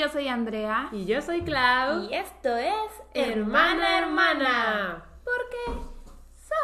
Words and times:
Yo 0.00 0.08
soy 0.08 0.28
Andrea. 0.28 0.88
Y 0.92 1.04
yo 1.04 1.20
soy 1.20 1.42
Clau. 1.42 2.04
Y 2.04 2.14
esto 2.14 2.56
es 2.56 2.90
Hermana 3.12 3.98
Hermana. 3.98 5.04
Porque 5.22 5.78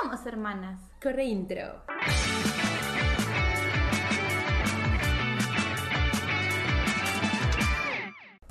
somos 0.01 0.25
hermanas. 0.25 0.81
Corre 1.03 1.25
intro. 1.25 1.83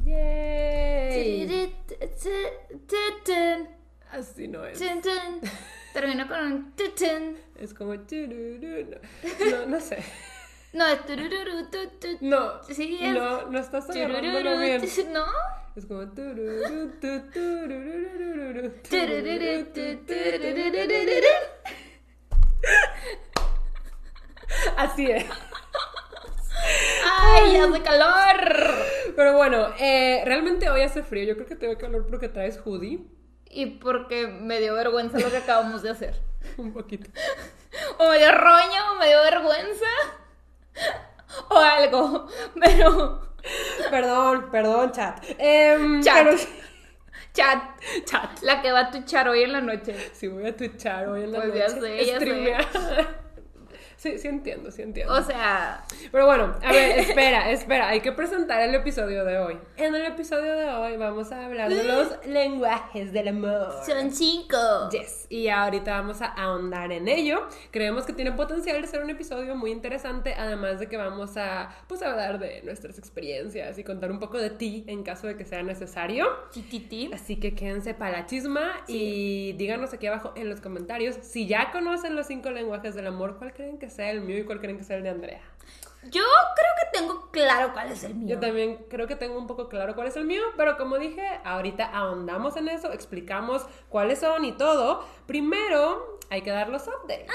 Yay. 0.04 1.73
Así 4.11 4.47
no 4.47 4.65
es. 4.67 4.79
Termino 5.93 6.27
con 6.27 6.39
un. 6.39 6.73
Es 7.55 7.73
como. 7.73 7.95
No, 7.95 9.65
no 9.65 9.79
sé. 9.79 10.04
No, 10.76 10.86
es 10.88 11.05
turururu, 11.05 11.70
tutut. 11.71 12.20
No. 12.21 12.62
Sí, 12.64 13.00
es 13.02 13.14
No, 13.14 13.50
no 13.50 13.60
estás 13.60 13.89
agarrándolo 13.89 14.57
bien. 14.60 14.82
tu- 14.82 15.10
¿No? 15.12 15.25
Es 15.75 15.86
como 15.86 16.02
tu, 16.10 16.16
Turururu, 16.16 16.89
tu. 17.00 18.96
Así 24.78 25.10
es. 25.11 25.25
¡Ay, 27.21 27.57
hace 27.57 27.82
calor! 27.82 28.74
Pero 29.16 29.33
bueno, 29.38 29.69
eh, 29.80 30.24
realmente 30.25 30.69
hoy 30.69 30.82
hace 30.82 31.04
frío. 31.04 31.24
Yo 31.25 31.36
creo 31.36 31.47
que 31.47 31.55
tengo 31.55 31.78
calor 31.78 32.05
porque 32.08 32.30
traes 32.30 32.59
hoodie. 32.64 33.05
Y 33.50 33.66
porque 33.78 34.28
me 34.28 34.59
dio 34.59 34.73
vergüenza 34.73 35.19
lo 35.19 35.30
que 35.31 35.38
acabamos 35.38 35.81
de 35.83 35.92
hacer. 35.92 36.16
Un 36.58 36.73
poquito. 36.73 37.09
O 37.97 38.09
me 38.09 38.17
dio 38.17 38.31
roña, 38.31 38.92
o 38.92 38.95
me 38.95 39.08
dio 39.08 39.22
vergüenza. 39.23 39.86
O 41.50 41.58
algo. 41.58 42.28
Pero. 42.61 43.22
Perdón, 43.92 44.50
perdón, 44.52 44.92
chat. 44.92 45.23
Em, 45.38 46.02
Chat. 46.02 46.23
pero- 46.23 46.38
Chat. 47.33 47.59
chat. 48.05 48.39
La 48.41 48.61
que 48.61 48.72
va 48.72 48.80
a 48.80 48.91
tuchar 48.91 49.27
hoy 49.27 49.44
en 49.44 49.52
la 49.52 49.61
noche. 49.61 49.94
Si 50.14 50.27
voy 50.27 50.47
a 50.47 50.55
twitchar 50.55 51.08
hoy 51.09 51.23
en 51.25 51.31
la 51.33 51.39
Pues 51.41 51.49
noche. 51.49 51.59
ya 51.59 51.69
sé, 51.69 52.45
ya 52.45 52.64
sé. 52.72 53.08
Sí, 54.06 54.20
sí 54.20 54.28
entiendo, 54.28 54.70
sí 54.70 54.84
entiendo. 54.84 55.11
O 55.16 55.23
sea. 55.23 55.84
Pero 56.11 56.28
bueno, 56.28 56.53
a 56.64 56.72
ver, 56.72 57.00
espera, 57.00 57.50
espera, 57.50 57.88
hay 57.88 58.02
que 58.02 58.11
presentar 58.11 58.61
el 58.61 58.75
episodio 58.75 59.25
de 59.25 59.39
hoy. 59.39 59.58
En 59.78 59.95
el 59.95 60.06
episodio 60.06 60.56
de 60.56 60.70
hoy 60.70 60.95
vamos 60.95 61.31
a 61.31 61.44
hablar 61.44 61.73
de 61.73 61.84
los 61.84 62.09
lenguajes 62.28 63.11
del 63.11 63.30
amor. 63.30 63.73
Son 63.83 64.11
cinco. 64.11 64.58
Yes, 64.92 65.26
y 65.30 65.48
ahorita 65.48 65.89
vamos 65.89 66.22
a 66.22 66.28
ahondar 66.28 66.92
en 66.92 67.08
ello. 67.08 67.48
Creemos 67.72 68.06
que 68.06 68.14
tiene 68.14 68.31
potencial 68.33 68.80
de 68.80 68.88
ser 68.88 69.02
un 69.02 69.09
episodio 69.09 69.56
muy 69.56 69.72
interesante, 69.72 70.36
además 70.38 70.80
de 70.80 70.86
que 70.86 70.98
vamos 70.98 71.36
a 71.38 71.76
pues 71.88 72.03
hablar 72.03 72.38
de 72.38 72.61
nuestras 72.61 73.00
experiencias 73.00 73.80
y 73.80 73.83
contar 73.83 74.11
un 74.11 74.20
poco 74.20 74.38
de 74.38 74.52
ti 74.52 74.83
en 74.86 75.02
caso 75.02 75.26
de 75.26 75.36
que 75.36 75.45
sea 75.45 75.64
necesario. 75.64 76.28
Tititi. 76.53 77.09
Así 77.11 77.38
que 77.38 77.56
quédense 77.56 77.95
para 77.95 78.20
la 78.20 78.26
chisma 78.28 78.72
y 78.88 79.53
díganos 79.53 79.95
aquí 79.95 80.06
abajo 80.06 80.31
en 80.36 80.48
los 80.48 80.61
comentarios 80.61 81.16
si 81.23 81.48
ya 81.48 81.72
conocen 81.72 82.16
los 82.16 82.28
cinco 82.28 82.52
lenguajes 82.52 82.94
del 82.94 83.08
amor, 83.08 83.38
cuál 83.39 83.52
creen 83.52 83.80
que 83.80 83.89
sea 83.95 84.11
el 84.11 84.21
mío 84.21 84.39
y 84.39 84.43
cuál 84.43 84.59
creen 84.59 84.77
que 84.77 84.83
sea 84.83 84.97
el 84.97 85.03
de 85.03 85.09
Andrea. 85.09 85.41
Yo 86.11 86.21
creo 86.21 86.71
que 86.79 86.99
tengo 86.99 87.31
claro 87.31 87.73
cuál 87.73 87.91
es 87.91 88.03
el 88.03 88.13
mío. 88.13 88.35
Yo 88.35 88.39
también 88.39 88.85
creo 88.89 89.07
que 89.07 89.15
tengo 89.15 89.39
un 89.39 89.47
poco 89.47 89.69
claro 89.69 89.95
cuál 89.95 90.07
es 90.07 90.15
el 90.15 90.25
mío, 90.25 90.43
pero 90.55 90.77
como 90.77 90.99
dije, 90.99 91.23
ahorita 91.43 91.85
ahondamos 91.85 92.55
en 92.57 92.67
eso, 92.67 92.91
explicamos 92.93 93.65
cuáles 93.89 94.19
son 94.19 94.45
y 94.45 94.52
todo. 94.52 95.03
Primero 95.25 96.19
hay 96.29 96.41
que 96.41 96.52
dar 96.52 96.69
los 96.69 96.87
updates. 96.87 97.27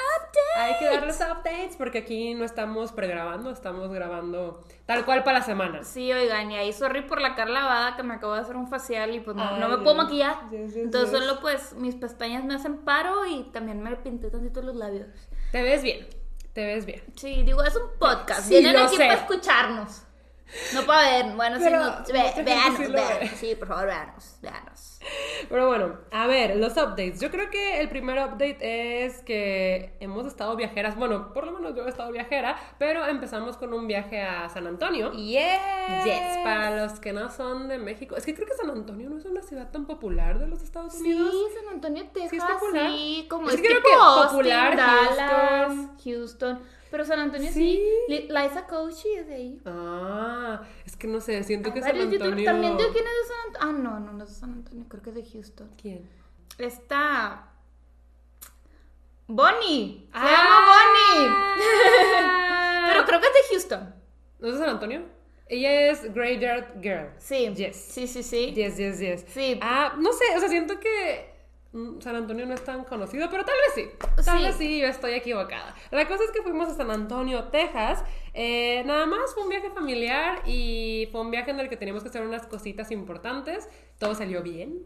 Hay 0.57 0.79
que 0.79 0.85
dar 0.87 1.07
los 1.07 1.17
updates 1.17 1.77
porque 1.77 1.99
aquí 1.99 2.35
no 2.35 2.45
estamos 2.45 2.93
pregrabando, 2.93 3.51
estamos 3.51 3.91
grabando 3.91 4.65
tal 4.87 5.05
cual 5.05 5.25
para 5.25 5.41
la 5.41 5.45
semana. 5.45 5.83
Sí, 5.83 6.13
oigan, 6.13 6.51
y 6.53 6.57
ahí 6.57 6.73
sorry 6.73 7.03
por 7.03 7.21
la 7.21 7.35
cara 7.35 7.51
lavada 7.51 7.97
que 7.97 8.03
me 8.05 8.15
acabo 8.15 8.35
de 8.35 8.41
hacer 8.41 8.57
un 8.57 8.69
facial 8.69 9.15
y 9.15 9.21
pues 9.21 9.37
no, 9.37 9.49
Ay, 9.49 9.61
no 9.61 9.69
me 9.69 9.79
puedo 9.79 9.97
maquillar. 9.97 10.49
Yes, 10.51 10.75
yes, 10.75 10.85
Entonces 10.85 11.11
yes. 11.11 11.19
solo 11.19 11.41
pues 11.41 11.73
mis 11.75 11.97
pestañas 11.97 12.45
me 12.45 12.55
hacen 12.55 12.79
paro 12.79 13.27
y 13.27 13.45
también 13.53 13.83
me 13.83 13.95
pinté 13.97 14.31
tantito 14.31 14.63
los 14.63 14.77
labios. 14.77 15.09
Te 15.53 15.63
ves 15.63 15.83
bien, 15.83 16.07
te 16.53 16.67
ves 16.67 16.85
bien. 16.87 17.03
Sí, 17.17 17.43
digo, 17.45 17.63
es 17.63 17.75
un 17.77 17.99
podcast. 17.99 18.43
Sí, 18.49 18.51
Vienen 18.61 18.77
aquí 18.77 18.97
sé. 18.97 19.07
para 19.07 19.15
escucharnos. 19.21 20.03
No 20.75 20.83
para 20.85 21.03
ver. 21.11 21.37
Bueno, 21.37 21.57
sí, 21.59 21.63
Pero 21.65 21.79
no, 21.79 21.91
ve- 22.13 22.33
sí 22.35 22.39
lo 22.39 22.45
véanos. 22.45 22.79
ve. 23.21 23.29
Sí, 23.37 23.55
por 23.55 23.69
favor, 23.69 23.87
véanos, 23.87 24.39
véanos. 24.43 24.99
Pero 25.49 25.69
bueno, 25.69 25.97
a 26.13 26.27
ver, 26.27 26.57
los 26.57 26.73
updates. 26.73 27.21
Yo 27.21 27.31
creo 27.31 27.49
que 27.51 27.81
el 27.81 27.89
primer 27.89 28.19
update 28.19 29.05
es 29.05 29.23
que 29.23 29.97
hemos 30.01 30.27
estado 30.27 30.57
viajeras. 30.57 30.97
Bueno, 30.97 31.33
por 31.33 31.47
lo 31.47 31.53
menos 31.53 31.75
yo 31.75 31.87
he 31.87 31.89
estado 31.89 32.13
viajera, 32.13 32.57
pero 32.79 33.07
empezamos 33.07 33.57
con 33.57 33.73
un 33.73 33.87
viaje 33.87 34.21
a 34.21 34.49
San 34.51 34.67
Antonio. 34.67 35.13
Yes. 35.13 36.05
Yes, 36.05 36.39
para 36.45 36.77
los 36.85 37.01
que 37.01 37.13
no 37.13 37.31
son 37.31 37.69
de 37.69 37.79
México. 37.79 38.17
Es 38.17 38.27
que 38.27 38.35
creo 38.35 38.47
que 38.47 38.55
San 38.55 38.71
Antonio 38.71 39.09
no 39.09 39.19
es 39.19 39.25
una 39.25 39.43
ciudad 39.43 39.71
tan 39.71 39.87
popular 39.87 40.39
de 40.39 40.49
los 40.49 40.63
Estados 40.63 40.95
Unidos. 40.97 41.31
Sí, 41.33 41.59
San 41.59 41.75
Antonio, 41.75 42.05
Texas. 42.13 42.31
Sí, 42.31 42.37
es 42.37 42.45
popular. 42.45 42.91
Sí, 42.91 43.27
como 43.31 43.49
Es 43.49 43.55
es, 43.55 43.61
que 43.63 43.69
creo 43.69 43.83
que 43.83 43.93
Austin, 43.95 44.29
popular, 44.39 44.77
Dallas, 44.77 45.73
Houston. 46.05 46.61
Pero 46.91 47.05
San 47.05 47.21
Antonio 47.21 47.51
sí. 47.53 47.55
Sí. 47.55 47.83
Li- 48.09 48.29
Liza 48.29 48.67
Koshy 48.67 49.09
es 49.15 49.27
de 49.29 49.35
ahí. 49.35 49.61
Ah, 49.65 50.63
es 50.85 50.97
que 50.97 51.07
no 51.07 51.21
sé, 51.21 51.43
siento 51.45 51.73
que 51.73 51.81
San. 51.83 51.91
Antonio. 51.99 52.45
También 52.45 52.77
de 52.77 52.85
quién 52.93 53.05
es 53.05 53.29
de 53.29 53.29
San 53.29 53.47
Antonio. 53.47 53.59
Ah, 53.61 53.73
no, 53.73 54.01
no, 54.01 54.13
no 54.13 54.25
es 54.25 54.31
de 54.31 54.37
San 54.37 54.53
Antonio. 54.53 54.85
Creo 54.89 55.03
que 55.03 55.11
es 55.11 55.17
de 55.17 55.25
Houston. 55.33 55.71
¿Quién? 55.81 56.09
Está. 56.59 57.47
Bonnie. 59.27 60.09
Se 60.13 60.19
Ah. 60.19 60.31
llama 60.31 60.57
Bonnie. 60.67 61.31
Pero 62.93 63.05
creo 63.07 63.21
que 63.21 63.27
es 63.27 63.33
de 63.35 63.55
Houston. 63.55 63.95
¿No 64.41 64.49
es 64.49 64.55
de 64.55 64.61
San 64.61 64.69
Antonio? 64.71 65.03
Ella 65.47 65.91
es 65.91 66.13
Graveyard 66.15 66.81
Girl. 66.83 67.11
Sí. 67.19 67.53
Yes. 67.55 67.77
Sí, 67.77 68.07
sí, 68.07 68.23
sí. 68.23 68.53
Yes, 68.55 68.77
yes, 68.77 68.99
yes. 69.01 69.25
Sí. 69.29 69.59
Ah, 69.63 69.95
no 69.99 70.13
sé, 70.13 70.25
o 70.37 70.41
sea, 70.41 70.49
siento 70.49 70.79
que 70.81 71.31
San 72.01 72.17
Antonio 72.17 72.47
no 72.47 72.55
es 72.55 72.65
tan 72.65 72.83
conocido, 72.85 73.29
pero 73.31 73.45
tal 73.45 73.55
vez 73.55 73.75
sí. 73.91 74.07
Tal 74.25 74.39
Sí. 74.39 74.45
vez 74.45 74.57
sí, 74.57 74.81
yo 74.81 74.87
estoy 74.89 75.13
equivocada. 75.13 75.75
La 75.93 76.09
cosa 76.09 76.25
es 76.25 76.31
que 76.33 76.43
fuimos 76.43 76.69
a 76.69 76.75
San 76.75 76.91
Antonio, 76.91 77.45
Texas. 77.45 78.03
Eh, 78.35 78.83
nada 78.87 79.07
más 79.07 79.33
fue 79.35 79.45
un 79.45 79.49
viaje 79.51 79.71
familiar 79.71 80.43
y 80.47 81.09
fue 81.13 81.21
un 81.21 81.31
viaje 81.31 81.53
en 81.53 81.61
el 81.61 81.69
que 81.69 81.77
teníamos 81.77 82.03
que 82.03 82.09
hacer 82.09 82.23
unas 82.23 82.47
cositas 82.47 82.91
importantes. 82.91 83.69
Todo 83.99 84.15
salió 84.17 84.43
bien. 84.43 84.79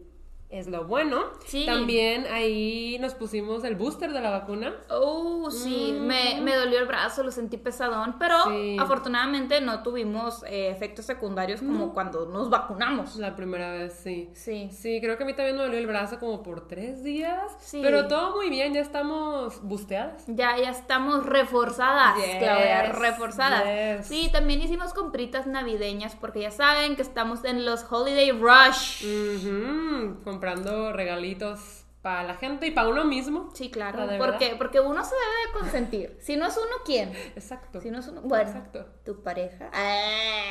Es 0.49 0.67
lo 0.67 0.85
bueno. 0.85 1.23
Sí. 1.47 1.65
También 1.65 2.27
ahí 2.31 2.97
nos 3.01 3.13
pusimos 3.15 3.63
el 3.63 3.75
booster 3.75 4.13
de 4.13 4.21
la 4.21 4.29
vacuna. 4.29 4.73
Oh, 4.89 5.49
sí, 5.51 5.93
Mm. 5.99 6.05
me, 6.05 6.39
me 6.41 6.55
dolió 6.55 6.79
el 6.79 6.85
brazo, 6.85 7.23
lo 7.23 7.31
sentí 7.31 7.57
pesadón, 7.57 8.15
pero 8.19 8.35
Sí. 8.45 8.77
afortunadamente 8.79 9.59
no 9.61 9.81
tuvimos 9.83 10.43
eh, 10.47 10.69
efectos 10.69 11.05
secundarios 11.05 11.61
como 11.61 11.93
cuando 11.93 12.27
nos 12.27 12.49
vacunamos. 12.49 13.15
La 13.17 13.35
primera 13.35 13.71
vez, 13.71 13.99
sí. 14.01 14.29
Sí. 14.33 14.69
Sí, 14.71 15.01
creo 15.01 15.17
que 15.17 15.23
a 15.23 15.25
mí 15.25 15.33
también 15.33 15.57
me 15.57 15.63
dolió 15.63 15.79
el 15.79 15.87
brazo 15.87 16.19
como 16.19 16.41
por 16.43 16.67
tres 16.67 17.03
días. 17.03 17.41
Sí. 17.59 17.81
Pero 17.83 18.07
todo 18.07 18.35
muy 18.35 18.49
bien, 18.49 18.73
ya 18.73 18.81
estamos 18.81 19.61
busteadas. 19.63 20.23
Ya, 20.27 20.57
ya 20.57 20.69
estamos 20.69 21.25
reforzadas, 21.25 22.15
Yes, 22.17 22.37
Claudia, 22.37 22.91
reforzadas. 22.93 23.63
yes. 23.99 24.07
Sí, 24.07 24.29
también 24.31 24.61
hicimos 24.61 24.93
compritas 24.93 25.47
navideñas 25.47 26.15
porque 26.15 26.41
ya 26.41 26.51
saben 26.51 26.95
que 26.95 27.01
estamos 27.01 27.43
en 27.45 27.65
los 27.65 27.83
Holiday 27.91 28.31
Rush. 28.31 29.03
Ujú, 29.05 30.17
Comprando 30.35 30.91
regalitos 30.91 31.85
para 32.01 32.23
la 32.23 32.35
gente 32.35 32.67
y 32.67 32.71
para 32.71 32.89
uno 32.89 33.05
mismo. 33.05 33.49
Sí, 33.53 33.71
claro. 33.71 33.99
La 33.99 34.05
de 34.05 34.17
¿Por 34.19 34.33
verdad. 34.33 34.39
qué? 34.39 34.55
Porque 34.57 34.81
uno 34.81 35.03
se 35.03 35.15
debe 35.15 35.25
de 35.47 35.59
consentir. 35.59 36.17
Si 36.21 36.35
no 36.35 36.45
es 36.45 36.55
uno, 36.57 36.75
¿quién? 36.85 37.13
Exacto. 37.35 37.79
Si 37.79 37.89
no 37.89 37.99
es 37.99 38.07
uno, 38.09 38.21
bueno, 38.21 38.43
Exacto. 38.47 38.85
tu 39.05 39.23
pareja. 39.23 39.71
Ah. 39.73 40.43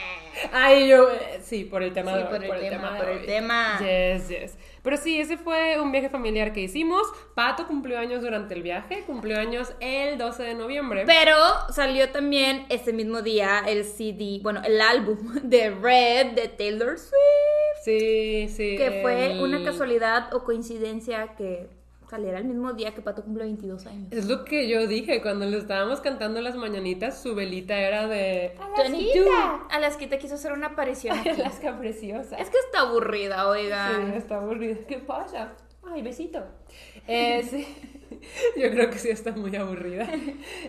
Ay, 0.53 0.89
yo, 0.89 1.11
eh, 1.11 1.41
sí, 1.45 1.65
por 1.65 1.83
el 1.83 1.93
tema 1.93 2.13
Sí, 2.13 2.19
de 2.19 2.25
por 2.25 2.43
el 2.57 2.71
tema, 2.71 2.97
por 2.97 3.09
el 3.09 3.27
tema. 3.27 3.79
Yes, 3.79 4.29
yes. 4.31 4.59
Pero 4.83 4.97
sí, 4.97 5.21
ese 5.21 5.37
fue 5.37 5.79
un 5.79 5.93
viaje 5.93 6.09
familiar 6.09 6.53
que 6.53 6.61
hicimos. 6.61 7.07
Pato 7.37 7.67
cumplió 7.69 7.99
años 8.01 8.23
durante 8.23 8.55
el 8.55 8.63
viaje, 8.63 9.05
cumplió 9.07 9.39
años 9.39 9.75
el 9.81 10.19
12 10.19 10.43
de 10.43 10.55
noviembre. 10.55 11.05
Pero 11.07 11.37
salió 11.71 12.11
también 12.11 12.67
ese 12.69 12.93
mismo 12.93 13.23
día 13.23 13.63
el 13.67 13.85
CD, 13.85 14.41
bueno, 14.43 14.61
el 14.65 14.81
álbum 14.81 15.19
de 15.43 15.71
Red 15.71 16.33
de 16.33 16.49
Taylor 16.49 16.99
Swift. 16.99 17.54
Sí, 17.85 18.49
sí. 18.49 18.77
Que 18.77 19.01
fue 19.03 19.33
el- 19.33 19.41
una 19.43 19.63
casualidad 19.65 20.33
o 20.35 20.43
coincidencia 20.45 21.35
que 21.37 21.69
saliera 22.09 22.39
el 22.39 22.45
mismo 22.45 22.73
día 22.75 22.95
que 22.95 23.01
Pato 23.03 23.23
cumple 23.25 23.45
22 23.45 23.87
años. 23.87 24.09
Es 24.13 24.27
lo 24.27 24.45
que 24.45 24.69
yo 24.69 24.87
dije 24.87 25.21
cuando 25.21 25.47
le 25.47 25.57
estábamos 25.59 26.01
cantando 26.01 26.41
las 26.41 26.55
mañanitas, 26.57 27.21
su 27.21 27.35
velita 27.35 27.77
era 27.79 28.07
de... 28.07 28.55
Alaskita. 28.61 29.67
Alaskita 29.71 30.19
quiso 30.19 30.35
hacer 30.35 30.53
una 30.53 30.69
aparición 30.69 31.19
aquí. 31.19 31.29
Alaska 31.31 31.79
preciosa. 31.79 32.37
Es 32.37 32.51
que 32.51 32.59
está 32.59 32.81
aburrida, 32.83 33.37
Sí, 33.43 33.49
oigan. 33.65 34.13
está 34.15 34.37
aburrida. 34.37 34.79
¿Qué 34.87 34.99
pasa? 34.99 35.53
Ay, 35.83 36.03
besito. 36.03 36.43
Eh, 37.07 37.47
sí. 37.49 37.67
Yo 38.57 38.71
creo 38.71 38.91
que 38.91 38.99
sí 38.99 39.09
está 39.11 39.33
muy 39.33 39.55
aburrida. 39.57 40.09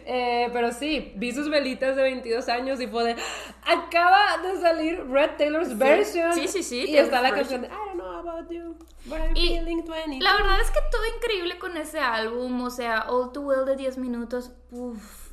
Eh, 0.07 0.49
pero 0.53 0.71
sí, 0.71 1.13
vi 1.15 1.31
sus 1.31 1.49
velitas 1.49 1.95
de 1.95 2.03
22 2.03 2.47
años 2.49 2.79
y 2.79 2.87
fue 2.87 3.03
de. 3.03 3.15
Acaba 3.63 4.37
de 4.43 4.59
salir 4.61 5.03
Red 5.09 5.31
Taylor's 5.37 5.75
version. 5.77 6.33
Sí, 6.33 6.47
sí, 6.47 6.61
sí, 6.63 6.85
Y 6.87 6.97
está 6.97 7.21
la 7.21 7.29
Taylor's 7.29 7.49
canción 7.49 7.61
de 7.61 7.67
I 7.67 7.71
don't 7.71 7.93
know 7.95 8.29
about 8.29 8.51
you, 8.51 8.75
but 9.05 9.17
I'm 9.17 9.35
Y 9.35 9.57
feeling 9.57 9.83
20. 9.83 10.19
La 10.23 10.35
verdad 10.35 10.61
es 10.61 10.69
que 10.69 10.79
todo 10.91 11.01
increíble 11.15 11.57
con 11.57 11.75
ese 11.77 11.99
álbum, 11.99 12.61
o 12.61 12.69
sea, 12.69 13.07
All 13.09 13.31
Too 13.31 13.41
Well 13.41 13.65
de 13.65 13.75
10 13.75 13.97
minutos, 13.97 14.51
uff. 14.71 15.24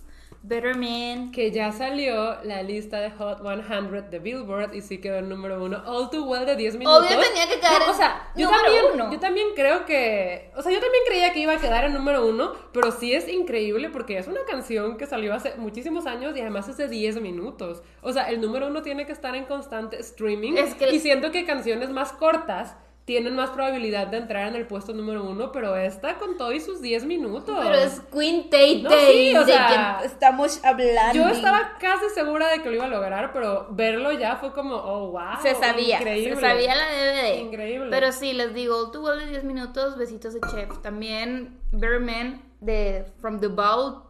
Better 0.44 0.74
Man. 0.76 1.30
Que 1.30 1.50
ya 1.52 1.70
salió 1.72 2.36
la 2.42 2.62
lista 2.62 3.00
de 3.00 3.10
Hot 3.12 3.40
100 3.42 4.10
de 4.10 4.18
Billboard 4.18 4.74
y 4.74 4.80
sí 4.80 4.98
quedó 4.98 5.18
el 5.18 5.28
número 5.28 5.62
uno. 5.62 5.82
All 5.86 6.10
Too 6.10 6.24
Well 6.24 6.44
de 6.46 6.56
10 6.56 6.76
minutos. 6.78 6.98
Obvio 7.06 7.20
tenía 7.20 7.48
que 7.48 7.60
quedar 7.60 7.78
No, 7.78 7.84
en 7.84 7.90
O 7.90 7.94
sea, 7.94 8.32
yo 8.36 8.46
número 8.46 8.62
también, 8.64 8.84
uno. 8.94 9.12
yo 9.12 9.20
también 9.20 9.46
creo 9.54 9.84
que. 9.86 10.50
O 10.56 10.62
sea, 10.62 10.72
yo 10.72 10.80
también 10.80 11.04
creía 11.06 11.32
que 11.32 11.38
iba 11.40 11.52
a 11.52 11.58
quedar 11.58 11.84
en 11.84 11.92
número 11.94 12.26
uno, 12.26 12.52
pero 12.72 12.90
sí 12.90 13.12
es 13.14 13.28
increíble 13.28 13.88
porque 13.90 14.18
es 14.18 14.26
una 14.26 14.40
canción 14.48 14.96
que 14.96 15.06
salió 15.06 15.32
hace 15.34 15.54
muchísimos 15.56 16.06
años 16.06 16.36
y 16.36 16.40
además 16.40 16.68
es 16.68 16.76
de 16.76 16.88
10 16.88 17.20
minutos. 17.20 17.82
O 18.00 18.12
sea, 18.12 18.24
el 18.30 18.40
número 18.40 18.66
uno 18.66 18.82
tiene 18.82 19.06
que 19.06 19.12
estar 19.12 19.36
en 19.36 19.44
constante 19.44 19.98
streaming. 20.00 20.54
Es 20.56 20.74
que- 20.74 20.92
Y 20.92 20.98
siento 20.98 21.30
que 21.30 21.44
canciones 21.44 21.90
más 21.90 22.12
cortas 22.12 22.76
tienen 23.04 23.34
más 23.34 23.50
probabilidad 23.50 24.06
de 24.06 24.18
entrar 24.18 24.46
en 24.46 24.54
el 24.54 24.66
puesto 24.66 24.92
número 24.92 25.24
uno, 25.24 25.50
pero 25.50 25.76
esta 25.76 26.18
con 26.18 26.36
todo 26.36 26.52
y 26.52 26.60
sus 26.60 26.80
10 26.80 27.04
minutos. 27.04 27.58
Pero 27.60 27.74
es 27.74 28.00
Queen 28.12 28.48
Tay 28.48 28.82
No, 28.82 28.90
sí, 28.90 29.34
o 29.36 29.40
de 29.44 29.52
sea, 29.52 29.66
quien 29.98 30.10
estamos 30.10 30.64
hablando. 30.64 31.12
Yo 31.14 31.28
estaba 31.28 31.72
casi 31.80 32.08
segura 32.14 32.48
de 32.48 32.62
que 32.62 32.68
lo 32.68 32.76
iba 32.76 32.84
a 32.84 32.88
lograr, 32.88 33.32
pero 33.32 33.66
verlo 33.70 34.12
ya 34.12 34.36
fue 34.36 34.52
como, 34.52 34.76
oh, 34.76 35.10
wow. 35.10 35.42
Se 35.42 35.54
sabía, 35.56 35.98
Increíble. 35.98 36.36
se 36.36 36.40
sabía 36.40 36.74
la 36.76 36.84
DVD. 36.86 37.40
Increíble. 37.40 37.88
Pero 37.90 38.12
sí, 38.12 38.32
les 38.32 38.54
digo, 38.54 38.90
Too 38.92 39.02
Well 39.02 39.18
de 39.18 39.26
10 39.26 39.44
minutos, 39.44 39.96
besitos 39.96 40.34
de 40.34 40.40
chef. 40.52 40.78
También 40.82 41.58
Better 41.72 42.00
Man 42.00 42.42
de 42.60 43.04
From 43.20 43.40
the 43.40 43.48
Vault. 43.48 44.04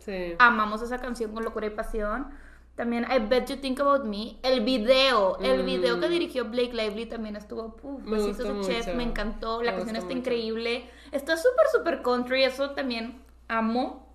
Sí. 0.00 0.34
amamos 0.38 0.82
esa 0.82 0.98
canción 0.98 1.32
con 1.32 1.42
locura 1.44 1.66
y 1.66 1.70
pasión. 1.70 2.28
También 2.76 3.06
I 3.10 3.18
Bet 3.26 3.48
You 3.48 3.56
Think 3.56 3.80
About 3.80 4.04
Me. 4.04 4.36
El 4.42 4.60
video, 4.60 5.38
el 5.40 5.62
video 5.62 5.98
que 5.98 6.08
dirigió 6.08 6.44
Blake 6.44 6.74
Lively 6.74 7.06
también 7.06 7.34
estuvo. 7.36 7.76
Mm. 7.82 8.10
Me 8.10 8.20
gustó 8.20 8.44
de 8.44 8.60
chef, 8.66 8.86
mucho. 8.86 8.96
me 8.96 9.02
encantó. 9.02 9.62
La 9.62 9.72
Me 9.72 9.78
canción 9.78 9.96
está 9.96 10.08
mucho. 10.08 10.18
increíble. 10.18 10.90
Está 11.10 11.36
súper, 11.36 11.66
súper 11.72 12.02
country. 12.02 12.44
Eso 12.44 12.70
también 12.70 13.22
amo. 13.48 14.06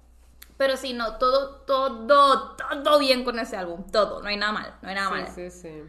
Pero 0.58 0.78
sí, 0.78 0.94
no, 0.94 1.18
todo, 1.18 1.56
todo, 1.66 2.56
todo 2.84 3.00
bien 3.00 3.24
con 3.24 3.40
ese 3.40 3.58
álbum. 3.58 3.84
Todo, 3.92 4.22
no 4.22 4.28
hay 4.30 4.38
nada 4.38 4.52
mal, 4.52 4.75
no 4.84 4.90
hay 4.90 4.96
nada 4.96 5.10
mal. 5.10 5.28
Sí, 5.28 5.50
sí, 5.50 5.62
sí. 5.62 5.81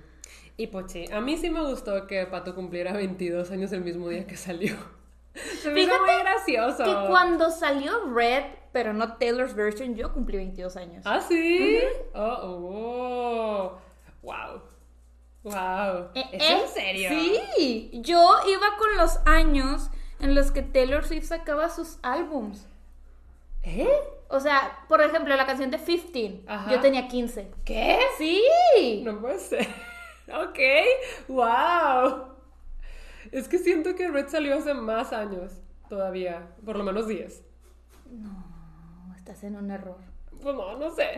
Y 0.57 0.69
Pochi, 0.69 1.13
a 1.13 1.21
mí 1.21 1.37
sí 1.37 1.51
me 1.51 1.61
gustó 1.63 2.07
que 2.07 2.25
Pato 2.27 2.55
cumpliera 2.55 2.93
22 2.95 3.51
años 3.51 3.71
el 3.73 3.83
mismo 3.83 4.09
día 4.09 4.27
que 4.27 4.37
salió. 4.39 4.75
Se 5.35 5.71
me 5.71 5.81
hizo 5.83 5.91
Fíjate 5.93 6.13
muy 6.13 6.23
gracioso. 6.23 6.85
Que 6.85 7.09
cuando 7.09 7.51
salió 7.51 7.93
Red, 8.15 8.45
pero 8.73 8.93
no 8.93 9.15
Taylor's 9.15 9.55
version, 9.55 9.95
yo 9.95 10.13
cumplí 10.13 10.37
22 10.39 10.77
años. 10.77 11.03
¿Ah, 11.07 11.21
sí? 11.21 11.79
Oh, 12.15 12.39
oh. 12.43 13.79
Wow. 14.23 14.63
Wow. 15.43 16.11
Eh, 16.15 16.25
¿Es 16.33 16.43
eh, 16.43 16.63
en 16.63 16.69
serio? 16.69 17.11
Sí, 17.11 17.91
yo 17.95 18.37
iba 18.49 18.77
con 18.79 18.97
los 18.97 19.19
años 19.27 19.91
en 20.21 20.35
los 20.35 20.51
que 20.51 20.63
Taylor 20.63 21.05
Swift 21.05 21.27
sacaba 21.27 21.69
sus 21.69 21.99
álbums. 22.03 22.67
¿Eh? 23.65 23.89
O 24.29 24.41
sea, 24.41 24.85
por 24.89 25.03
ejemplo, 25.03 25.37
la 25.37 25.47
canción 25.47 25.71
de 25.71 25.79
15, 25.79 26.45
Ajá. 26.47 26.71
yo 26.71 26.81
tenía 26.81 27.07
15. 27.09 27.51
¿Qué? 27.65 27.99
Sí. 28.19 29.03
No 29.05 29.21
puede 29.21 29.39
ser. 29.39 29.67
Ok. 30.29 30.59
Wow. 31.29 32.29
Es 33.33 33.49
que 33.49 33.59
siento 33.59 33.95
que 33.97 34.09
Red 34.09 34.29
salió 34.29 34.57
hace 34.57 34.73
más 34.73 35.13
años 35.13 35.53
todavía. 35.89 36.49
Por 36.65 36.77
lo 36.77 36.85
menos 36.85 37.09
10. 37.09 37.45
No, 38.13 38.52
estás 39.23 39.45
en 39.45 39.55
un 39.55 39.71
error. 39.71 39.99
No, 40.43 40.77
no 40.77 40.91
sé. 40.91 41.11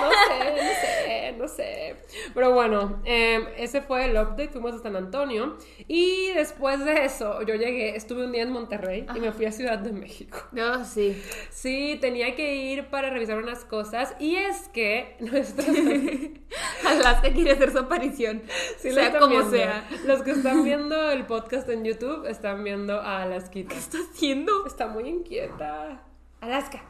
No 0.00 0.10
sé, 0.10 0.54
no 0.56 0.72
sé, 0.80 1.34
no 1.36 1.48
sé. 1.48 1.96
Pero 2.32 2.54
bueno, 2.54 3.02
eh, 3.04 3.52
ese 3.58 3.82
fue 3.82 4.06
el 4.06 4.12
update. 4.12 4.48
Fuimos 4.48 4.72
a 4.72 4.78
San 4.78 4.96
Antonio. 4.96 5.58
Y 5.86 6.28
después 6.32 6.82
de 6.82 7.04
eso, 7.04 7.42
yo 7.42 7.56
llegué, 7.56 7.94
estuve 7.96 8.24
un 8.24 8.32
día 8.32 8.44
en 8.44 8.52
Monterrey 8.52 9.04
y 9.14 9.20
me 9.20 9.32
fui 9.32 9.44
a 9.44 9.52
Ciudad 9.52 9.78
de 9.78 9.92
México. 9.92 10.38
Yo 10.52 10.82
sí. 10.86 11.22
Sí, 11.50 11.98
tenía 12.00 12.34
que 12.34 12.54
ir 12.54 12.86
para 12.88 13.10
revisar 13.10 13.36
unas 13.36 13.66
cosas. 13.66 14.14
Y 14.18 14.36
es 14.36 14.68
que 14.68 15.16
nuestros. 15.20 15.68
Alaska 16.86 17.30
quiere 17.34 17.50
hacer 17.50 17.72
su 17.72 17.80
aparición. 17.80 18.42
Sí, 18.78 18.92
sea 18.92 19.18
como 19.18 19.28
viendo. 19.28 19.50
sea. 19.50 19.86
Los 20.06 20.22
que 20.22 20.30
están 20.30 20.64
viendo 20.64 21.10
el 21.10 21.26
podcast 21.26 21.68
en 21.68 21.84
YouTube 21.84 22.24
están 22.26 22.64
viendo 22.64 22.98
a 22.98 23.24
Alaskita. 23.24 23.74
¿Qué 23.74 23.78
está 23.78 23.98
haciendo? 23.98 24.64
Está 24.64 24.86
muy 24.86 25.06
inquieta. 25.06 26.02
Alaska. 26.40 26.89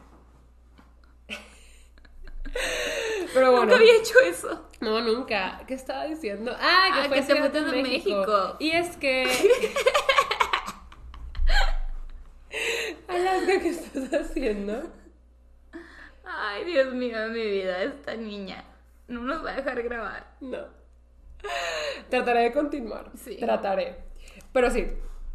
Pero 3.32 3.50
bueno. 3.52 3.64
Nunca 3.66 3.76
había 3.76 3.96
hecho 3.96 4.14
eso. 4.26 4.68
No, 4.80 5.00
nunca. 5.00 5.62
¿Qué 5.66 5.74
estaba 5.74 6.04
diciendo? 6.04 6.52
Ah, 6.58 6.88
que 6.92 7.00
Ah, 7.00 7.04
fue 7.08 7.22
que 7.50 7.60
de 7.60 7.82
México. 7.82 8.56
Y 8.58 8.70
es 8.70 8.96
que. 8.96 9.24
Alaska, 13.08 13.60
¿qué 13.60 13.68
estás 13.68 14.12
haciendo? 14.12 14.90
Ay, 16.24 16.64
Dios 16.64 16.92
mío 16.94 17.16
mi 17.28 17.44
vida, 17.44 17.82
esta 17.82 18.14
niña. 18.14 18.64
No 19.08 19.20
nos 19.22 19.44
va 19.44 19.50
a 19.52 19.56
dejar 19.56 19.82
grabar. 19.82 20.26
No. 20.40 20.58
Trataré 22.08 22.42
de 22.44 22.52
continuar. 22.52 23.10
Sí. 23.16 23.36
Trataré. 23.36 23.96
Pero 24.52 24.70
sí. 24.70 24.86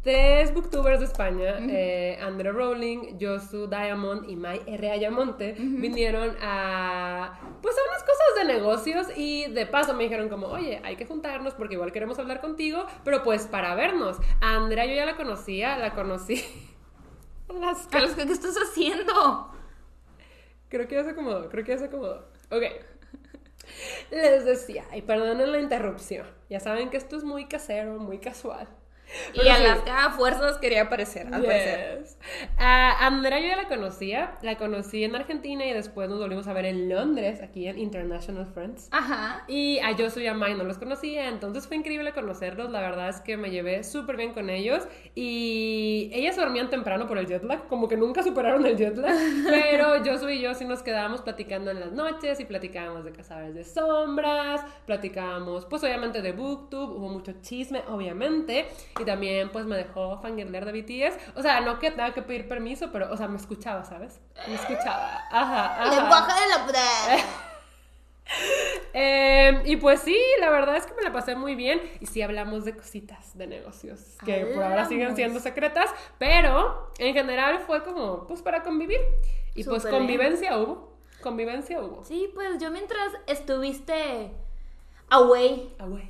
Tres 0.06 0.54
booktubers 0.54 1.00
de 1.00 1.06
España, 1.06 1.58
eh, 1.68 2.16
Andrea 2.22 2.52
Rowling, 2.52 3.18
Josu 3.20 3.66
Diamond 3.66 4.30
y 4.30 4.36
Mai 4.36 4.62
R. 4.64 4.88
Ayamonte, 4.88 5.54
vinieron 5.58 6.36
a, 6.40 7.40
pues 7.60 7.74
a 7.76 7.80
unas 7.90 8.04
cosas 8.04 8.36
de 8.36 8.44
negocios 8.54 9.06
y 9.16 9.50
de 9.50 9.66
paso 9.66 9.94
me 9.94 10.04
dijeron 10.04 10.28
como, 10.28 10.46
oye, 10.46 10.80
hay 10.84 10.94
que 10.94 11.06
juntarnos 11.06 11.54
porque 11.54 11.74
igual 11.74 11.90
queremos 11.90 12.20
hablar 12.20 12.40
contigo, 12.40 12.86
pero 13.02 13.24
pues 13.24 13.48
para 13.48 13.74
vernos. 13.74 14.18
Andrea 14.40 14.86
yo 14.86 14.94
ya 14.94 15.06
la 15.06 15.16
conocía, 15.16 15.76
la 15.76 15.92
conocí. 15.92 16.36
Las 17.48 17.92
Alaska, 17.92 18.26
¿qué 18.26 18.32
estás 18.32 18.54
haciendo? 18.54 19.52
Creo 20.68 20.86
que 20.86 20.94
ya 20.94 21.02
se 21.02 21.10
acomodó, 21.10 21.48
creo 21.48 21.64
que 21.64 21.72
ya 21.72 21.78
se 21.78 21.86
acomodó. 21.86 22.28
Ok. 22.52 22.62
Les 24.12 24.44
decía, 24.44 24.84
y 24.94 25.02
perdonen 25.02 25.50
la 25.50 25.58
interrupción, 25.58 26.28
ya 26.48 26.60
saben 26.60 26.90
que 26.90 26.96
esto 26.96 27.16
es 27.16 27.24
muy 27.24 27.46
casero, 27.46 27.98
muy 27.98 28.18
casual. 28.18 28.68
Y 29.34 29.48
a 29.48 30.10
fuerzas 30.10 30.58
quería 30.58 30.82
aparecer, 30.82 31.26
al 31.32 31.42
parecer. 31.42 32.04
A 32.58 33.06
Andrea 33.06 33.40
yo 33.40 33.48
ya 33.48 33.56
la 33.56 33.68
conocía, 33.68 34.34
la 34.42 34.56
conocí 34.56 35.04
en 35.04 35.14
Argentina 35.14 35.64
y 35.64 35.72
después 35.72 36.08
nos 36.08 36.18
volvimos 36.18 36.46
a 36.46 36.52
ver 36.52 36.66
en 36.66 36.88
Londres, 36.88 37.40
aquí 37.42 37.66
en 37.66 37.78
International 37.78 38.46
Friends. 38.46 38.88
Ajá. 38.90 39.44
Y 39.48 39.78
a 39.80 39.96
Josu 39.96 40.20
y 40.20 40.26
a 40.26 40.34
Mai 40.34 40.54
no 40.54 40.64
los 40.64 40.78
conocía, 40.78 41.28
entonces 41.28 41.66
fue 41.66 41.76
increíble 41.76 42.12
conocerlos, 42.12 42.70
la 42.70 42.80
verdad 42.80 43.08
es 43.08 43.20
que 43.20 43.36
me 43.36 43.50
llevé 43.50 43.84
súper 43.84 44.16
bien 44.16 44.32
con 44.32 44.50
ellos 44.50 44.84
y 45.14 46.10
ellas 46.12 46.36
dormían 46.36 46.70
temprano 46.70 47.06
por 47.06 47.18
el 47.18 47.26
jet 47.26 47.42
lag, 47.44 47.66
como 47.68 47.88
que 47.88 47.96
nunca 47.96 48.22
superaron 48.22 48.66
el 48.66 48.76
jet 48.76 48.96
lag, 48.96 49.16
pero 49.48 50.04
Josu 50.04 50.28
y 50.28 50.40
yo 50.40 50.54
sí 50.54 50.64
nos 50.64 50.82
quedábamos 50.82 51.22
platicando 51.22 51.70
en 51.70 51.80
las 51.80 51.92
noches 51.92 52.40
y 52.40 52.44
platicábamos 52.44 53.04
de 53.04 53.12
Cazadores 53.12 53.54
de 53.54 53.64
Sombras, 53.64 54.62
platicábamos 54.86 55.66
pues 55.66 55.82
obviamente 55.84 56.22
de 56.22 56.32
Booktube, 56.32 56.96
hubo 56.96 57.08
mucho 57.08 57.32
chisme 57.40 57.82
obviamente 57.88 58.66
y 59.00 59.04
también 59.06 59.50
pues 59.50 59.64
me 59.64 59.76
dejó 59.76 60.20
fangirlear 60.20 60.66
de 60.66 60.72
BTS, 60.72 61.18
o 61.36 61.42
sea, 61.42 61.60
no 61.62 61.78
que 61.78 61.90
tenga 61.90 62.12
que 62.12 62.22
pedir 62.22 62.46
permiso, 62.48 62.90
pero 62.92 63.10
o 63.10 63.16
sea, 63.16 63.28
me 63.28 63.38
escuchaba, 63.38 63.84
¿sabes? 63.84 64.20
Me 64.46 64.54
escuchaba, 64.54 65.24
ajá, 65.30 65.82
ajá. 65.82 65.94
Lenguaje 65.94 66.40
de 66.42 66.48
la 66.48 66.66
prueba. 66.66 67.24
Eh, 68.92 69.62
y 69.66 69.76
pues 69.76 70.00
sí, 70.00 70.18
la 70.40 70.50
verdad 70.50 70.76
es 70.76 70.86
que 70.86 70.94
me 70.94 71.02
la 71.02 71.12
pasé 71.12 71.36
muy 71.36 71.54
bien. 71.54 71.80
Y 72.00 72.06
sí 72.06 72.22
hablamos 72.22 72.64
de 72.64 72.74
cositas 72.74 73.36
de 73.36 73.46
negocios 73.46 74.16
que 74.24 74.46
por 74.46 74.62
ahora 74.62 74.86
siguen 74.86 75.14
siendo 75.14 75.38
secretas, 75.38 75.90
pero 76.18 76.92
en 76.98 77.14
general 77.14 77.60
fue 77.60 77.84
como, 77.84 78.26
pues 78.26 78.42
para 78.42 78.62
convivir. 78.62 79.00
Y 79.54 79.64
pues 79.64 79.84
bien. 79.84 79.94
convivencia 79.94 80.58
hubo. 80.58 80.96
Convivencia 81.22 81.80
hubo. 81.80 82.04
Sí, 82.04 82.30
pues 82.34 82.58
yo 82.58 82.70
mientras 82.70 83.12
estuviste 83.26 84.32
away, 85.10 85.74
Ah, 85.78 85.86
güey. 85.86 86.08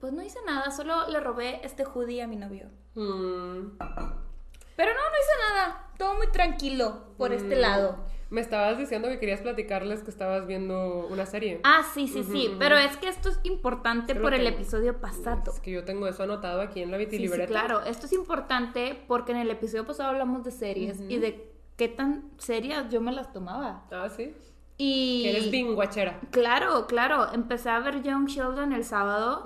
Pues 0.00 0.12
no 0.12 0.22
hice 0.22 0.38
nada, 0.46 0.70
solo 0.70 1.08
le 1.08 1.20
robé 1.20 1.60
este 1.64 1.84
hoodie 1.84 2.22
a 2.22 2.26
mi 2.26 2.36
novio. 2.36 2.68
Mm, 2.94 3.76
Pero 3.78 4.92
no, 4.92 5.00
no 5.00 5.16
hice 5.20 5.54
nada. 5.54 5.90
Todo 5.98 6.14
muy 6.14 6.28
tranquilo 6.28 7.14
por 7.18 7.32
este 7.32 7.56
lado. 7.56 7.98
me 8.30 8.40
estabas 8.40 8.78
diciendo 8.78 9.08
que 9.08 9.18
querías 9.18 9.40
platicarles 9.40 10.02
que 10.02 10.10
estabas 10.10 10.46
viendo 10.46 11.06
una 11.08 11.26
serie. 11.26 11.60
Ah, 11.64 11.82
sí, 11.92 12.06
sí, 12.08 12.22
sí. 12.24 12.54
Pero 12.58 12.76
es 12.78 12.96
que 12.96 13.08
esto 13.08 13.28
es 13.28 13.40
importante 13.42 14.12
Creo 14.12 14.22
por 14.22 14.32
el 14.34 14.46
episodio 14.46 15.00
pasado. 15.00 15.52
Es 15.52 15.60
que 15.60 15.72
yo 15.72 15.84
tengo 15.84 16.06
eso 16.06 16.22
anotado 16.22 16.60
aquí 16.62 16.80
en 16.80 16.90
la 16.92 16.96
Sí, 16.96 17.04
sí, 17.04 17.10
vitilibreta. 17.10 17.46
claro. 17.48 17.80
Esto 17.82 18.06
es 18.06 18.12
importante 18.12 19.02
porque 19.08 19.32
en 19.32 19.38
el 19.38 19.50
episodio 19.50 19.84
pasado 19.84 20.10
hablamos 20.10 20.44
de 20.44 20.52
series 20.52 21.00
y 21.00 21.18
de 21.18 21.52
qué 21.76 21.88
tan 21.88 22.30
serias 22.38 22.88
yo 22.90 23.00
me 23.00 23.10
las 23.12 23.32
tomaba. 23.32 23.84
Ah, 23.90 24.08
sí. 24.08 24.34
Y... 24.82 25.22
Que 25.24 25.30
eres 25.30 25.50
binguachera. 25.50 26.18
Claro, 26.30 26.86
claro. 26.86 27.32
Empecé 27.34 27.68
a 27.68 27.80
ver 27.80 28.02
Young 28.02 28.26
Sheldon 28.28 28.72
el 28.72 28.84
sábado 28.84 29.44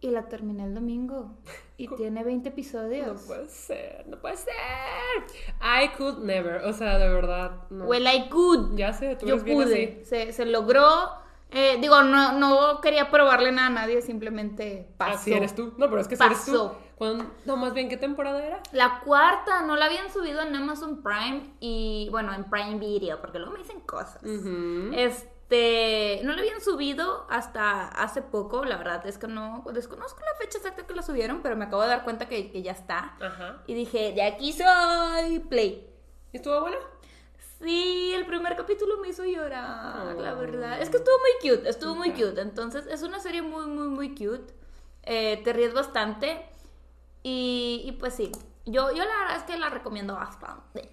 y 0.00 0.10
la 0.10 0.28
terminé 0.28 0.64
el 0.64 0.74
domingo. 0.74 1.36
Y 1.76 1.88
tiene 1.96 2.22
20 2.24 2.48
No 2.48 2.52
episodios. 2.52 3.22
puede 3.22 3.48
ser, 3.48 4.06
no 4.08 4.16
puede 4.20 4.36
ser. 4.36 4.54
I 5.60 5.88
could 5.98 6.18
never. 6.24 6.62
O 6.64 6.72
sea, 6.72 6.98
de 6.98 7.08
verdad. 7.08 7.50
No. 7.68 7.84
Well, 7.84 8.06
I 8.06 8.28
could. 8.30 8.76
Ya 8.76 8.92
sé, 8.92 9.16
tú 9.16 9.26
Yo 9.26 9.34
eres 9.34 9.44
bien 9.44 9.60
así. 9.62 9.70
pude. 9.70 10.04
Se, 10.04 10.32
se 10.32 10.46
logró. 10.46 10.88
Eh, 11.50 11.76
digo, 11.80 12.02
no, 12.02 12.32
no 12.38 12.80
quería 12.80 13.10
probarle 13.10 13.52
nada 13.52 13.66
a 13.66 13.70
nadie, 13.70 14.02
simplemente 14.02 14.88
pasó. 14.96 15.18
Así 15.18 15.32
eres 15.34 15.54
tú. 15.54 15.74
No, 15.76 15.88
pero 15.90 16.00
es 16.00 16.08
que 16.08 16.16
si 16.16 16.24
eres 16.24 16.44
tú. 16.46 16.70
¿Cuándo- 16.96 17.26
No, 17.44 17.56
más 17.56 17.74
bien, 17.74 17.88
¿qué 17.88 17.96
temporada 17.96 18.44
era? 18.44 18.60
La 18.72 19.00
cuarta 19.00 19.62
no 19.62 19.76
la 19.76 19.86
habían 19.86 20.12
subido 20.12 20.40
en 20.42 20.54
Amazon 20.54 21.02
Prime 21.02 21.54
y, 21.60 22.08
bueno, 22.10 22.32
en 22.32 22.44
Prime 22.48 22.78
Video, 22.78 23.20
porque 23.20 23.38
luego 23.38 23.52
me 23.54 23.58
dicen 23.60 23.80
cosas. 23.80 24.20
Este, 24.94 26.20
no 26.24 26.32
la 26.32 26.40
habían 26.40 26.60
subido 26.60 27.26
hasta 27.28 27.88
hace 27.88 28.22
poco, 28.22 28.64
la 28.64 28.76
verdad 28.76 29.04
es 29.06 29.18
que 29.18 29.26
no, 29.26 29.64
desconozco 29.72 30.20
la 30.20 30.38
fecha 30.38 30.58
exacta 30.58 30.86
que 30.86 30.94
la 30.94 31.02
subieron, 31.02 31.42
pero 31.42 31.56
me 31.56 31.64
acabo 31.66 31.82
de 31.82 31.88
dar 31.88 32.04
cuenta 32.04 32.28
que, 32.28 32.50
que 32.50 32.62
ya 32.62 32.72
está. 32.72 33.16
Ajá. 33.20 33.62
Y 33.66 33.74
dije, 33.74 34.12
de 34.12 34.22
aquí 34.22 34.52
soy, 34.52 35.40
play. 35.40 35.90
¿Y 36.32 36.36
estuvo 36.36 36.60
buena? 36.60 36.76
Sí, 37.60 38.12
el 38.14 38.26
primer 38.26 38.56
capítulo 38.56 38.98
me 38.98 39.08
hizo 39.08 39.24
llorar, 39.24 40.14
la 40.16 40.34
verdad. 40.34 40.80
Es 40.82 40.90
que 40.90 40.96
estuvo 40.98 41.14
muy 41.18 41.50
cute, 41.50 41.68
estuvo 41.68 41.94
muy 41.94 42.10
cute. 42.10 42.40
Entonces, 42.40 42.86
es 42.86 43.02
una 43.02 43.20
serie 43.20 43.42
muy, 43.42 43.66
muy, 43.66 43.88
muy 43.88 44.10
cute. 44.14 44.52
Eh, 45.04 45.40
te 45.44 45.52
ríes 45.52 45.72
bastante. 45.72 46.46
Y, 47.24 47.82
y 47.84 47.92
pues 47.92 48.14
sí, 48.14 48.30
yo, 48.66 48.92
yo 48.92 49.04
la 49.04 49.18
verdad 49.18 49.36
es 49.38 49.42
que 49.44 49.58
la 49.58 49.70
recomiendo 49.70 50.14
bastante. 50.14 50.90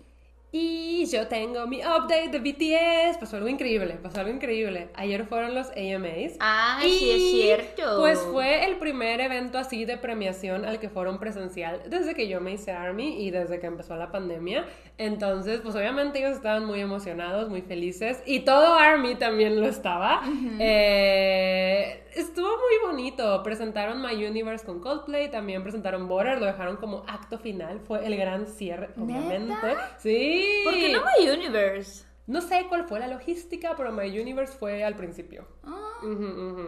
Y 0.54 1.06
yo 1.06 1.28
tengo 1.28 1.66
mi 1.66 1.80
update 1.80 2.28
de 2.28 2.40
BTS. 2.40 3.18
Pasó 3.20 3.38
algo 3.38 3.48
increíble, 3.48 3.98
pasó 4.04 4.20
algo 4.20 4.34
increíble. 4.34 4.90
Ayer 4.96 5.26
fueron 5.26 5.56
los 5.56 5.68
AMAs. 5.70 6.36
Ay, 6.42 6.90
sí 6.92 7.10
es 7.12 7.18
Y, 7.22 7.32
cierto. 7.42 8.00
Pues 8.00 8.20
fue 8.20 8.66
el 8.66 8.76
primer 8.76 9.22
evento 9.22 9.58
así 9.58 9.86
de 9.86 9.96
premiación 9.98 10.66
al 10.66 10.80
que 10.80 10.90
fueron 10.90 11.20
presencial 11.20 11.82
desde 11.88 12.16
que 12.16 12.28
yo 12.28 12.42
me 12.42 12.52
hice 12.52 12.72
Army 12.74 13.24
y 13.26 13.32
desde 13.32 13.62
que 13.62 13.68
empezó 13.68 13.96
la 13.96 14.12
pandemia. 14.12 14.66
Entonces, 14.98 15.62
pues 15.62 15.74
obviamente 15.76 16.20
ellos 16.20 16.36
estaban 16.36 16.66
muy 16.66 16.82
emocionados, 16.82 17.50
muy 17.50 17.62
felices 17.62 18.22
y 18.26 18.42
todo 18.42 18.74
Army 18.76 19.16
también 19.16 19.60
lo 19.62 19.68
estaba. 19.68 20.22
Eh, 20.60 22.04
estuvo 22.16 22.48
muy 22.48 22.92
bonito. 22.92 23.42
Presentaron 23.42 24.02
My 24.02 24.26
Universe 24.26 24.66
con 24.66 24.82
Coldplay, 24.82 25.32
también 25.32 25.64
presentaron 25.64 26.08
Border, 26.10 26.40
lo 26.40 26.46
dejaron 26.46 26.76
como 26.76 27.04
acto 27.08 27.38
final. 27.40 27.80
Fue 27.80 28.06
el 28.06 28.18
gran 28.18 28.46
cierre, 28.48 28.90
obviamente. 29.02 29.54
Sí. 29.98 30.41
¿Por 30.64 30.74
qué 30.74 30.92
no 30.92 31.02
My 31.02 31.30
Universe? 31.30 32.06
No 32.28 32.42
sé 32.42 32.66
cuál 32.70 32.86
fue 32.88 33.00
la 33.00 33.08
logística, 33.08 33.76
pero 33.76 33.92
My 33.92 34.08
Universe 34.08 34.54
fue 34.58 34.84
al 34.84 34.96
principio. 34.96 35.48
Ah. 35.64 35.78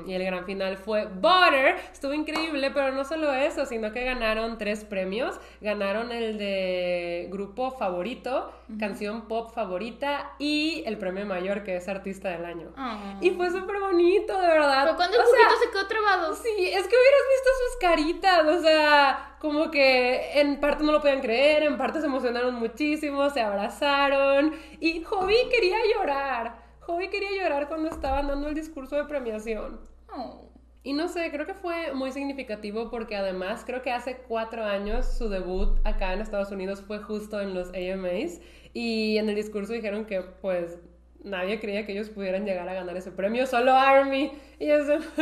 Y 0.05 0.13
el 0.13 0.23
gran 0.23 0.45
final 0.45 0.77
fue 0.77 1.05
Butter. 1.07 1.75
Estuvo 1.91 2.13
increíble, 2.13 2.69
pero 2.71 2.91
no 2.93 3.03
solo 3.03 3.33
eso, 3.33 3.65
sino 3.65 3.91
que 3.91 4.03
ganaron 4.03 4.59
tres 4.59 4.85
premios. 4.85 5.39
Ganaron 5.61 6.11
el 6.11 6.37
de 6.37 7.27
grupo 7.31 7.71
favorito, 7.71 8.53
canción 8.79 9.27
pop 9.27 9.51
favorita 9.53 10.33
y 10.37 10.83
el 10.85 10.99
premio 10.99 11.25
mayor, 11.25 11.63
que 11.63 11.77
es 11.77 11.87
artista 11.87 12.29
del 12.29 12.45
año. 12.45 12.71
ah. 12.77 13.17
Y 13.21 13.31
fue 13.31 13.49
súper 13.49 13.79
bonito, 13.79 14.39
de 14.39 14.47
verdad. 14.47 14.83
Pero 14.85 14.95
cuando 14.97 15.17
el 15.17 15.23
O 15.23 15.25
sea, 15.25 15.47
cubito 15.47 15.59
se 15.63 15.71
quedó 15.71 15.87
trabado. 15.87 16.35
Sí, 16.35 16.49
es 16.49 16.87
que 16.87 16.95
hubieras 16.95 17.23
visto 17.33 17.49
sus 17.65 17.79
caritas, 17.81 18.45
o 18.45 18.61
sea, 18.61 19.35
como 19.39 19.71
que 19.71 20.39
en 20.39 20.59
parte 20.59 20.83
no 20.83 20.91
lo 20.91 21.01
podían 21.01 21.21
creer, 21.21 21.63
en 21.63 21.77
parte 21.77 21.99
se 21.99 22.05
emocionaron 22.05 22.53
muchísimo, 22.55 23.29
se 23.31 23.41
abrazaron 23.41 24.53
y 24.79 25.01
Hobby 25.03 25.35
quería 25.49 25.77
llorar. 25.95 26.62
Hobby 26.85 27.09
quería 27.09 27.31
llorar 27.31 27.67
cuando 27.67 27.89
estaban 27.89 28.27
dando 28.27 28.47
el 28.49 28.55
discurso 28.55 28.95
de 28.95 29.05
premiación. 29.05 29.79
Oh. 30.13 30.49
Y 30.83 30.93
no 30.93 31.07
sé, 31.07 31.31
creo 31.31 31.45
que 31.45 31.53
fue 31.53 31.93
muy 31.93 32.11
significativo 32.11 32.89
porque 32.89 33.15
además 33.15 33.63
creo 33.65 33.81
que 33.81 33.91
hace 33.91 34.17
cuatro 34.17 34.65
años 34.65 35.05
su 35.05 35.29
debut 35.29 35.79
acá 35.85 36.11
en 36.11 36.19
Estados 36.19 36.51
Unidos 36.51 36.81
fue 36.81 36.99
justo 36.99 37.39
en 37.39 37.53
los 37.53 37.69
AMAs 37.69 38.41
y 38.73 39.17
en 39.17 39.29
el 39.29 39.35
discurso 39.35 39.71
dijeron 39.71 40.05
que 40.05 40.21
pues 40.21 40.79
nadie 41.23 41.59
creía 41.59 41.85
que 41.85 41.93
ellos 41.93 42.09
pudieran 42.09 42.45
llegar 42.45 42.67
a 42.67 42.73
ganar 42.73 42.97
ese 42.97 43.11
premio, 43.11 43.47
solo 43.47 43.73
Army. 43.73 44.31
Y 44.59 44.69
eso, 44.69 44.97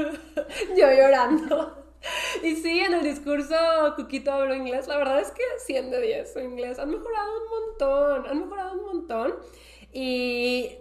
yo 0.75 0.91
llorando. 0.91 1.77
Y 2.43 2.55
sí, 2.55 2.79
en 2.79 2.95
el 2.95 3.03
discurso 3.03 3.55
Cuquito 3.95 4.31
habló 4.31 4.55
inglés. 4.55 4.87
La 4.87 4.97
verdad 4.97 5.19
es 5.19 5.31
que 5.31 5.43
100 5.59 5.91
de 5.91 6.01
10 6.01 6.33
su 6.33 6.39
inglés. 6.39 6.79
Han 6.79 6.89
mejorado 6.89 7.31
un 7.37 7.49
montón, 7.49 8.27
han 8.27 8.39
mejorado 8.39 8.73
un 8.73 8.85
montón. 8.85 9.35
Y 9.93 10.77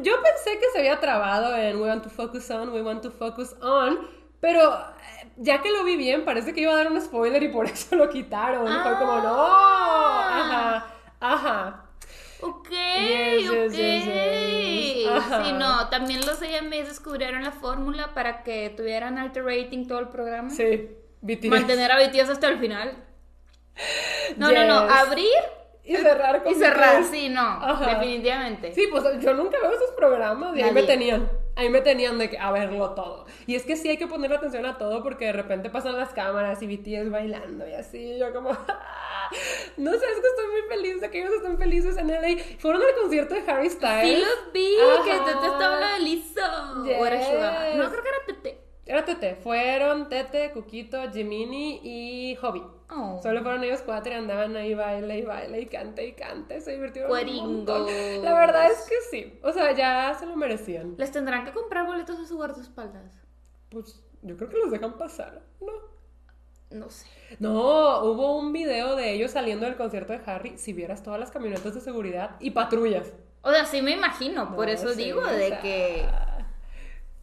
yo 0.00 0.14
pensé 0.22 0.58
que 0.58 0.66
se 0.72 0.78
había 0.78 0.98
trabado 1.00 1.56
en 1.56 1.76
We 1.80 1.88
want 1.88 2.02
to 2.04 2.10
focus 2.10 2.50
on, 2.50 2.70
we 2.70 2.82
want 2.82 3.02
to 3.02 3.10
focus 3.10 3.54
on, 3.60 4.08
pero 4.40 4.72
eh, 4.72 5.30
ya 5.36 5.60
que 5.62 5.70
lo 5.70 5.84
vi 5.84 5.96
bien, 5.96 6.24
parece 6.24 6.52
que 6.54 6.60
iba 6.62 6.72
a 6.72 6.76
dar 6.76 6.90
un 6.90 7.00
spoiler 7.00 7.42
y 7.42 7.48
por 7.48 7.66
eso 7.70 7.96
lo 7.96 8.08
quitaron. 8.10 8.66
Fue 8.66 8.98
como, 8.98 9.20
no, 9.20 9.34
Ah. 9.48 10.40
ajá, 10.40 10.86
ajá. 11.20 11.78
Ok, 12.44 12.70
Yes, 12.70 13.50
ok. 13.50 13.72
yes, 13.72 14.04
yes. 14.04 15.08
Ajá. 15.08 15.44
Sí, 15.44 15.52
no, 15.52 15.88
también 15.90 16.26
los 16.26 16.42
AMAs 16.42 16.88
descubrieron 16.88 17.44
la 17.44 17.52
fórmula 17.52 18.14
para 18.14 18.42
que 18.42 18.70
tuvieran 18.76 19.16
alto 19.16 19.42
rating 19.42 19.86
todo 19.86 20.00
el 20.00 20.08
programa. 20.08 20.50
Sí, 20.50 20.90
BTS. 21.20 21.48
Mantener 21.50 21.92
a 21.92 21.98
BTS 21.98 22.30
hasta 22.30 22.48
el 22.48 22.58
final. 22.58 22.96
No, 24.36 24.50
no, 24.50 24.66
no, 24.66 24.74
abrir 24.92 25.28
Y 25.84 25.96
cerrar 25.96 26.42
con 26.44 26.52
y 26.52 26.54
cerrar, 26.54 27.02
sí, 27.04 27.28
no, 27.28 27.40
Ajá. 27.40 27.94
definitivamente. 27.98 28.72
Sí, 28.72 28.86
pues 28.90 29.04
yo 29.20 29.34
nunca 29.34 29.58
veo 29.60 29.72
esos 29.72 29.90
programas 29.96 30.56
y 30.56 30.62
ahí 30.62 30.72
me 30.72 30.84
tenían. 30.84 31.28
Ahí 31.54 31.68
me 31.68 31.80
tenían 31.82 32.18
de 32.18 32.30
que 32.30 32.38
a 32.38 32.50
verlo 32.50 32.90
todo. 32.92 33.26
Y 33.46 33.56
es 33.56 33.64
que 33.64 33.76
sí 33.76 33.88
hay 33.88 33.98
que 33.98 34.06
ponerle 34.06 34.36
atención 34.36 34.64
a 34.64 34.78
todo 34.78 35.02
porque 35.02 35.26
de 35.26 35.32
repente 35.32 35.68
pasan 35.70 35.96
las 35.98 36.10
cámaras 36.14 36.62
y 36.62 36.66
BTS 36.66 37.10
bailando 37.10 37.68
y 37.68 37.72
así. 37.74 38.18
Yo 38.18 38.32
como... 38.32 38.50
No 39.78 39.90
sé, 39.92 39.96
es 39.96 40.20
que 40.20 40.26
estoy 40.26 40.46
muy 40.50 40.62
feliz 40.68 41.00
de 41.00 41.10
que 41.10 41.20
ellos 41.20 41.32
estén 41.34 41.56
felices 41.56 41.96
en 41.96 42.08
LA. 42.08 42.42
Fueron 42.58 42.82
al 42.82 42.94
concierto 43.00 43.34
de 43.34 43.50
Harry 43.50 43.70
Styles. 43.70 44.18
Sí 44.18 44.20
los 44.20 44.52
vi, 44.52 44.76
Ajá. 44.78 45.04
que 45.04 45.10
Tete 45.10 45.46
estaba 45.46 45.74
hablando 45.74 45.94
de 45.94 46.00
Lizzo. 46.00 46.84
Yes. 46.84 47.76
No, 47.76 47.90
creo 47.90 48.02
que 48.02 48.08
era 48.08 48.18
Tete. 48.26 48.60
Era 48.84 49.04
Tete. 49.04 49.36
Fueron 49.36 50.08
Tete, 50.08 50.50
Cuquito, 50.52 51.10
Jimini 51.12 51.80
y 51.82 52.36
Hobby. 52.36 52.62
Oh. 52.90 53.20
Solo 53.22 53.42
fueron 53.42 53.62
ellos 53.64 53.82
cuatro 53.84 54.12
y 54.12 54.16
andaban 54.16 54.56
ahí 54.56 54.74
baile 54.74 55.18
y 55.18 55.22
baile 55.22 55.60
y 55.60 55.66
cante 55.66 56.06
y 56.06 56.12
cante. 56.12 56.60
Se 56.60 56.72
divirtieron 56.72 57.10
un. 57.10 57.64
La 57.64 58.34
verdad 58.34 58.70
es 58.70 58.88
que 58.88 58.96
sí. 59.10 59.38
O 59.42 59.52
sea, 59.52 59.72
ya 59.72 60.14
se 60.18 60.26
lo 60.26 60.36
merecían. 60.36 60.94
Les 60.98 61.12
tendrán 61.12 61.44
que 61.44 61.52
comprar 61.52 61.86
boletos 61.86 62.18
a 62.18 62.26
su 62.26 62.36
guardaespaldas. 62.36 63.14
Pues 63.70 64.02
yo 64.22 64.36
creo 64.36 64.48
que 64.50 64.58
los 64.58 64.70
dejan 64.70 64.98
pasar, 64.98 65.42
¿no? 65.60 65.72
No 66.70 66.90
sé. 66.90 67.06
No, 67.38 68.02
hubo 68.04 68.36
un 68.38 68.52
video 68.52 68.96
de 68.96 69.12
ellos 69.12 69.30
saliendo 69.30 69.66
del 69.66 69.76
concierto 69.76 70.12
de 70.12 70.20
Harry. 70.26 70.58
Si 70.58 70.72
vieras 70.72 71.02
todas 71.02 71.20
las 71.20 71.30
camionetas 71.30 71.74
de 71.74 71.80
seguridad 71.80 72.36
y 72.40 72.50
patrullas. 72.50 73.12
O 73.42 73.50
sea, 73.50 73.64
sí 73.66 73.82
me 73.82 73.90
imagino, 73.90 74.54
por 74.54 74.68
eso 74.68 74.90
sí, 74.90 75.04
digo 75.04 75.20
o 75.20 75.26
de 75.26 75.58
que... 75.60 76.06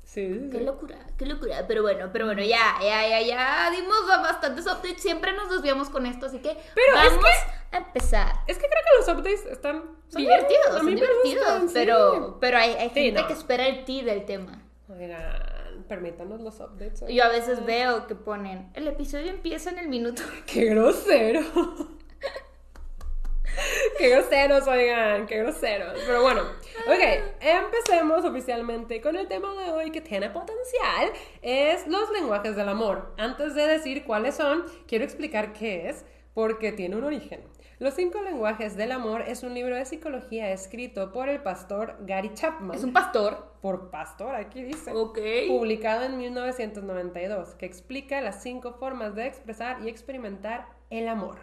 Sí, 0.09 0.27
sí, 0.33 0.49
Qué 0.51 0.61
locura, 0.61 0.97
qué 1.19 1.25
locura. 1.27 1.65
Pero 1.67 1.83
bueno, 1.83 2.09
pero 2.11 2.25
bueno, 2.25 2.41
ya, 2.41 2.79
ya, 2.81 3.07
ya, 3.07 3.21
ya 3.21 3.69
dimos 3.69 4.07
bastantes 4.07 4.65
updates. 4.65 5.03
Siempre 5.03 5.33
nos 5.33 5.51
desviamos 5.51 5.91
con 5.91 6.07
esto, 6.07 6.25
así 6.25 6.39
que 6.39 6.57
Pero 6.73 6.97
es 6.97 7.11
vamos 7.11 7.25
a 7.71 7.77
empezar. 7.77 8.33
Es 8.47 8.57
que 8.57 8.65
creo 8.67 8.81
que 8.83 8.97
los 9.11 9.19
updates 9.19 9.45
están 9.45 9.83
Son 10.07 10.23
bien. 10.23 10.29
divertidos, 10.29 10.77
son 10.77 10.95
divertidos, 10.95 11.45
gustan, 11.45 11.67
sí. 11.67 11.73
pero, 11.75 12.37
pero 12.41 12.57
hay, 12.57 12.89
gente 12.89 13.21
no. 13.21 13.27
que 13.27 13.33
espera 13.33 13.67
el 13.67 13.85
ti 13.85 14.01
del 14.01 14.25
tema. 14.25 14.63
Oigan, 14.87 15.85
permítanos 15.87 16.41
los 16.41 16.59
updates. 16.59 17.03
Yo 17.07 17.23
a 17.23 17.29
veces 17.29 17.63
veo 17.63 18.07
que 18.07 18.15
ponen, 18.15 18.71
el 18.73 18.87
episodio 18.87 19.29
empieza 19.29 19.69
en 19.69 19.77
el 19.77 19.89
minuto. 19.89 20.23
¡Qué 20.47 20.65
grosero! 20.65 21.43
¡Qué 23.97 24.09
groseros, 24.09 24.67
oigan! 24.67 25.25
¡Qué 25.25 25.39
groseros! 25.39 25.99
Pero 26.05 26.21
bueno, 26.21 26.41
ok, 26.41 27.33
empecemos 27.41 28.23
oficialmente 28.23 29.01
con 29.01 29.15
el 29.15 29.27
tema 29.27 29.53
de 29.61 29.71
hoy 29.71 29.91
que 29.91 30.01
tiene 30.01 30.29
potencial. 30.29 31.11
Es 31.41 31.87
los 31.87 32.09
lenguajes 32.11 32.55
del 32.55 32.69
amor. 32.69 33.13
Antes 33.17 33.55
de 33.55 33.67
decir 33.67 34.03
cuáles 34.05 34.35
son, 34.35 34.63
quiero 34.87 35.03
explicar 35.03 35.53
qué 35.53 35.89
es, 35.89 36.05
porque 36.33 36.71
tiene 36.71 36.95
un 36.95 37.03
origen. 37.03 37.41
Los 37.79 37.93
cinco 37.93 38.21
lenguajes 38.21 38.75
del 38.75 38.91
amor 38.91 39.21
es 39.21 39.41
un 39.43 39.53
libro 39.53 39.73
de 39.73 39.85
psicología 39.85 40.51
escrito 40.51 41.13
por 41.13 41.29
el 41.29 41.41
pastor 41.41 41.95
Gary 42.01 42.33
Chapman. 42.33 42.77
Es 42.77 42.83
un 42.83 42.91
pastor. 42.91 43.53
Por 43.61 43.89
pastor, 43.89 44.35
aquí 44.35 44.63
dice. 44.63 44.91
Ok. 44.91 45.17
Publicado 45.47 46.03
en 46.03 46.17
1992, 46.17 47.55
que 47.55 47.65
explica 47.65 48.19
las 48.19 48.43
cinco 48.43 48.73
formas 48.73 49.15
de 49.15 49.27
expresar 49.27 49.81
y 49.81 49.87
experimentar 49.87 50.67
el 50.89 51.07
amor. 51.07 51.35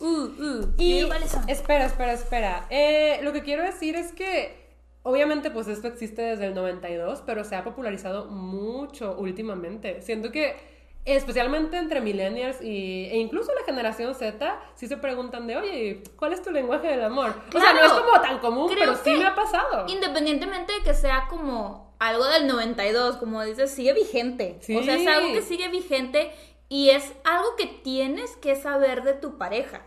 Uh, 0.00 0.06
uh. 0.06 0.74
Y 0.78 1.00
¿qué 1.02 1.06
cuáles 1.06 1.30
son? 1.30 1.48
espera, 1.48 1.84
espera, 1.86 2.12
espera. 2.12 2.66
Eh, 2.70 3.20
lo 3.22 3.32
que 3.32 3.42
quiero 3.42 3.62
decir 3.62 3.94
es 3.96 4.12
que 4.12 4.60
obviamente 5.02 5.50
pues 5.50 5.68
esto 5.68 5.88
existe 5.88 6.22
desde 6.22 6.46
el 6.46 6.54
92, 6.54 7.22
pero 7.24 7.44
se 7.44 7.54
ha 7.56 7.64
popularizado 7.64 8.26
mucho 8.26 9.16
últimamente. 9.18 10.02
Siento 10.02 10.32
que 10.32 10.56
especialmente 11.04 11.76
entre 11.76 12.00
millennials 12.00 12.60
y, 12.62 13.06
e 13.10 13.16
incluso 13.16 13.52
la 13.54 13.64
generación 13.64 14.14
Z, 14.14 14.60
sí 14.76 14.86
se 14.86 14.96
preguntan 14.96 15.46
de, 15.48 15.56
oye, 15.56 16.02
¿cuál 16.16 16.32
es 16.32 16.42
tu 16.42 16.50
lenguaje 16.52 16.86
del 16.88 17.02
amor? 17.04 17.34
o 17.48 17.60
sea, 17.60 17.72
no 17.72 17.78
Claro. 17.80 17.86
es 17.86 17.92
como 17.92 18.20
tan 18.20 18.38
común, 18.38 18.72
pero 18.76 18.94
sí 18.96 19.10
me 19.14 19.24
ha 19.24 19.34
pasado. 19.34 19.86
Independientemente 19.88 20.72
de 20.72 20.82
que 20.84 20.94
sea 20.94 21.26
como 21.28 21.92
algo 21.98 22.24
del 22.26 22.46
92, 22.46 23.16
como 23.16 23.42
dices, 23.44 23.70
sigue 23.72 23.92
vigente. 23.92 24.58
Sí. 24.60 24.76
O 24.76 24.82
sea, 24.82 24.96
es 24.96 25.06
algo 25.06 25.32
que 25.32 25.42
sigue 25.42 25.68
vigente 25.68 26.30
y 26.72 26.88
es 26.88 27.12
algo 27.24 27.54
que 27.58 27.66
tienes 27.66 28.34
que 28.36 28.56
saber 28.56 29.02
de 29.02 29.12
tu 29.12 29.36
pareja. 29.36 29.82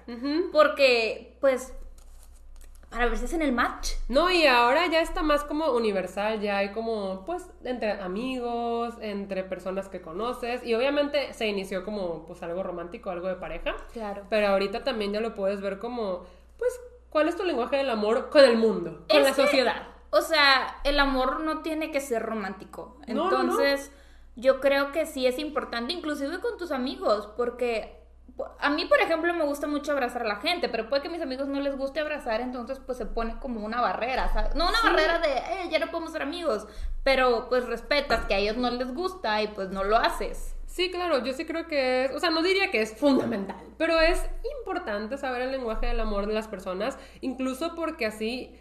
Porque, 0.51 1.35
pues, 1.41 1.73
para 2.91 3.07
ver 3.07 3.17
si 3.17 3.25
hacen 3.25 3.41
el 3.41 3.53
match. 3.53 3.93
No, 4.07 4.29
y 4.29 4.45
ahora 4.45 4.85
ya 4.85 5.01
está 5.01 5.23
más 5.23 5.43
como 5.43 5.71
universal, 5.71 6.41
ya 6.41 6.57
hay 6.57 6.73
como, 6.73 7.25
pues, 7.25 7.49
entre 7.63 7.93
amigos, 7.93 8.93
entre 9.01 9.43
personas 9.43 9.89
que 9.89 10.03
conoces, 10.03 10.63
y 10.63 10.75
obviamente 10.75 11.33
se 11.33 11.47
inició 11.47 11.83
como, 11.83 12.23
pues, 12.27 12.43
algo 12.43 12.61
romántico, 12.61 13.09
algo 13.09 13.29
de 13.29 13.35
pareja. 13.37 13.75
Claro. 13.91 14.21
Pero 14.29 14.49
ahorita 14.49 14.83
también 14.83 15.11
ya 15.11 15.21
lo 15.21 15.33
puedes 15.33 15.61
ver 15.61 15.79
como, 15.79 16.23
pues, 16.59 16.79
¿cuál 17.09 17.29
es 17.29 17.35
tu 17.35 17.45
lenguaje 17.45 17.77
del 17.77 17.89
amor 17.89 18.29
con 18.29 18.43
el 18.43 18.57
mundo, 18.57 19.05
con 19.09 19.17
Es 19.17 19.23
la 19.23 19.33
que, 19.33 19.41
sociedad? 19.41 19.87
O 20.11 20.21
sea, 20.21 20.81
el 20.83 20.99
amor 20.99 21.39
no 21.39 21.63
tiene 21.63 21.89
que 21.89 21.99
ser 21.99 22.21
romántico. 22.21 22.99
No, 23.07 23.31
no, 23.31 23.41
no. 23.41 23.57
Yo 24.35 24.59
creo 24.59 24.91
que 24.91 25.05
sí 25.05 25.25
es 25.27 25.39
importante, 25.39 25.93
inclusive 25.93 26.39
con 26.39 26.57
tus 26.57 26.71
amigos, 26.71 27.27
porque 27.37 28.03
a 28.59 28.69
mí, 28.69 28.85
por 28.85 28.99
ejemplo, 28.99 29.33
me 29.33 29.45
gusta 29.45 29.65
mucho 29.65 29.93
abrazar 29.93 30.23
a 30.23 30.27
la 30.27 30.35
gente, 30.37 30.67
pero 30.67 30.89
puede 30.89 31.01
que 31.01 31.07
a 31.07 31.11
mis 31.11 31.21
amigos 31.21 31.47
no 31.47 31.59
les 31.61 31.77
guste 31.77 32.01
abrazar, 32.01 32.41
entonces 32.41 32.79
pues 32.85 32.97
se 32.97 33.05
pone 33.05 33.39
como 33.39 33.65
una 33.65 33.79
barrera, 33.79 34.27
¿sabes? 34.33 34.55
No 34.55 34.67
una 34.67 34.77
Sí. 34.79 34.87
barrera 34.87 35.19
de, 35.19 35.37
eh, 35.37 35.69
ya 35.71 35.79
no 35.79 35.87
podemos 35.89 36.11
ser 36.11 36.21
amigos, 36.23 36.67
pero 37.03 37.47
pues 37.47 37.65
respetas 37.65 38.25
que 38.25 38.33
a 38.33 38.37
ellos 38.39 38.57
no 38.57 38.69
les 38.71 38.93
gusta 38.93 39.41
y 39.41 39.47
pues 39.47 39.69
no 39.69 39.85
lo 39.85 39.95
haces. 39.95 40.53
Sí, 40.65 40.91
claro, 40.91 41.23
yo 41.23 41.31
sí 41.31 41.45
creo 41.45 41.67
que 41.67 42.05
es, 42.05 42.11
o 42.13 42.19
sea, 42.19 42.29
no 42.31 42.41
diría 42.41 42.69
que 42.71 42.81
es 42.81 42.97
fundamental, 42.97 43.55
pero 43.77 44.01
es 44.01 44.21
importante 44.59 45.17
saber 45.17 45.43
el 45.43 45.51
lenguaje 45.51 45.85
del 45.85 46.01
amor 46.01 46.25
de 46.27 46.33
las 46.33 46.49
personas, 46.49 46.97
incluso 47.21 47.73
porque 47.75 48.05
así 48.05 48.59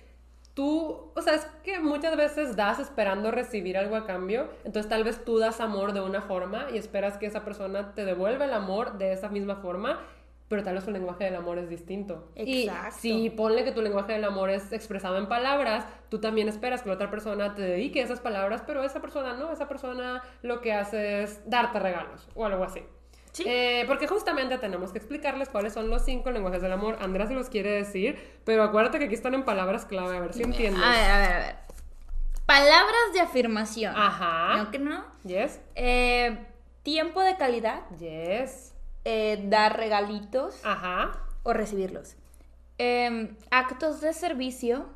tú, 0.54 1.12
o 1.14 1.22
sea, 1.22 1.34
es 1.34 1.44
que 1.62 1.80
muchas 1.80 2.16
veces 2.16 2.56
das 2.56 2.78
esperando 2.78 3.30
recibir 3.30 3.76
algo 3.76 3.96
a 3.96 4.06
cambio, 4.06 4.48
entonces 4.64 4.88
tal 4.88 5.04
vez 5.04 5.24
tú 5.24 5.38
das 5.38 5.60
amor 5.60 5.92
de 5.92 6.00
una 6.00 6.22
forma 6.22 6.68
y 6.72 6.78
esperas 6.78 7.18
que 7.18 7.26
esa 7.26 7.44
persona 7.44 7.94
te 7.94 8.04
devuelva 8.04 8.44
el 8.44 8.52
amor 8.52 8.96
de 8.98 9.12
esa 9.12 9.28
misma 9.28 9.56
forma. 9.56 10.00
Pero 10.46 10.62
tal 10.62 10.74
vez 10.74 10.84
tu 10.84 10.90
lenguaje 10.90 11.24
del 11.24 11.36
amor 11.36 11.58
es 11.58 11.70
distinto. 11.70 12.28
Exacto. 12.34 12.98
Y 12.98 13.00
si 13.00 13.30
ponle 13.30 13.64
que 13.64 13.72
tu 13.72 13.80
lenguaje 13.80 14.12
del 14.12 14.24
amor 14.24 14.50
es 14.50 14.72
expresado 14.72 15.16
en 15.16 15.26
palabras, 15.26 15.86
tú 16.10 16.20
también 16.20 16.48
esperas 16.48 16.82
que 16.82 16.90
la 16.90 16.96
otra 16.96 17.10
persona 17.10 17.54
te 17.54 17.62
dedique 17.62 18.02
esas 18.02 18.20
palabras, 18.20 18.62
pero 18.66 18.84
esa 18.84 19.00
persona 19.00 19.32
no, 19.32 19.50
esa 19.50 19.68
persona 19.68 20.22
lo 20.42 20.60
que 20.60 20.74
hace 20.74 21.22
es 21.22 21.40
darte 21.48 21.78
regalos 21.78 22.28
o 22.34 22.44
algo 22.44 22.62
así. 22.62 22.82
Sí. 23.34 23.42
Eh, 23.46 23.84
porque 23.88 24.06
justamente 24.06 24.56
tenemos 24.58 24.92
que 24.92 24.98
explicarles 24.98 25.48
cuáles 25.48 25.72
son 25.72 25.90
los 25.90 26.04
cinco 26.04 26.30
lenguajes 26.30 26.62
del 26.62 26.72
amor. 26.72 26.96
Andrea 27.00 27.26
se 27.26 27.34
los 27.34 27.50
quiere 27.50 27.70
decir, 27.72 28.16
pero 28.44 28.62
acuérdate 28.62 28.98
que 29.00 29.06
aquí 29.06 29.14
están 29.14 29.34
en 29.34 29.44
palabras 29.44 29.84
clave, 29.84 30.16
a 30.16 30.20
ver 30.20 30.32
si 30.32 30.42
entiendes. 30.44 30.82
A 30.82 30.88
ver, 30.90 31.10
a 31.10 31.18
ver, 31.18 31.32
a 31.32 31.38
ver. 31.40 31.56
Palabras 32.46 33.12
de 33.12 33.20
afirmación. 33.20 33.92
Ajá. 33.96 34.56
¿No 34.56 34.70
que 34.70 34.78
no? 34.78 35.04
Yes, 35.24 35.60
Eh, 35.74 36.38
tiempo 36.84 37.20
de 37.22 37.36
calidad, 37.36 37.82
yes, 37.98 38.72
eh, 39.04 39.42
dar 39.48 39.76
regalitos 39.78 40.60
ajá. 40.64 41.12
o 41.42 41.52
recibirlos. 41.52 42.16
Em, 42.78 43.36
actos 43.50 44.00
de 44.00 44.12
servicio 44.12 44.86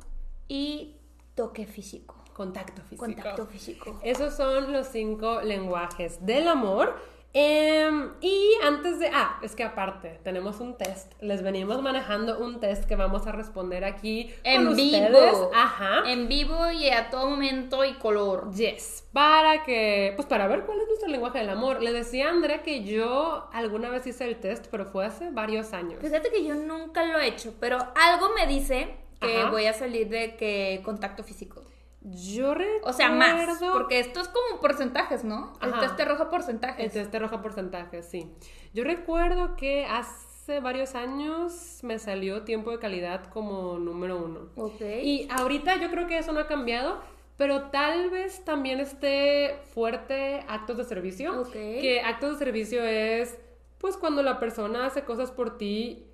y 0.47 0.95
toque 1.35 1.65
físico. 1.65 2.15
Contacto 2.33 2.81
físico. 2.83 3.05
Contacto 3.05 3.45
físico. 3.47 3.99
Esos 4.01 4.33
son 4.37 4.71
los 4.71 4.87
cinco 4.87 5.41
lenguajes 5.41 6.25
del 6.25 6.47
amor. 6.47 6.95
Em, 7.33 8.09
y 8.21 8.53
antes 8.63 8.97
de... 8.99 9.09
Ah, 9.13 9.39
es 9.43 9.55
que 9.55 9.63
aparte, 9.63 10.19
tenemos 10.23 10.59
un 10.59 10.75
test. 10.77 11.13
Les 11.21 11.43
venimos 11.43 11.81
manejando 11.81 12.39
un 12.39 12.59
test 12.59 12.85
que 12.85 12.95
vamos 12.95 13.27
a 13.27 13.31
responder 13.31 13.85
aquí 13.85 14.33
En 14.43 14.65
con 14.65 14.75
vivo. 14.75 14.97
ustedes. 14.97 15.37
Ajá. 15.53 16.09
En 16.09 16.27
vivo 16.27 16.71
y 16.71 16.89
a 16.89 17.09
todo 17.11 17.29
momento 17.29 17.85
y 17.85 17.93
color. 17.93 18.51
Yes, 18.53 19.07
para 19.13 19.63
que, 19.63 20.13
pues 20.15 20.27
para 20.27 20.47
ver 20.47 20.65
cuál 20.65 20.79
es 20.81 20.87
nuestro 20.87 21.07
lenguaje 21.09 21.37
del 21.39 21.49
amor. 21.49 21.83
Le 21.83 21.93
decía 21.93 22.27
a 22.27 22.31
Andrea 22.31 22.63
que 22.63 22.83
yo 22.83 23.47
alguna 23.53 23.89
vez 23.89 24.07
hice 24.07 24.25
el 24.25 24.37
test, 24.39 24.65
pero 24.71 24.85
fue 24.85 25.05
hace 25.05 25.29
varios 25.29 25.73
años. 25.73 25.99
Fíjate 26.01 26.29
que 26.31 26.43
yo 26.43 26.55
nunca 26.55 27.05
lo 27.05 27.19
he 27.19 27.27
hecho, 27.27 27.53
pero 27.59 27.77
algo 27.95 28.29
me 28.33 28.47
dice 28.47 28.95
que 29.21 29.37
Ajá. 29.41 29.49
voy 29.51 29.65
a 29.67 29.73
salir 29.73 30.09
de 30.09 30.35
que 30.35 30.81
contacto 30.83 31.23
físico. 31.23 31.61
Yo 32.01 32.53
recuerdo... 32.53 32.87
O 32.87 32.93
sea, 32.93 33.09
más. 33.09 33.59
Porque 33.73 33.99
esto 33.99 34.21
es 34.21 34.29
como 34.29 34.61
porcentajes, 34.61 35.23
¿no? 35.23 35.53
El 35.61 35.73
test 35.79 35.95
te 35.95 36.03
arroja 36.03 36.29
porcentajes. 36.29 36.85
El 36.85 36.91
test 36.91 37.11
te 37.11 37.17
arroja 37.17 37.41
porcentajes, 37.41 38.05
sí. 38.05 38.31
Yo 38.73 38.83
recuerdo 38.83 39.55
que 39.55 39.85
hace 39.85 40.59
varios 40.61 40.95
años 40.95 41.79
me 41.83 41.99
salió 41.99 42.43
tiempo 42.43 42.71
de 42.71 42.79
calidad 42.79 43.25
como 43.25 43.77
número 43.79 44.17
uno. 44.17 44.49
Ok. 44.55 44.81
Y 45.03 45.27
ahorita 45.29 45.75
yo 45.75 45.89
creo 45.89 46.07
que 46.07 46.17
eso 46.17 46.31
no 46.31 46.39
ha 46.39 46.47
cambiado, 46.47 47.01
pero 47.37 47.63
tal 47.69 48.09
vez 48.09 48.43
también 48.45 48.79
esté 48.79 49.59
fuerte 49.73 50.45
actos 50.47 50.77
de 50.77 50.85
servicio. 50.85 51.41
Ok. 51.41 51.51
Que 51.51 52.01
actos 52.05 52.39
de 52.39 52.45
servicio 52.45 52.83
es, 52.83 53.37
pues, 53.77 53.97
cuando 53.97 54.23
la 54.23 54.39
persona 54.39 54.85
hace 54.85 55.03
cosas 55.03 55.31
por 55.31 55.57
ti 55.57 56.08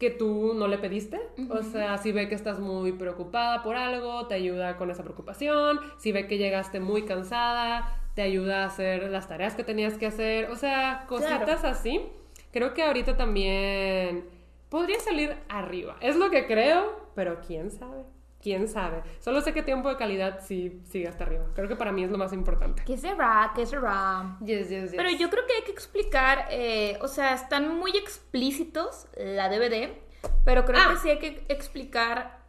que 0.00 0.10
tú 0.10 0.54
no 0.54 0.66
le 0.66 0.78
pediste. 0.78 1.20
O 1.50 1.62
sea, 1.62 1.98
si 1.98 2.10
ve 2.10 2.26
que 2.26 2.34
estás 2.34 2.58
muy 2.58 2.92
preocupada 2.92 3.62
por 3.62 3.76
algo, 3.76 4.26
te 4.26 4.34
ayuda 4.34 4.78
con 4.78 4.90
esa 4.90 5.02
preocupación. 5.02 5.78
Si 5.98 6.10
ve 6.10 6.26
que 6.26 6.38
llegaste 6.38 6.80
muy 6.80 7.04
cansada, 7.04 8.00
te 8.14 8.22
ayuda 8.22 8.62
a 8.62 8.66
hacer 8.66 9.10
las 9.10 9.28
tareas 9.28 9.54
que 9.54 9.62
tenías 9.62 9.98
que 9.98 10.06
hacer. 10.06 10.50
O 10.50 10.56
sea, 10.56 11.04
cositas 11.06 11.64
así. 11.64 12.00
Creo 12.50 12.72
que 12.72 12.82
ahorita 12.82 13.18
también 13.18 14.24
podría 14.70 14.98
salir 15.00 15.36
arriba. 15.50 15.96
Es 16.00 16.16
lo 16.16 16.30
que 16.30 16.46
creo, 16.46 17.10
pero 17.14 17.42
quién 17.46 17.70
sabe. 17.70 18.02
¿Quién 18.42 18.68
sabe? 18.68 19.02
Solo 19.20 19.40
sé 19.42 19.52
que 19.52 19.62
tiempo 19.62 19.88
de 19.90 19.96
calidad 19.96 20.40
sí 20.42 20.80
sigue 20.90 21.08
hasta 21.08 21.24
arriba. 21.24 21.44
Creo 21.54 21.68
que 21.68 21.76
para 21.76 21.92
mí 21.92 22.04
es 22.04 22.10
lo 22.10 22.16
más 22.18 22.32
importante. 22.32 22.82
¿Qué 22.86 22.96
será? 22.96 23.52
¿Qué 23.54 23.66
será? 23.66 24.38
Yes, 24.44 24.68
yes, 24.70 24.90
yes. 24.92 24.94
Pero 24.96 25.10
yo 25.10 25.28
creo 25.28 25.46
que 25.46 25.54
hay 25.56 25.62
que 25.62 25.72
explicar, 25.72 26.46
eh, 26.50 26.98
o 27.02 27.08
sea, 27.08 27.34
están 27.34 27.76
muy 27.78 27.90
explícitos 27.96 29.06
la 29.16 29.48
DVD, 29.50 29.90
pero 30.44 30.64
creo 30.64 30.80
Ah. 30.80 30.90
que 30.92 30.96
sí 30.98 31.10
hay 31.10 31.18
que 31.18 31.44
explicar 31.48 32.39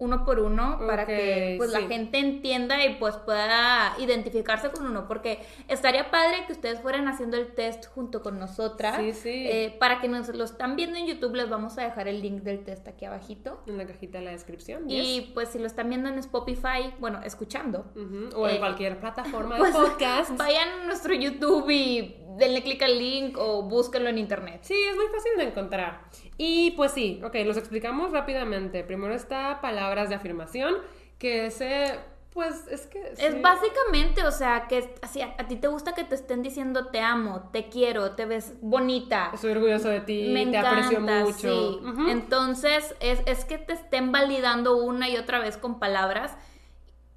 uno 0.00 0.24
por 0.24 0.40
uno 0.40 0.78
para 0.86 1.06
que 1.06 1.54
pues 1.58 1.70
sí. 1.72 1.80
la 1.80 1.86
gente 1.86 2.18
entienda 2.18 2.84
y 2.84 2.94
pues 2.94 3.16
pueda 3.16 3.94
identificarse 3.98 4.70
con 4.70 4.86
uno, 4.86 5.06
porque 5.06 5.40
estaría 5.68 6.10
padre 6.10 6.44
que 6.46 6.52
ustedes 6.54 6.80
fueran 6.80 7.06
haciendo 7.06 7.36
el 7.36 7.54
test 7.54 7.86
junto 7.86 8.22
con 8.22 8.38
nosotras. 8.38 8.96
Sí, 8.96 9.12
sí. 9.12 9.46
Eh, 9.46 9.76
para 9.78 10.00
que 10.00 10.08
nos 10.08 10.28
lo 10.34 10.44
están 10.44 10.74
viendo 10.74 10.98
en 10.98 11.06
YouTube 11.06 11.34
les 11.34 11.50
vamos 11.50 11.76
a 11.76 11.82
dejar 11.82 12.08
el 12.08 12.22
link 12.22 12.42
del 12.42 12.64
test 12.64 12.88
aquí 12.88 13.04
abajito. 13.04 13.62
En 13.66 13.76
la 13.76 13.86
cajita 13.86 14.18
de 14.18 14.24
la 14.24 14.30
descripción. 14.30 14.88
yes. 14.88 15.04
Y 15.06 15.20
pues 15.34 15.50
si 15.50 15.58
lo 15.58 15.66
están 15.66 15.90
viendo 15.90 16.08
en 16.08 16.18
Spotify, 16.18 16.94
bueno, 16.98 17.20
escuchando, 17.22 17.92
O 18.34 18.48
en 18.48 18.56
eh, 18.56 18.58
cualquier 18.58 18.98
plataforma 19.00 19.56
pues 19.58 19.74
de 19.74 19.80
podcast. 19.80 20.36
vayan 20.38 20.80
a 20.80 20.86
nuestro 20.86 21.12
YouTube 21.12 21.68
y 21.68 22.16
denle 22.38 22.62
clic 22.62 22.82
al 22.82 22.98
link 22.98 23.36
o 23.38 23.62
búsquenlo 23.64 24.08
en 24.08 24.16
internet. 24.16 24.60
Sí, 24.62 24.74
es 24.74 24.96
muy 24.96 25.06
fácil 25.08 25.32
de 25.36 25.44
encontrar. 25.44 26.00
Y 26.42 26.70
pues 26.70 26.92
sí, 26.92 27.20
ok, 27.22 27.34
los 27.44 27.58
explicamos 27.58 28.12
rápidamente. 28.12 28.82
Primero 28.82 29.12
está 29.14 29.60
palabras 29.60 30.08
de 30.08 30.14
afirmación, 30.14 30.74
que 31.18 31.44
ese, 31.44 31.98
pues 32.32 32.66
es 32.68 32.86
que... 32.86 33.14
sí. 33.14 33.26
Es 33.26 33.42
básicamente, 33.42 34.24
o 34.24 34.30
sea, 34.32 34.66
que 34.66 34.94
así 35.02 35.20
a, 35.20 35.34
a 35.36 35.46
ti 35.48 35.56
te 35.56 35.68
gusta 35.68 35.94
que 35.94 36.02
te 36.02 36.14
estén 36.14 36.42
diciendo 36.42 36.86
te 36.86 37.00
amo, 37.00 37.50
te 37.52 37.68
quiero, 37.68 38.12
te 38.12 38.24
ves 38.24 38.54
bonita. 38.62 39.30
Estoy 39.34 39.50
orgulloso 39.52 39.90
de 39.90 40.00
ti, 40.00 40.30
Me 40.32 40.46
te 40.46 40.56
encanta, 40.56 40.70
aprecio 40.70 41.00
mucho. 41.02 41.72
sí. 41.82 41.86
Ujú. 41.86 42.08
Entonces, 42.08 42.94
es, 43.00 43.20
es 43.26 43.44
que 43.44 43.58
te 43.58 43.74
estén 43.74 44.10
validando 44.10 44.78
una 44.78 45.10
y 45.10 45.18
otra 45.18 45.40
vez 45.40 45.58
con 45.58 45.78
palabras 45.78 46.34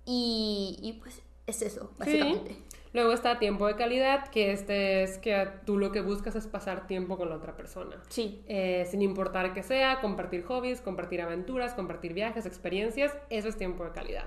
y, 0.06 0.78
y 0.82 0.94
pues 1.02 1.22
es 1.48 1.62
eso, 1.62 1.92
básicamente. 1.98 2.56
Sí. 2.56 2.73
Luego 2.94 3.12
está 3.12 3.40
tiempo 3.40 3.66
de 3.68 3.76
calidad, 3.76 4.28
que 4.30 4.52
este 4.52 5.04
es 5.04 5.18
que 5.18 5.50
tú 5.66 5.78
lo 5.78 5.92
que 5.92 6.02
buscas 6.02 6.36
es 6.36 6.48
pasar 6.48 6.86
tiempo 6.86 7.18
con 7.18 7.30
la 7.30 7.36
otra 7.36 7.58
persona. 7.58 7.98
Sí. 8.08 8.44
Eh, 8.48 8.86
sin 8.90 9.02
importar 9.02 9.54
que 9.54 9.64
sea, 9.64 10.00
compartir 10.00 10.44
hobbies, 10.44 10.80
compartir 10.80 11.22
aventuras, 11.22 11.74
compartir 11.74 12.14
viajes, 12.14 12.46
experiencias, 12.46 13.18
eso 13.30 13.50
es 13.50 13.58
tiempo 13.58 13.84
de 13.84 13.92
calidad. 13.92 14.26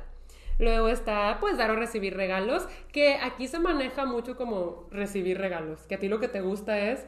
Luego 0.59 0.89
está, 0.89 1.39
pues, 1.41 1.59
dar 1.59 1.71
o 1.71 1.77
recibir 1.77 2.17
regalos, 2.17 2.67
que 2.91 3.15
aquí 3.15 3.47
se 3.47 3.59
maneja 3.59 4.05
mucho 4.05 4.37
como 4.37 4.89
recibir 4.91 5.39
regalos, 5.39 5.87
que 5.87 5.95
a 5.95 5.99
ti 5.99 6.09
lo 6.09 6.19
que 6.19 6.29
te 6.29 6.41
gusta 6.41 6.79
es 6.79 7.07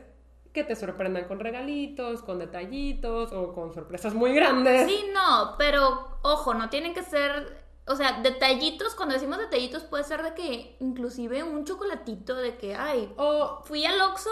que 0.52 0.64
te 0.64 0.76
sorprendan 0.76 1.24
con 1.24 1.40
regalitos, 1.40 2.22
con 2.22 2.38
detallitos 2.38 3.32
o 3.32 3.52
con 3.52 3.72
sorpresas 3.72 4.14
muy 4.14 4.34
grandes. 4.34 4.86
Sí, 4.86 5.04
no, 5.14 5.54
pero 5.58 6.18
ojo, 6.22 6.54
no 6.54 6.68
tienen 6.68 6.94
que 6.94 7.02
ser, 7.02 7.67
o 7.88 7.96
sea, 7.96 8.20
detallitos, 8.22 8.94
cuando 8.94 9.14
decimos 9.14 9.38
detallitos 9.38 9.82
puede 9.84 10.04
ser 10.04 10.22
de 10.22 10.34
que 10.34 10.76
inclusive 10.80 11.42
un 11.42 11.64
chocolatito 11.64 12.34
de 12.34 12.56
que, 12.56 12.74
ay, 12.76 13.12
O 13.16 13.62
fui 13.64 13.84
al 13.84 14.00
Oxxo, 14.00 14.30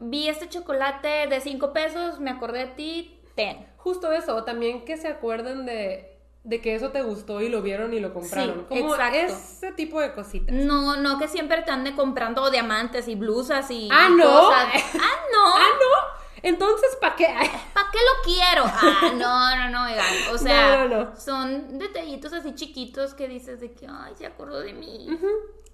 vi 0.00 0.28
este 0.28 0.48
chocolate 0.48 1.26
de 1.28 1.40
5 1.40 1.72
pesos, 1.72 2.20
me 2.20 2.30
acordé 2.30 2.60
de 2.60 2.66
ti, 2.74 3.20
ten. 3.34 3.66
justo 3.78 4.12
eso, 4.12 4.44
también 4.44 4.84
que 4.84 4.96
se 4.96 5.08
acuerden 5.08 5.64
de, 5.66 6.18
de 6.44 6.60
que 6.60 6.74
eso 6.74 6.90
te 6.90 7.02
gustó 7.02 7.40
y 7.40 7.48
lo 7.48 7.62
vieron 7.62 7.92
y 7.94 8.00
lo 8.00 8.12
compraron. 8.12 8.60
Sí, 8.60 8.64
como 8.80 8.94
exacto. 8.94 9.18
ese 9.18 9.72
tipo 9.72 10.00
de 10.00 10.12
cositas. 10.12 10.54
No, 10.54 10.96
no 10.96 11.18
que 11.18 11.28
siempre 11.28 11.62
te 11.62 11.70
ande 11.70 11.94
comprando 11.96 12.50
diamantes 12.50 13.08
y 13.08 13.14
blusas 13.14 13.70
y 13.70 13.88
Ah, 13.90 14.08
y 14.10 14.14
¿no? 14.14 14.24
cosas. 14.24 14.66
Ah, 15.00 15.14
no. 15.32 15.46
Ah, 15.56 15.68
no. 15.80 16.15
Entonces, 16.42 16.96
¿para 17.00 17.16
qué? 17.16 17.26
¿Para 17.74 17.90
qué 17.90 17.98
lo 17.98 18.22
quiero? 18.24 18.64
Ah, 18.66 19.12
no, 19.16 19.56
no, 19.56 19.70
no, 19.70 19.84
oigan. 19.84 20.06
O 20.32 20.38
sea, 20.38 20.86
No, 20.86 20.88
no, 20.88 21.04
no. 21.10 21.16
son 21.16 21.78
detallitos 21.78 22.32
así 22.32 22.54
chiquitos 22.54 23.14
que 23.14 23.28
dices 23.28 23.60
de 23.60 23.72
que, 23.72 23.86
ay, 23.88 24.14
se 24.16 24.26
acordó 24.26 24.60
de 24.60 24.72
mí. 24.72 25.08
Ujú. 25.12 25.28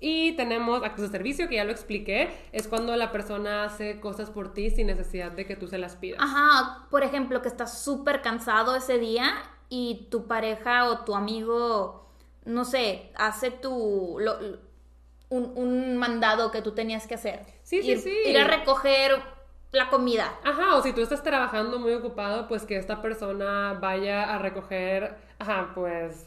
Y 0.05 0.33
tenemos 0.33 0.83
actos 0.83 1.03
de 1.11 1.17
servicio, 1.17 1.49
que 1.49 1.57
ya 1.57 1.65
lo 1.65 1.71
expliqué. 1.71 2.29
Es 2.53 2.67
cuando 2.67 2.97
la 2.97 3.13
persona 3.13 3.65
hace 3.65 4.01
cosas 4.01 4.31
por 4.31 4.53
ti 4.53 4.71
sin 4.71 4.89
necesidad 4.89 5.31
de 5.31 5.47
que 5.47 5.55
tú 5.55 5.69
se 5.69 5.79
las 5.79 5.95
pidas. 5.97 6.19
Ajá, 6.21 6.87
por 6.91 7.05
ejemplo, 7.05 7.41
que 7.41 7.49
estás 7.49 7.79
súper 7.83 8.21
cansado 8.21 8.75
ese 8.75 8.99
día 8.99 9.33
y 9.69 10.09
tu 10.11 10.27
pareja 10.27 10.87
o 10.91 11.05
tu 11.05 11.15
amigo, 11.15 12.11
no 12.45 12.65
sé, 12.65 13.11
hace 13.15 13.51
tu... 13.53 14.17
lo- 14.19 14.39
un, 15.29 15.53
un 15.57 15.97
mandado 15.97 16.51
que 16.51 16.61
tú 16.63 16.73
tenías 16.73 17.07
que 17.07 17.15
hacer. 17.15 17.47
Sí, 17.63 17.81
sí, 17.83 17.97
sí. 17.97 18.15
Ir 18.27 18.39
a 18.39 18.45
recoger 18.45 19.23
la 19.73 19.89
comida. 19.89 20.33
Ajá, 20.45 20.77
o 20.77 20.83
si 20.83 20.93
tú 20.93 21.01
estás 21.01 21.23
trabajando 21.23 21.79
muy 21.79 21.93
ocupado, 21.95 22.47
pues 22.47 22.65
que 22.65 22.77
esta 22.77 23.01
persona 23.03 23.73
vaya 23.81 24.35
a 24.35 24.39
recoger, 24.39 25.17
ajá, 25.39 25.71
pues 25.75 26.27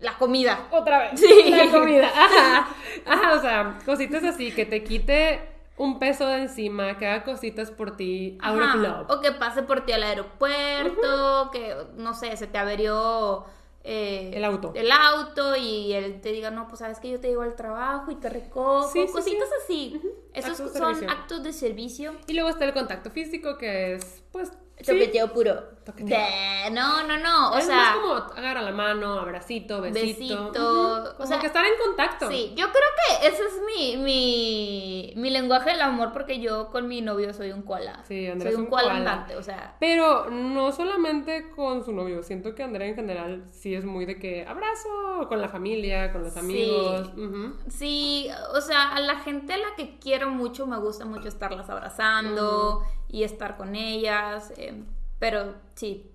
La 0.00 0.16
comida. 0.18 0.66
otra 0.70 0.98
vez 0.98 1.12
Sí. 1.20 1.50
la 1.50 1.70
comida. 1.70 2.08
Ajá. 2.14 2.68
Ajá, 3.06 3.32
o 3.34 3.40
sea, 3.40 3.78
cositas 3.84 4.22
así 4.24 4.52
que 4.52 4.66
te 4.66 4.84
quite 4.84 5.40
un 5.78 5.98
peso 5.98 6.26
de 6.26 6.42
encima, 6.42 6.96
que 6.98 7.06
haga 7.06 7.24
cositas 7.24 7.70
por 7.70 7.96
ti 7.96 8.38
out 8.42 8.56
of 8.58 8.62
Ajá, 8.64 8.76
love. 8.76 9.10
O 9.10 9.20
que 9.20 9.32
pase 9.32 9.62
por 9.62 9.82
ti 9.86 9.92
al 9.92 10.02
aeropuerto, 10.02 11.50
que 11.50 11.74
no 11.96 12.14
sé, 12.14 12.36
se 12.36 12.46
te 12.46 12.58
averió 12.58 13.44
eh, 13.86 14.32
El 14.34 14.44
auto. 14.44 14.72
El 14.74 14.90
auto 14.90 15.54
y 15.56 15.92
él 15.92 16.20
te 16.20 16.32
diga, 16.32 16.50
no, 16.50 16.66
pues 16.68 16.80
sabes 16.80 16.98
que 16.98 17.08
yo 17.08 17.20
te 17.20 17.28
llevo 17.28 17.42
al 17.42 17.54
trabajo 17.54 18.10
y 18.10 18.16
te 18.16 18.28
recojo. 18.28 18.88
Sí, 18.90 19.06
sí, 19.06 19.12
cositas 19.12 19.48
así. 19.64 20.00
Esos 20.34 20.58
Actos 20.60 20.72
son 20.72 20.94
servicio. 20.96 21.10
actos 21.10 21.42
de 21.44 21.52
servicio. 21.52 22.12
Y 22.26 22.34
luego 22.34 22.48
está 22.50 22.64
el 22.64 22.74
contacto 22.74 23.10
físico, 23.10 23.56
que 23.56 23.94
es, 23.94 24.22
pues, 24.32 24.50
Toqueteo 24.84 25.32
puro. 25.32 25.76
Toqueteo. 25.84 26.18
De- 26.18 26.70
no, 26.72 27.06
no, 27.06 27.16
no. 27.18 27.52
O 27.52 27.58
es 27.58 27.64
sea, 27.66 27.76
más 27.76 27.96
como 27.96 28.12
agarra 28.36 28.60
la 28.60 28.72
mano, 28.72 29.12
abracito, 29.20 29.80
besito. 29.80 30.00
Besito, 30.06 30.42
Ujú, 30.42 31.08
o 31.08 31.16
Como 31.16 31.26
sea, 31.28 31.38
que 31.38 31.46
estar 31.46 31.64
en 31.64 31.78
contacto. 31.82 32.28
Sí, 32.28 32.52
yo 32.56 32.66
creo 32.72 33.20
que 33.20 33.28
ese 33.28 33.42
es 33.44 33.52
mi, 33.66 33.96
mi, 33.96 35.12
mi 35.16 35.30
lenguaje 35.30 35.70
del 35.70 35.80
amor 35.80 36.12
porque 36.12 36.40
yo 36.40 36.70
con 36.70 36.88
mi 36.88 37.00
novio 37.02 37.32
soy 37.32 37.52
un 37.52 37.62
koala. 37.62 38.02
Sí, 38.06 38.26
Andrea 38.26 38.50
soy 38.52 38.56
un 38.60 38.64
un 38.66 38.70
koala 38.70 38.88
koala. 38.88 38.98
andante, 39.12 39.36
o 39.36 39.42
sea, 39.42 39.76
Pero 39.80 40.28
no 40.30 40.72
solamente 40.72 41.50
con 41.54 41.84
su 41.84 41.92
novio, 41.92 42.22
siento 42.22 42.54
que 42.54 42.62
Andrea 42.64 42.88
en 42.88 42.96
general 42.96 43.44
sí 43.52 43.74
es 43.74 43.84
muy 43.84 44.06
de 44.06 44.18
que 44.18 44.44
abrazo 44.46 44.88
con 45.28 45.40
la 45.40 45.48
familia, 45.48 46.12
con 46.12 46.22
los 46.24 46.32
Sí. 46.34 46.38
amigos. 46.40 47.08
ujú. 47.16 47.54
sí, 47.68 48.28
o 48.54 48.60
sea, 48.60 48.92
a 48.94 49.00
la 49.00 49.20
gente 49.20 49.54
a 49.54 49.58
la 49.58 49.74
que 49.76 49.98
quiero 49.98 50.30
mucho 50.30 50.66
me 50.66 50.78
gusta 50.78 51.04
mucho 51.04 51.28
estarlas 51.28 51.70
abrazando 51.70 52.82
y 53.16 53.24
estar 53.24 53.56
con 53.56 53.74
ellas, 53.74 54.52
eh, 54.58 54.74
pero 55.18 55.54
sí. 55.74 56.10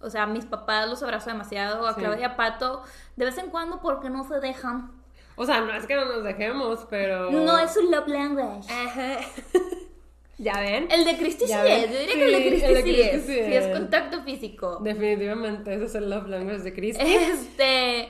O 0.00 0.08
sea, 0.08 0.26
mis 0.26 0.46
papás 0.46 0.88
los 0.88 1.02
abrazo 1.02 1.28
demasiado, 1.30 1.86
a 1.86 1.92
Sí. 1.94 2.00
Claudia 2.00 2.34
Pato, 2.36 2.82
de 3.16 3.24
vez 3.26 3.36
en 3.38 3.50
cuando 3.50 3.80
porque 3.82 4.08
no 4.08 4.24
se 4.26 4.40
dejan. 4.40 4.90
O 5.36 5.44
sea, 5.44 5.60
no 5.60 5.74
es 5.74 5.86
que 5.86 5.94
no 5.96 6.06
nos 6.06 6.24
dejemos, 6.24 6.86
pero... 6.88 7.30
No 7.30 7.58
es 7.58 7.76
un 7.76 7.90
love 7.90 8.08
language. 8.08 8.72
Ajá. 8.72 9.18
¿Ya 10.38 10.60
ven? 10.60 10.88
El 10.90 11.04
de 11.04 11.16
Cristi 11.18 11.46
sí 11.46 11.52
ven. 11.62 11.84
es, 11.84 11.90
yo 11.92 11.98
diría 11.98 12.12
Sí, 12.14 12.18
que 12.20 12.26
el 12.26 12.32
de 12.32 12.82
Cristi 12.82 12.82
sí, 12.82 13.00
es. 13.00 13.24
sí 13.46 13.54
es. 13.54 13.66
contacto 13.76 14.22
físico. 14.22 14.78
Definitivamente, 14.82 15.74
ese 15.74 15.84
es 15.84 15.94
el 15.94 16.08
love 16.10 16.26
language 16.28 16.60
de 16.62 16.74
Cristi. 16.74 17.02
Este. 17.04 18.08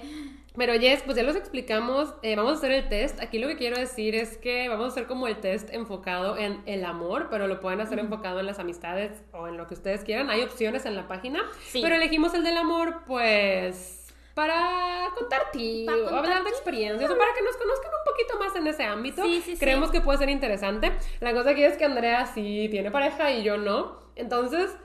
Pero 0.56 0.72
Jess, 0.74 1.02
pues 1.02 1.16
ya 1.16 1.22
los 1.22 1.36
explicamos, 1.36 2.14
eh, 2.22 2.34
vamos 2.36 2.52
a 2.52 2.56
hacer 2.56 2.72
el 2.72 2.88
test. 2.88 3.20
Aquí 3.20 3.38
lo 3.38 3.46
que 3.48 3.56
quiero 3.56 3.76
decir 3.78 4.14
es 4.14 4.38
que 4.38 4.68
vamos 4.68 4.86
a 4.86 4.88
hacer 4.88 5.06
como 5.06 5.26
el 5.28 5.36
test 5.36 5.68
enfocado 5.72 6.38
en 6.38 6.62
el 6.66 6.84
amor, 6.84 7.28
pero 7.30 7.46
lo 7.46 7.60
pueden 7.60 7.80
hacer 7.80 7.98
enfocado 7.98 8.40
en 8.40 8.46
las 8.46 8.58
amistades 8.58 9.22
o 9.32 9.48
en 9.48 9.56
lo 9.56 9.66
que 9.66 9.74
ustedes 9.74 10.02
quieran. 10.04 10.30
Hay 10.30 10.42
opciones 10.42 10.86
en 10.86 10.96
la 10.96 11.06
página, 11.08 11.42
Sí. 11.68 11.80
pero 11.82 11.94
elegimos 11.96 12.32
el 12.34 12.42
del 12.42 12.56
amor, 12.56 13.02
pues 13.06 14.02
para 14.34 15.08
contar 15.18 15.50
ti, 15.50 15.84
Para 15.86 15.98
o 15.98 16.04
contar 16.04 16.18
hablar 16.24 16.44
de 16.44 16.50
experiencias, 16.50 17.10
o 17.10 17.16
para 17.16 17.32
que 17.34 17.42
nos 17.42 17.56
conozcan 17.56 17.90
un 17.90 18.12
poquito 18.12 18.38
más 18.38 18.54
en 18.56 18.66
ese 18.66 18.84
ámbito. 18.84 19.22
Sí, 19.24 19.40
sí, 19.42 19.52
sí. 19.54 19.58
Creemos 19.58 19.90
que 19.90 20.00
puede 20.02 20.18
ser 20.18 20.28
interesante. 20.28 20.92
La 21.20 21.32
cosa 21.32 21.50
aquí 21.50 21.64
es 21.64 21.76
que 21.78 21.84
Andrea 21.86 22.26
sí 22.26 22.68
tiene 22.70 22.90
pareja 22.90 23.30
y 23.30 23.42
yo 23.42 23.56
no. 23.56 23.98
Entonces, 24.14 24.76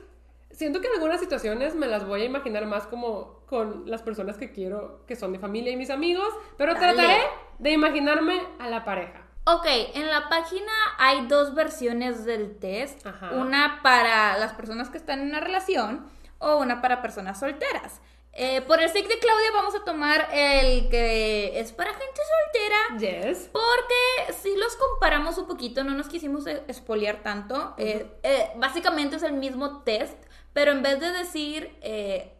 siento 0.52 0.80
que 0.80 0.88
en 0.88 0.94
algunas 0.94 1.20
situaciones 1.20 1.74
me 1.74 1.86
las 1.86 2.06
voy 2.06 2.22
a 2.22 2.24
imaginar 2.24 2.66
más 2.66 2.86
como 2.86 3.42
con 3.46 3.90
las 3.90 4.02
personas 4.02 4.36
que 4.36 4.52
quiero, 4.52 5.04
que 5.06 5.16
son 5.16 5.30
mi 5.30 5.38
familia 5.38 5.72
y 5.72 5.76
mis 5.76 5.90
amigos, 5.90 6.28
pero 6.56 6.74
Dale. 6.74 6.94
trataré 6.94 7.22
de 7.58 7.70
imaginarme 7.70 8.40
a 8.58 8.68
la 8.68 8.84
pareja. 8.84 9.26
Ok, 9.44 9.66
en 9.94 10.08
la 10.08 10.28
página 10.28 10.72
hay 10.98 11.26
dos 11.26 11.54
versiones 11.54 12.24
del 12.24 12.58
test. 12.58 13.04
Ajá. 13.04 13.32
Una 13.32 13.80
para 13.82 14.38
las 14.38 14.52
personas 14.52 14.88
que 14.88 14.98
están 14.98 15.20
en 15.20 15.28
una 15.28 15.40
relación 15.40 16.06
o 16.38 16.58
una 16.58 16.80
para 16.80 17.02
personas 17.02 17.40
solteras. 17.40 18.00
Eh, 18.34 18.62
por 18.62 18.80
el 18.80 18.88
sake 18.88 19.08
de 19.08 19.18
Claudia 19.18 19.50
vamos 19.52 19.74
a 19.74 19.84
tomar 19.84 20.28
el 20.32 20.88
que 20.88 21.60
es 21.60 21.72
para 21.72 21.90
gente 21.92 22.20
soltera. 22.32 23.28
Yes. 23.28 23.50
Porque 23.52 24.32
si 24.40 24.56
los 24.56 24.74
comparamos 24.76 25.36
un 25.36 25.46
poquito, 25.46 25.84
no 25.84 25.92
nos 25.92 26.08
quisimos 26.08 26.46
eh, 26.46 26.62
espolear 26.68 27.22
tanto. 27.22 27.74
Eh, 27.76 28.06
eh, 28.22 28.50
básicamente 28.56 29.16
es 29.16 29.22
el 29.22 29.34
mismo 29.34 29.82
test, 29.82 30.16
pero 30.52 30.72
en 30.72 30.82
vez 30.82 31.00
de 31.00 31.12
decir, 31.12 31.70
eh, 31.82 32.32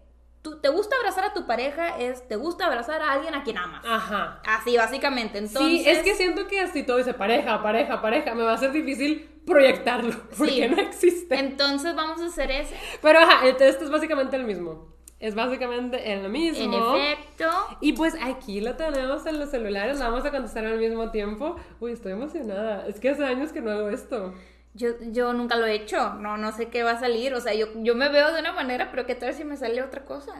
tú, 0.42 0.60
¿te 0.60 0.68
gusta 0.68 0.96
abrazar 0.96 1.24
a 1.24 1.32
tu 1.32 1.46
pareja? 1.46 1.98
Es, 1.98 2.26
¿te 2.28 2.36
gusta 2.36 2.66
abrazar 2.66 3.00
a 3.02 3.12
alguien 3.12 3.34
a 3.34 3.42
quien 3.44 3.58
amas? 3.58 3.84
Ajá. 3.86 4.40
Así, 4.46 4.76
básicamente. 4.76 5.38
Entonces, 5.38 5.62
Sí, 5.82 5.88
es 5.88 6.00
que 6.00 6.14
siento 6.14 6.46
que 6.48 6.60
así 6.60 6.82
todo 6.82 6.98
dice 6.98 7.14
pareja, 7.14 7.62
pareja, 7.62 8.00
pareja, 8.02 8.34
me 8.34 8.42
va 8.42 8.52
a 8.54 8.58
ser 8.58 8.72
difícil 8.72 9.28
proyectarlo, 9.46 10.14
porque 10.36 10.52
Sí. 10.52 10.68
no 10.68 10.80
existe. 10.80 11.34
Entonces 11.38 11.94
vamos 11.94 12.20
a 12.20 12.26
hacer 12.26 12.50
ese. 12.50 12.76
Pero 13.00 13.18
ajá, 13.20 13.46
el 13.46 13.56
test 13.56 13.80
es 13.82 13.90
básicamente 13.90 14.36
el 14.36 14.44
mismo. 14.44 14.92
Es 15.18 15.36
básicamente 15.36 16.12
el 16.12 16.28
mismo. 16.30 16.96
En 16.96 17.02
efecto. 17.04 17.48
Y 17.80 17.92
pues 17.92 18.16
aquí 18.20 18.60
lo 18.60 18.74
tenemos 18.74 19.24
en 19.26 19.38
los 19.38 19.50
celulares, 19.50 20.00
lo 20.00 20.04
vamos 20.06 20.24
a 20.24 20.32
contestar 20.32 20.64
al 20.64 20.78
mismo 20.78 21.12
tiempo. 21.12 21.54
Uy, 21.78 21.92
estoy 21.92 22.10
emocionada. 22.12 22.88
Es 22.88 22.98
que 22.98 23.10
hace 23.10 23.24
años 23.24 23.52
que 23.52 23.60
no 23.60 23.70
hago 23.70 23.88
esto. 23.88 24.34
Yo, 24.74 24.90
yo 25.10 25.32
nunca 25.32 25.56
lo 25.56 25.66
he 25.66 25.74
hecho. 25.74 26.14
No, 26.14 26.36
no 26.36 26.52
sé 26.52 26.68
qué 26.68 26.82
va 26.82 26.92
a 26.92 27.00
salir. 27.00 27.34
O 27.34 27.40
sea, 27.40 27.54
yo, 27.54 27.66
yo 27.76 27.94
me 27.94 28.08
veo 28.08 28.32
de 28.32 28.40
una 28.40 28.52
manera, 28.52 28.90
pero 28.90 29.04
¿qué 29.06 29.14
tal 29.14 29.34
si 29.34 29.44
me 29.44 29.56
sale 29.56 29.82
otra 29.82 30.04
cosa? 30.04 30.32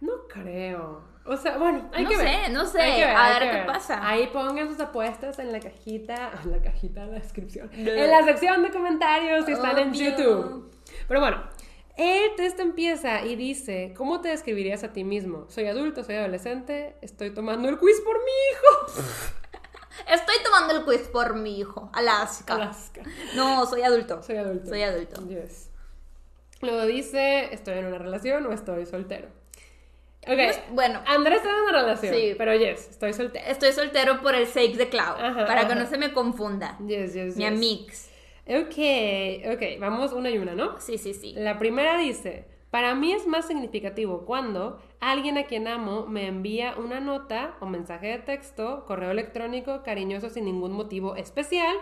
No 0.00 0.12
creo. 0.28 1.02
O 1.24 1.36
sea, 1.36 1.58
bueno, 1.58 1.90
hay 1.92 2.04
No 2.04 2.10
que 2.10 2.16
ver. 2.16 2.44
sé, 2.46 2.52
no 2.52 2.66
sé. 2.66 2.78
Que 2.78 3.04
ver, 3.04 3.16
A 3.16 3.38
ver 3.38 3.50
qué 3.50 3.66
pasa. 3.66 4.06
Ahí 4.06 4.28
pongan 4.32 4.68
sus 4.68 4.80
apuestas 4.80 5.38
en 5.38 5.52
la 5.52 5.60
cajita, 5.60 6.32
en 6.44 6.50
la 6.52 6.62
cajita 6.62 7.06
de 7.06 7.12
la 7.12 7.18
descripción. 7.18 7.70
No. 7.76 7.90
En 7.90 8.10
la 8.10 8.24
sección 8.24 8.62
de 8.62 8.70
comentarios 8.70 9.44
si 9.46 9.52
están 9.52 9.78
en. 9.78 9.92
YouTube. 9.92 10.70
Pero 11.06 11.20
bueno, 11.20 11.42
el 11.96 12.34
test 12.36 12.60
empieza 12.60 13.24
y 13.24 13.34
dice, 13.36 13.92
¿cómo 13.96 14.20
te 14.20 14.28
describirías 14.28 14.84
a 14.84 14.92
ti 14.92 15.02
mismo? 15.04 15.46
Soy 15.48 15.66
adulto, 15.66 16.04
soy 16.04 16.14
adolescente, 16.16 16.94
estoy 17.02 17.30
tomando 17.30 17.68
el 17.68 17.78
quiz 17.78 18.00
por 18.02 18.16
mi 18.16 18.30
hijo. 18.52 19.02
Estoy 20.06 20.36
tomando 20.44 20.76
el 20.76 20.84
quiz 20.84 21.08
por 21.08 21.34
mi 21.34 21.58
hijo, 21.58 21.90
Alaska. 21.92 22.54
Alaska. 22.54 23.02
No, 23.34 23.66
soy 23.66 23.82
adulto. 23.82 24.22
Soy 24.22 24.36
adulto. 24.36 24.68
Soy 24.68 24.82
adulto. 24.82 25.26
Yes. 25.28 25.70
Luego 26.60 26.86
dice, 26.86 27.52
estoy 27.52 27.78
en 27.78 27.86
una 27.86 27.98
relación 27.98 28.46
o 28.46 28.52
estoy 28.52 28.86
soltero. 28.86 29.28
Ok. 30.22 30.34
Pues, 30.34 30.60
bueno. 30.70 31.00
Andrés 31.06 31.38
está 31.38 31.50
en 31.50 31.62
una 31.62 31.72
relación. 31.72 32.14
Sí. 32.14 32.34
Pero 32.36 32.54
yes, 32.54 32.88
estoy 32.90 33.12
soltero. 33.12 33.44
Estoy 33.46 33.72
soltero 33.72 34.20
por 34.20 34.34
el 34.34 34.46
sake 34.46 34.76
de 34.76 34.88
Clau. 34.88 35.16
Ajá, 35.16 35.46
para 35.46 35.68
que 35.68 35.74
no 35.74 35.86
se 35.86 35.98
me 35.98 36.12
confunda. 36.12 36.76
Yes, 36.86 37.14
yes, 37.14 37.36
Mi 37.36 37.44
yes. 37.44 37.52
amix. 37.52 38.08
Ok, 38.46 39.54
ok, 39.54 39.78
vamos 39.78 40.12
una 40.12 40.30
y 40.30 40.38
una, 40.38 40.54
¿no? 40.54 40.80
Sí, 40.80 40.96
sí, 40.98 41.12
sí. 41.12 41.34
La 41.36 41.58
primera 41.58 41.98
dice, 41.98 42.46
para 42.70 42.94
mí 42.94 43.12
es 43.12 43.26
más 43.26 43.46
significativo 43.46 44.26
cuando 44.26 44.80
alguien 45.00 45.38
a 45.38 45.44
quien 45.44 45.68
amo 45.68 46.06
me 46.06 46.26
envía 46.26 46.74
una 46.76 47.00
nota 47.00 47.56
o 47.60 47.66
mensaje 47.66 48.08
de 48.08 48.18
texto, 48.18 48.84
correo 48.86 49.10
electrónico, 49.10 49.82
cariñoso 49.82 50.28
sin 50.28 50.44
ningún 50.44 50.72
motivo 50.72 51.16
especial, 51.16 51.76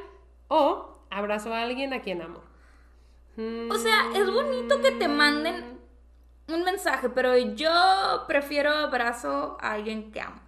o 0.48 0.98
abrazo 1.10 1.52
a 1.52 1.62
alguien 1.62 1.92
a 1.92 2.02
quien 2.02 2.22
amo. 2.22 2.40
O 3.70 3.76
sea, 3.76 4.10
es 4.14 4.32
bonito 4.32 4.80
que 4.80 4.92
te 4.92 5.08
manden 5.08 5.78
un 6.48 6.64
mensaje, 6.64 7.08
pero 7.10 7.36
yo 7.36 7.70
prefiero 8.28 8.70
abrazo 8.70 9.58
a 9.60 9.72
alguien 9.72 10.12
que 10.12 10.20
amo. 10.20 10.40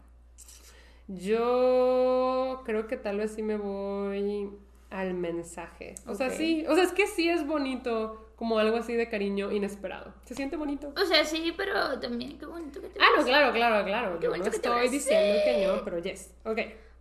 Yo 1.09 2.63
creo 2.65 2.87
que 2.87 2.97
tal 2.97 3.19
vez 3.19 3.35
sí 3.35 3.43
me 3.43 3.57
voy 3.57 4.51
al 4.91 5.15
mensaje. 5.15 5.95
O 6.07 6.15
sea, 6.15 6.31
sí, 6.31 6.65
o 6.69 6.75
sea, 6.75 6.85
es 6.85 6.93
que 6.93 7.07
sí 7.07 7.29
es 7.29 7.47
bonito, 7.47 8.28
como 8.39 8.61
algo 8.61 8.77
así 8.77 8.95
de 8.95 9.09
cariño 9.09 9.51
inesperado. 9.51 10.15
Se 10.25 10.37
siente 10.37 10.57
bonito. 10.57 10.93
O 10.97 11.05
sea, 11.05 11.25
sí, 11.25 11.53
pero 11.57 11.99
también 11.99 12.39
qué 12.39 12.47
bonito 12.47 12.81
que 12.81 12.89
te 12.89 13.01
Ah, 13.01 13.09
no, 13.19 13.25
claro, 13.25 13.53
claro, 13.53 13.85
claro. 13.85 14.21
Yo 14.21 14.35
no 14.35 14.45
estoy 14.45 14.89
diciendo 14.89 15.41
que 15.45 15.67
no, 15.67 15.85
pero 15.85 15.99
yes. 15.99 16.33
Ok. 16.45 16.59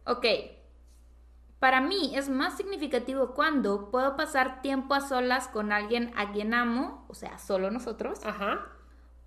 Ok. 0.08 0.26
Para 1.60 1.80
mí 1.80 2.15
es 2.15 2.28
más 2.28 2.58
significativo 2.58 3.36
cuando 3.36 3.91
puedo 3.91 4.15
pasar 4.15 4.63
tiempo 4.63 4.95
a 4.95 5.02
solas 5.02 5.47
con 5.47 5.71
alguien 5.71 6.12
a 6.15 6.32
quien 6.32 6.56
amo, 6.56 7.06
o 7.08 7.13
sea, 7.13 7.38
solo 7.38 7.69
nosotros, 7.69 8.19
Ajá. 8.26 8.67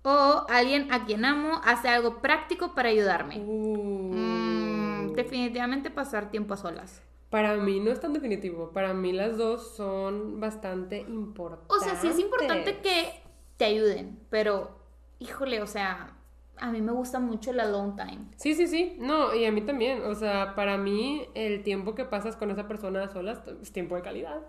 o 0.03 0.45
alguien 0.49 0.91
a 0.93 1.05
quien 1.05 1.23
amo 1.23 1.61
hace 1.63 1.87
algo 1.87 2.21
práctico 2.21 2.73
para 2.73 2.89
ayudarme. 2.89 3.37
Uh. 3.39 4.13
Mm, 4.15 5.13
definitivamente 5.13 5.89
pasar 5.91 6.29
tiempo 6.29 6.55
a 6.55 6.57
solas. 6.57 7.01
Para 7.31 7.55
mí 7.55 7.79
no 7.79 7.91
es 7.91 7.99
tan 8.01 8.13
definitivo. 8.13 8.71
Para 8.71 8.93
mí 8.93 9.13
las 9.13 9.37
dos 9.37 9.75
son 9.75 10.39
bastante 10.39 10.99
importantes. 10.99 11.75
O 11.75 11.79
sea, 11.79 11.95
sí 11.95 12.09
es 12.09 12.19
importante 12.19 12.79
que 12.79 13.23
te 13.55 13.65
ayuden, 13.65 14.19
pero 14.29 14.77
híjole, 15.17 15.61
o 15.61 15.67
sea, 15.67 16.17
a 16.57 16.71
mí 16.71 16.81
me 16.81 16.91
gusta 16.91 17.19
mucho 17.19 17.51
el 17.51 17.61
alone 17.61 17.93
time. 17.95 18.25
Sí, 18.35 18.53
sí, 18.53 18.67
sí. 18.67 18.97
No, 18.99 19.33
y 19.33 19.45
a 19.45 19.51
mí 19.51 19.61
también. 19.61 20.03
O 20.03 20.13
sea, 20.13 20.55
para 20.55 20.77
mí 20.77 21.25
el 21.33 21.63
tiempo 21.63 21.95
que 21.95 22.03
pasas 22.03 22.35
con 22.35 22.51
esa 22.51 22.67
persona 22.67 23.05
a 23.05 23.07
solas 23.07 23.41
es 23.61 23.71
tiempo 23.71 23.95
de 23.95 24.01
calidad. 24.01 24.41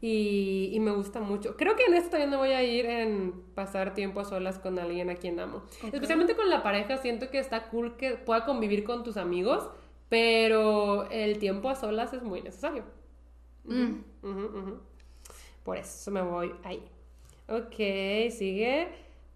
Y, 0.00 0.70
y 0.72 0.80
me 0.80 0.90
gusta 0.90 1.20
mucho. 1.20 1.56
Creo 1.56 1.76
que 1.76 1.84
en 1.84 1.94
esto 1.94 2.10
también 2.12 2.30
me 2.30 2.36
voy 2.36 2.52
a 2.52 2.62
ir 2.64 2.86
en 2.86 3.44
pasar 3.54 3.94
tiempo 3.94 4.20
a 4.20 4.24
solas 4.24 4.58
con 4.58 4.78
alguien 4.78 5.10
a 5.10 5.16
quien 5.16 5.38
amo. 5.38 5.62
Especialmente 5.92 6.34
con 6.34 6.48
la 6.48 6.62
pareja, 6.62 6.96
siento 6.96 7.30
que 7.30 7.38
está 7.38 7.68
cool 7.68 7.96
que 7.96 8.12
pueda 8.16 8.44
convivir 8.44 8.84
con 8.84 9.04
tus 9.04 9.16
amigos, 9.16 9.68
pero 10.12 11.08
el 11.10 11.38
tiempo 11.38 11.70
a 11.70 11.74
solas 11.74 12.12
es 12.12 12.22
muy 12.22 12.42
necesario. 12.42 12.84
Mm. 13.64 14.00
Por 15.64 15.78
eso 15.78 16.10
me 16.10 16.20
voy 16.20 16.52
ahí. 16.64 16.86
Ok, 17.48 18.30
sigue. 18.30 18.88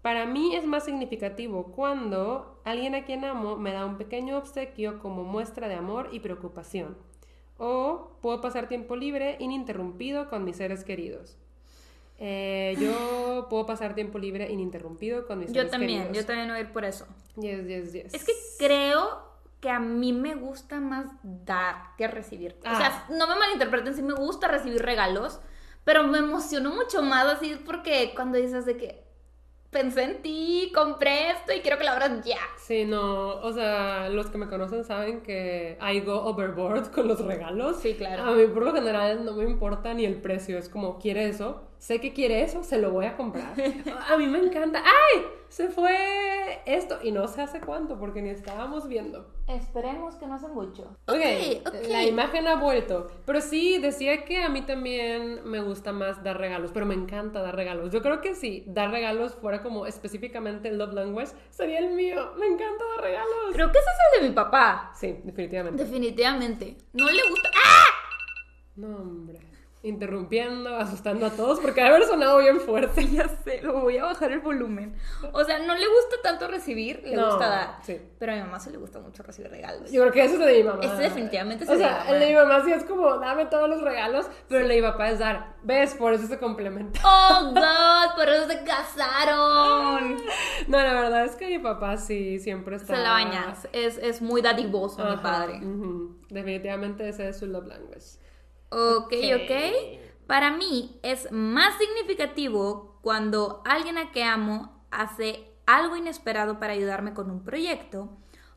Para 0.03 0.27
mí 0.27 0.55
es 0.55 0.65
más 0.65 0.85
significativo 0.85 1.71
cuando 1.75 2.61
alguien 2.63 2.93
a 2.93 3.05
quien 3.05 3.25
amo 3.25 3.57
me 3.57 3.71
da 3.71 3.87
un 3.87 3.97
pequeño 3.97 4.37
obsequio 4.37 4.99
como 4.99 5.23
muestra 5.23 5.67
de 5.67 5.73
amor 5.73 6.09
y 6.11 6.19
preocupación. 6.19 6.95
O 7.57 8.11
puedo 8.21 8.39
pasar 8.39 8.69
tiempo 8.69 8.95
libre 8.95 9.35
ininterrumpido 9.39 10.29
con 10.29 10.43
mis 10.45 10.57
seres 10.57 10.83
queridos. 10.83 11.37
Eh, 12.19 12.75
yo 12.79 13.47
puedo 13.49 13.65
pasar 13.65 13.95
tiempo 13.95 14.19
libre 14.19 14.51
ininterrumpido 14.51 15.25
con 15.25 15.39
mis 15.39 15.47
Yo 15.47 15.55
seres 15.55 15.71
también, 15.71 16.03
queridos. 16.03 16.17
yo 16.17 16.25
también 16.27 16.49
voy 16.49 16.57
a 16.57 16.61
ir 16.61 16.71
por 16.71 16.85
eso. 16.85 17.07
Yes, 17.35 17.65
yes, 17.67 17.93
yes. 17.93 18.13
Es 18.13 18.23
que 18.23 18.33
creo 18.59 19.26
que 19.59 19.69
a 19.69 19.79
mí 19.79 20.13
me 20.13 20.35
gusta 20.35 20.79
más 20.79 21.07
dar 21.23 21.95
que 21.97 22.07
recibir. 22.07 22.55
O 22.63 22.67
Ah. 22.67 22.75
sea, 22.77 23.05
no 23.17 23.27
me 23.27 23.35
malinterpreten, 23.35 23.95
sí 23.95 24.01
me 24.03 24.13
gusta 24.13 24.47
recibir 24.47 24.81
regalos, 24.83 25.39
pero 25.83 26.03
me 26.03 26.19
emociono 26.19 26.71
mucho 26.71 27.01
más 27.01 27.25
así 27.25 27.55
porque 27.65 28.11
cuando 28.15 28.37
dices 28.37 28.65
de 28.65 28.77
que 28.77 29.03
pensé 29.71 30.03
en 30.03 30.21
ti, 30.21 30.71
compré 30.73 31.31
esto 31.31 31.53
y 31.53 31.59
quiero 31.61 31.77
que 31.77 31.83
lo 31.83 31.91
abras 31.91 32.23
ya. 32.25 32.37
Sí, 32.57 32.85
no, 32.85 33.35
o 33.41 33.51
sea, 33.51 34.09
los 34.09 34.27
que 34.27 34.37
me 34.37 34.47
conocen 34.47 34.83
saben 34.85 35.21
que 35.21 35.77
I 35.81 35.99
go 36.01 36.23
overboard 36.23 36.91
con 36.91 37.07
los 37.07 37.23
regalos. 37.23 37.77
Sí, 37.81 37.95
claro. 37.95 38.23
A 38.23 38.31
mí 38.31 38.45
por 38.47 38.63
lo 38.63 38.73
general 38.73 39.25
no 39.25 39.33
me 39.33 39.43
importa 39.43 39.93
ni 39.93 40.05
el 40.05 40.21
precio, 40.21 40.57
es 40.57 40.69
como, 40.69 40.97
¿quiere 40.99 41.27
eso? 41.27 41.66
Sé 41.79 42.01
que 42.01 42.13
quiere 42.13 42.43
eso, 42.43 42.63
se 42.63 42.79
lo 42.79 42.91
voy 42.91 43.05
a 43.05 43.15
comprar. 43.15 43.53
A 44.09 44.17
mí 44.17 44.27
me 44.27 44.39
encanta. 44.39 44.83
¡Ay! 44.83 45.23
Se 45.49 45.69
fue 45.69 45.95
esto 46.65 46.99
y 47.01 47.11
no 47.11 47.27
sé 47.27 47.41
hace 47.41 47.61
cuánto 47.61 47.97
porque 47.97 48.21
ni 48.21 48.29
estábamos 48.29 48.87
viendo. 48.87 49.31
Esperemos 49.47 50.15
que 50.15 50.27
no 50.27 50.33
hace 50.33 50.49
mucho. 50.49 50.97
Ok, 51.07 51.21
ok. 51.65 51.73
la 51.87 52.03
imagen 52.03 52.47
ha 52.47 52.55
vuelto. 52.55 53.07
Pero 53.25 53.39
sí, 53.39 53.77
decía 53.77 54.25
que 54.25 54.43
a 54.43 54.49
mí 54.49 54.63
también 54.63 55.41
me 55.45 55.61
gusta 55.61 55.93
más 55.93 56.21
dar 56.23 56.37
regalos, 56.37 56.71
pero 56.73 56.85
me 56.85 56.95
encanta 56.95 57.41
dar 57.41 57.55
regalos. 57.55 57.91
Yo 57.91 58.01
creo 58.01 58.19
que 58.19 58.35
si 58.35 58.65
dar 58.67 58.91
regalos 58.91 59.35
fuera 59.35 59.63
como 59.63 59.85
específicamente 59.85 60.71
love 60.71 60.93
language, 60.93 61.31
sería 61.49 61.79
el 61.79 61.93
mío. 61.93 62.33
Me 62.37 62.47
encanta 62.47 62.83
dar 62.95 63.05
regalos. 63.05 63.53
Creo 63.53 63.71
que 63.71 63.79
ese 63.79 63.89
es 63.89 64.15
el 64.15 64.23
de 64.23 64.29
mi 64.29 64.35
papá. 64.35 64.91
Sí, 64.95 65.15
definitivamente. 65.23 65.83
Definitivamente. 65.83 66.77
No 66.91 67.09
le 67.09 67.29
gusta. 67.29 67.49
¡Ah! 67.55 67.85
No, 68.75 68.97
hombre. 68.97 69.56
Interrumpiendo, 69.83 70.75
asustando 70.79 71.25
a 71.27 71.29
todos 71.29 71.59
porque 71.59 71.81
ha 71.81 71.85
de 71.85 71.89
haber 71.91 72.03
sonado 72.05 72.39
bien 72.39 72.59
fuerte. 72.59 73.07
Ya 73.07 73.27
sé, 73.29 73.61
lo 73.61 73.79
voy 73.81 73.97
a 73.97 74.05
bajar 74.05 74.31
el 74.31 74.39
volumen. 74.39 74.95
O 75.33 75.43
sea, 75.43 75.59
no 75.59 75.75
le 75.75 75.85
gusta 75.87 76.15
tanto 76.23 76.47
recibir, 76.47 77.01
le 77.05 77.15
No, 77.15 77.27
gusta 77.27 77.47
dar. 77.47 77.77
sí. 77.83 78.01
Pero 78.19 78.31
a 78.31 78.35
mi 78.35 78.41
mamá 78.41 78.59
sí 78.59 78.69
le 78.71 78.77
gusta 78.77 78.99
mucho 78.99 79.23
recibir 79.23 79.51
regalos. 79.51 79.91
Yo 79.91 80.01
creo 80.01 80.11
que 80.13 80.23
ese 80.25 80.33
es 80.33 80.39
de 80.39 80.57
mi 80.57 80.63
mamá. 80.63 80.79
Ese 80.83 80.95
definitivamente 81.03 81.63
es 81.63 81.69
O 81.69 81.73
de 81.73 81.79
sea, 81.79 81.89
mi 81.91 81.97
mamá. 81.99 82.09
el 82.11 82.19
de 82.19 82.27
mi 82.27 82.35
mamá 82.35 82.63
sí 82.65 82.71
es 82.73 82.83
como, 82.83 83.17
dame 83.19 83.45
todos 83.45 83.69
los 83.69 83.81
regalos, 83.81 84.25
pero 84.49 84.61
el 84.61 84.67
de 84.67 84.75
mi 84.75 84.81
papá 84.81 85.09
es 85.09 85.19
dar. 85.19 85.55
¿Ves? 85.63 85.93
Por 85.95 86.13
eso 86.13 86.27
se 86.27 86.37
complementa. 86.39 86.99
Oh, 87.05 87.45
God, 87.53 88.15
por 88.15 88.27
eso 88.29 88.47
se 88.49 88.63
casaron. 88.63 90.15
No, 90.67 90.77
la 90.81 90.93
verdad 90.93 91.25
es 91.25 91.35
que 91.35 91.47
mi 91.47 91.59
papá 91.59 91.97
sí 91.97 92.39
siempre 92.39 92.75
está... 92.77 92.95
Se 92.95 93.01
la 93.01 93.11
baña. 93.11 93.53
Es, 93.73 93.97
es 93.97 94.21
muy 94.21 94.41
dadivoso 94.41 95.03
mi 95.03 95.11
Ajá, 95.11 95.21
padre. 95.21 95.57
ujú. 95.63 96.17
Definitivamente 96.29 97.07
ese 97.07 97.29
es 97.29 97.37
su 97.37 97.45
love 97.45 97.67
language. 97.67 98.17
Ok, 98.69 99.13
Ok. 99.35 99.51
Para 100.27 100.51
mí 100.51 100.99
es 101.03 101.31
más 101.31 101.77
significativo 101.77 102.99
cuando 103.01 103.61
alguien 103.65 103.97
a 103.97 104.11
que 104.11 104.23
amo 104.25 104.85
hace 104.91 105.53
algo 105.65 105.95
inesperado 105.95 106.59
para 106.59 106.73
ayudarme 106.73 107.13
con 107.13 107.31
un 107.31 107.43
proyecto 107.43 108.09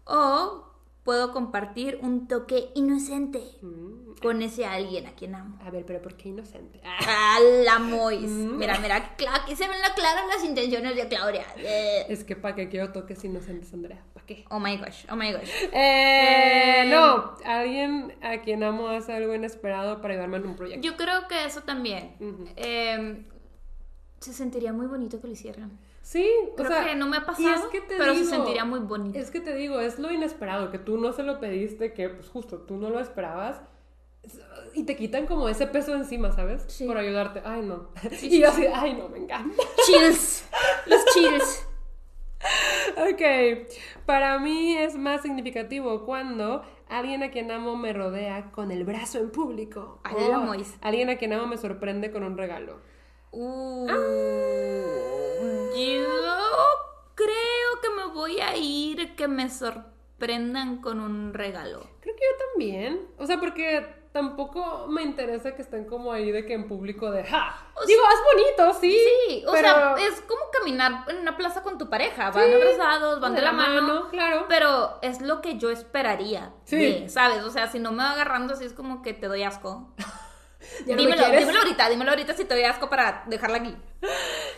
o 0.05 0.67
puedo 1.05 1.33
compartir 1.33 1.99
un 2.03 2.27
toque 2.27 2.71
inocente 2.75 3.41
Mm. 3.63 4.15
con 4.21 4.43
ese 4.43 4.67
alguien 4.67 5.07
a 5.07 5.13
quien 5.13 5.35
amo. 5.37 5.59
A 5.65 5.71
ver, 5.71 5.87
pero 5.87 6.03
¿por 6.03 6.17
qué 6.17 6.29
inocente? 6.31 6.81
Ah. 6.85 6.99
¡Ah, 7.07 7.39
la 7.65 7.79
Mois! 7.79 8.29
Mm. 8.29 8.59
Mira, 8.59 8.79
mira, 8.81 8.97
aquí 8.97 9.55
se 9.57 9.69
ven 9.69 9.81
la 9.81 9.95
claras 9.95 10.27
las 10.29 10.45
intenciones 10.45 10.97
de 10.97 11.09
Claudia. 11.09 11.45
Es 11.57 12.25
que 12.25 12.35
para 12.37 12.55
qué 12.57 12.69
quiero 12.69 12.91
toques 12.93 13.25
inocentes, 13.25 13.73
Andrea. 13.73 14.05
Oh 14.51 14.59
my 14.61 14.77
gosh, 14.77 15.05
oh 15.11 15.17
my 15.17 15.33
gosh. 15.33 15.49
Eh, 15.73 16.83
Eh. 16.83 16.91
no, 16.91 17.35
alguien 17.45 18.15
a 18.23 18.39
quien 18.43 18.63
amo 18.63 18.89
hace 18.89 19.13
algo 19.13 19.35
inesperado 19.35 20.01
para 20.01 20.15
ayudarme 20.15 20.39
en 20.39 20.47
un 20.47 20.57
proyecto. 20.57 20.87
Yo 20.87 20.97
creo 20.97 21.29
que 21.29 21.45
eso 21.45 21.63
también. 21.63 22.15
Eh, 22.57 23.25
se 24.21 24.33
sentiría 24.33 24.73
muy 24.73 24.87
bonito 24.87 25.21
que 25.21 25.27
lo 25.27 25.33
hicieran. 25.33 25.79
Sí, 26.03 26.29
o 26.53 26.57
Creo 26.57 26.69
sea, 26.71 26.85
que 26.85 26.97
no 26.97 27.07
me 27.07 27.19
ha 27.19 27.27
pasado, 27.27 27.55
es 27.55 27.71
que 27.71 27.81
te 27.83 27.97
pero 27.97 28.15
se 28.15 28.21
digo, 28.21 28.31
sentiría 28.31 28.65
muy 28.65 28.81
bonito. 28.81 29.19
Es 29.19 29.31
que 29.31 29.41
te 29.41 29.55
digo, 29.55 29.81
es 29.81 29.99
lo 29.99 30.11
inesperado, 30.11 30.71
que 30.71 30.79
tú 30.79 30.97
no 30.99 31.13
se 31.13 31.23
lo 31.23 31.39
pediste, 31.41 31.93
que 31.93 32.09
pues 32.09 32.29
justo 32.29 32.59
tú 32.59 32.77
no 32.77 32.91
lo 32.91 33.01
esperabas. 33.01 33.61
Y 34.75 34.85
te 34.85 34.97
quitan 34.97 35.27
como 35.27 35.49
ese 35.49 35.67
peso 35.67 35.95
encima, 35.95 36.33
¿sabes? 36.33 36.65
Sí. 36.69 36.87
Por 36.87 36.97
ayudarte. 36.99 37.43
Ay, 37.45 37.63
no. 37.63 37.89
y 38.23 38.41
yo 38.41 38.49
así, 38.49 38.67
ay, 38.67 38.95
no, 38.95 39.09
me 39.09 39.19
encanta. 39.19 39.63
Chills. 39.87 40.45
Los 40.87 41.05
chills. 41.15 41.67
Ok, 42.97 43.23
para 44.07 44.39
mí 44.39 44.77
es 44.77 44.97
más 44.97 45.23
significativo 45.23 46.05
cuando 46.05 46.63
alguien 46.89 47.23
a 47.23 47.31
quien 47.31 47.51
amo 47.51 47.77
me 47.77 47.93
rodea 47.93 48.51
con 48.51 48.71
el 48.71 48.85
brazo 48.85 49.19
en 49.19 49.31
público. 49.31 50.01
Ay, 50.05 50.15
O 50.35 50.41
Mois. 50.41 50.77
alguien 50.81 51.09
a 51.11 51.17
quien 51.17 51.33
amo 51.33 51.47
me 51.47 51.57
sorprende 51.59 52.11
con 52.11 52.25
un 52.25 52.37
regalo. 52.37 52.81
Uh, 53.33 53.87
Ah. 53.89 53.97
Yo 55.77 56.07
creo 57.15 57.81
que 57.83 57.91
me 57.97 58.13
voy 58.13 58.41
a 58.41 58.57
ir 58.57 59.15
que 59.15 59.29
me 59.29 59.49
sorprendan 59.51 60.81
con 60.81 61.01
un 61.01 61.33
regalo. 61.33 61.87
Creo 62.01 62.17
que 62.17 62.23
yo 62.23 62.47
también. 62.53 63.01
O 63.19 63.27
sea, 63.27 63.39
porque 63.39 63.87
tampoco 64.13 64.87
me 64.89 65.03
interesa 65.03 65.55
que 65.55 65.63
estén 65.63 65.85
como 65.85 66.13
ahí 66.13 66.31
de 66.33 66.45
que 66.45 66.55
en 66.55 66.67
público 66.67 67.11
de 67.11 67.25
¡ja! 67.25 67.55
O 67.75 67.85
Digo, 67.87 68.03
es 68.13 68.57
bonito, 68.59 68.81
sí. 68.81 68.99
Sí, 69.29 69.45
o 69.47 69.53
pero 69.53 69.69
sea, 69.69 69.95
es 70.09 70.21
como 70.23 70.41
caminar 70.53 71.05
en 71.09 71.19
una 71.19 71.37
plaza 71.37 71.63
con 71.63 71.79
tu 71.79 71.89
pareja. 71.89 72.31
Van 72.31 72.45
Sí, 72.47 72.53
abrazados, 72.55 73.21
van 73.21 73.35
de, 73.35 73.43
la, 73.43 73.53
mano. 73.53 74.09
claro. 74.11 74.47
Pero 74.49 74.99
es 75.03 75.21
lo 75.21 75.41
que 75.41 75.59
yo 75.59 75.71
esperaría. 75.71 76.53
Sí. 76.65 76.77
de, 76.77 77.09
¿Sabes? 77.09 77.45
O 77.45 77.51
sea, 77.51 77.69
si 77.69 77.79
no 77.79 77.93
me 77.93 78.03
va 78.03 78.13
agarrando 78.13 78.55
así 78.55 78.65
es 78.65 78.73
como 78.73 79.03
que 79.03 79.15
te 79.15 79.29
doy 79.29 79.43
asco. 79.43 79.95
¿Ya 80.87 80.95
no 80.95 81.03
me 81.03 81.09
dímelo, 81.09 81.25
dímelo 81.31 81.59
ahorita, 81.59 81.89
dímelo 81.89 82.11
ahorita 82.11 82.35
si 82.35 82.45
te 82.45 82.55
doy 82.55 82.65
asco 82.65 82.91
para 82.91 83.25
dejarla 83.29 83.59
aquí. 83.59 83.77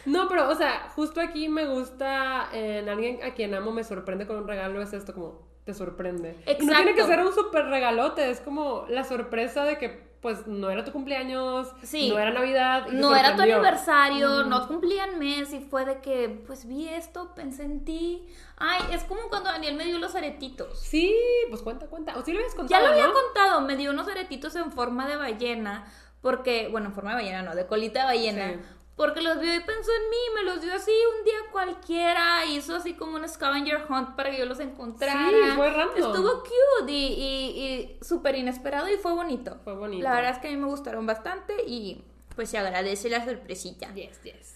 No, 0.05 0.29
pero, 0.29 0.49
o 0.49 0.55
sea, 0.57 0.89
justo 0.97 1.21
aquí 1.21 1.49
me 1.49 1.67
gusta 1.67 2.49
en 2.53 2.89
alguien 2.89 3.23
a 3.23 3.35
quien 3.35 3.55
amo 3.55 3.71
me 3.71 3.85
sorprende 3.85 4.27
con 4.27 4.37
un 4.37 4.49
regalo, 4.49 4.83
es 4.83 4.93
esto 4.93 5.15
como, 5.15 5.52
te 5.65 5.75
sorprende. 5.75 6.37
Y 6.47 6.65
no 6.65 6.75
tiene 6.75 6.95
que 6.95 7.01
Exacto. 7.03 7.07
ser 7.07 7.25
un 7.27 7.33
súper 7.35 7.67
regalote, 7.67 8.31
es 8.31 8.41
como 8.41 8.85
la 8.89 9.05
sorpresa 9.05 9.65
de 9.65 9.79
que, 9.79 10.11
pues, 10.21 10.47
no 10.47 10.71
era 10.71 10.85
tu 10.85 10.93
cumpleaños, 10.93 11.69
Sí. 11.83 12.09
no 12.09 12.19
era 12.19 12.31
Navidad. 12.33 12.87
No 12.89 13.15
era 13.15 13.35
tu 13.37 13.43
aniversario, 13.43 14.45
no 14.45 14.67
cumplían 14.69 15.19
mes 15.19 15.53
y 15.53 15.61
fue 15.61 15.85
de 15.85 16.01
que, 16.01 16.29
pues 16.47 16.67
vi 16.67 16.89
esto, 16.89 17.35
pensé 17.35 17.65
en 17.65 17.85
ti. 17.85 18.27
Ay, 18.57 18.81
es 18.93 19.03
como 19.05 19.23
cuando 19.29 19.51
Daniel 19.51 19.75
me 19.77 19.85
dio 19.85 19.99
los 19.99 20.15
aretitos. 20.15 20.79
Sí, 20.81 21.15
pues 21.51 21.63
cuenta, 21.63 21.87
cuenta. 21.87 22.17
O 22.19 22.25
sí 22.25 22.33
lo 22.33 22.39
habías 22.39 22.53
Ya 22.53 22.57
contado, 22.59 22.87
lo 22.87 22.93
había 22.93 23.07
¿no? 23.07 23.13
contado, 23.13 23.61
me 23.63 23.77
dio 23.77 23.91
unos 23.91 24.09
aretitos 24.09 24.55
en 24.57 24.71
forma 24.73 25.09
de 25.09 25.17
ballena, 25.17 25.87
porque, 26.21 26.69
bueno, 26.71 26.89
en 26.89 26.95
forma 26.95 27.11
de 27.11 27.17
ballena, 27.17 27.43
no, 27.43 27.55
de 27.57 27.67
colita 27.67 28.01
de 28.01 28.07
ballena. 28.07 28.49
Sí. 28.53 28.59
Porque 29.03 29.21
los 29.21 29.41
vio 29.41 29.53
y 29.53 29.59
pensó 29.59 29.91
en 29.91 30.11
mí, 30.11 30.17
me 30.37 30.45
los 30.45 30.63
dio 30.63 30.73
así 30.73 30.93
un 31.19 31.25
día 31.25 31.35
cualquiera, 31.51 32.47
hizo 32.47 32.77
así 32.77 32.95
como 32.95 33.17
un 33.17 33.29
scavenger 33.29 33.85
hunt 33.89 34.15
para 34.15 34.31
que 34.31 34.39
yo 34.39 34.47
los 34.47 34.61
encontrara. 34.61 35.29
Sí, 35.29 35.57
fue 35.57 35.71
random. 35.71 35.97
Estuvo 35.97 36.45
cute 36.45 36.93
y, 36.93 37.07
y, 37.07 37.63
y 37.65 37.99
súper 38.01 38.37
inesperado 38.37 38.89
y 38.89 38.99
fue 38.99 39.13
bonito. 39.13 39.59
Fue 39.65 39.75
bonito. 39.75 40.05
La 40.05 40.15
verdad 40.15 40.31
es 40.31 40.39
que 40.39 40.47
a 40.47 40.51
mí 40.53 40.57
me 40.57 40.69
gustaron 40.69 41.05
bastante 41.05 41.65
y 41.67 42.05
pues 42.37 42.51
se 42.51 42.59
agradece 42.59 43.11
la 43.11 43.25
sorpresita. 43.25 43.93
Yes, 43.93 44.23
yes. 44.23 44.55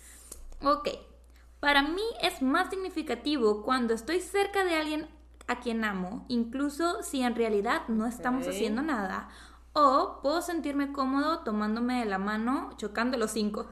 Ok, 0.62 0.90
para 1.59 1.82
mí 1.82 2.04
es 2.22 2.40
más 2.40 2.70
significativo 2.70 3.64
cuando 3.64 3.94
estoy 3.94 4.20
cerca 4.20 4.64
de 4.64 4.76
alguien 4.76 5.09
a 5.48 5.59
quien 5.59 5.82
amo, 5.82 6.24
incluso 6.28 7.02
si 7.02 7.20
en 7.22 7.35
realidad 7.35 7.82
no 7.88 8.06
estamos 8.06 8.46
haciendo 8.46 8.82
nada, 8.82 9.28
o 9.72 10.20
puedo 10.22 10.40
sentirme 10.40 10.92
cómodo 10.92 11.40
tomándome 11.40 11.98
de 11.98 12.06
la 12.06 12.18
mano, 12.18 12.70
chocando 12.76 13.18
los 13.18 13.32
cinco, 13.32 13.66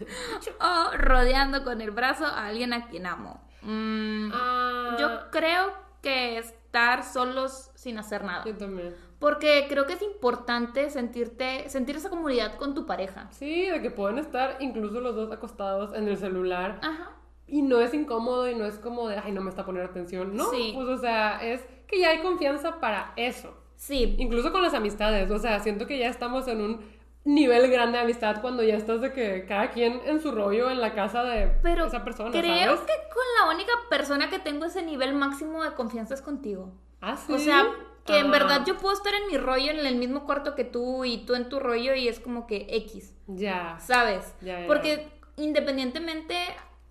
o 0.60 0.96
rodeando 0.96 1.64
con 1.64 1.80
el 1.80 1.90
brazo 1.90 2.24
a 2.26 2.46
alguien 2.46 2.72
a 2.72 2.88
quien 2.88 3.06
amo. 3.06 3.40
Mm, 3.62 4.30
Ah, 4.32 4.96
Yo 4.98 5.30
creo 5.30 5.72
que 6.02 6.38
estar 6.38 7.04
solos 7.04 7.70
sin 7.74 7.98
hacer 7.98 8.24
nada, 8.24 8.44
yo 8.44 8.56
también. 8.56 8.94
porque 9.18 9.66
creo 9.68 9.86
que 9.86 9.92
es 9.94 10.02
importante 10.02 10.88
sentirte, 10.90 11.68
sentir 11.68 11.96
esa 11.96 12.08
comunidad 12.08 12.56
con 12.56 12.74
tu 12.74 12.86
pareja. 12.86 13.28
Sí, 13.32 13.66
de 13.66 13.82
que 13.82 13.90
pueden 13.90 14.18
estar 14.18 14.56
incluso 14.60 15.00
los 15.00 15.14
dos 15.14 15.30
acostados 15.30 15.94
en 15.94 16.08
el 16.08 16.16
celular 16.16 16.78
Ajá. 16.82 17.10
y 17.46 17.60
no 17.62 17.80
es 17.80 17.92
incómodo 17.92 18.48
y 18.48 18.54
no 18.54 18.64
es 18.64 18.78
como 18.78 19.08
de, 19.08 19.18
ay, 19.18 19.32
no 19.32 19.42
me 19.42 19.50
está 19.50 19.64
poniendo 19.66 19.90
atención. 19.90 20.34
No, 20.36 20.50
Sí. 20.50 20.72
pues 20.74 20.88
o 20.88 20.96
sea, 20.98 21.42
es 21.44 21.62
que 21.86 22.00
ya 22.00 22.10
hay 22.10 22.20
confianza 22.22 22.80
para 22.80 23.12
eso. 23.16 23.54
Sí, 23.76 24.14
Incluso 24.18 24.52
con 24.52 24.62
las 24.62 24.74
amistades, 24.74 25.30
o 25.30 25.38
sea, 25.38 25.58
siento 25.60 25.86
que 25.86 25.98
ya 25.98 26.08
estamos 26.08 26.46
en 26.48 26.60
un 26.60 26.99
nivel 27.24 27.70
grande 27.70 27.98
de 27.98 28.04
amistad 28.04 28.40
cuando 28.40 28.62
ya 28.62 28.74
estás 28.76 29.00
de 29.00 29.12
que 29.12 29.44
cada 29.46 29.70
quien 29.70 30.00
en 30.06 30.20
su 30.20 30.32
rollo 30.32 30.70
en 30.70 30.80
la 30.80 30.94
casa 30.94 31.22
de 31.22 31.48
Pero 31.62 31.86
esa 31.86 32.02
persona, 32.04 32.30
creo 32.30 32.76
¿sabes? 32.76 32.80
que 32.80 32.92
con 33.12 33.24
la 33.40 33.54
única 33.54 33.72
persona 33.90 34.30
que 34.30 34.38
tengo 34.38 34.64
ese 34.64 34.82
nivel 34.82 35.14
máximo 35.14 35.62
de 35.62 35.72
confianza 35.74 36.14
es 36.14 36.22
contigo. 36.22 36.72
Ah, 37.00 37.16
sí. 37.16 37.32
O 37.32 37.38
sea, 37.38 37.66
que 38.06 38.18
en 38.18 38.28
Ah, 38.28 38.30
verdad 38.30 38.64
yo 38.66 38.78
puedo 38.78 38.94
estar 38.94 39.12
en 39.14 39.26
mi 39.28 39.36
rollo 39.36 39.70
en 39.70 39.84
el 39.86 39.96
mismo 39.96 40.24
cuarto 40.24 40.54
que 40.54 40.64
tú 40.64 41.04
y 41.04 41.18
tú 41.26 41.34
en 41.34 41.48
tu 41.48 41.60
rollo 41.60 41.94
y 41.94 42.08
es 42.08 42.20
como 42.20 42.46
que 42.46 42.66
X, 42.70 43.14
Ya. 43.26 43.78
¿sabes? 43.80 44.34
Ya, 44.40 44.60
ya, 44.60 44.66
Porque 44.66 45.08
independientemente 45.36 46.34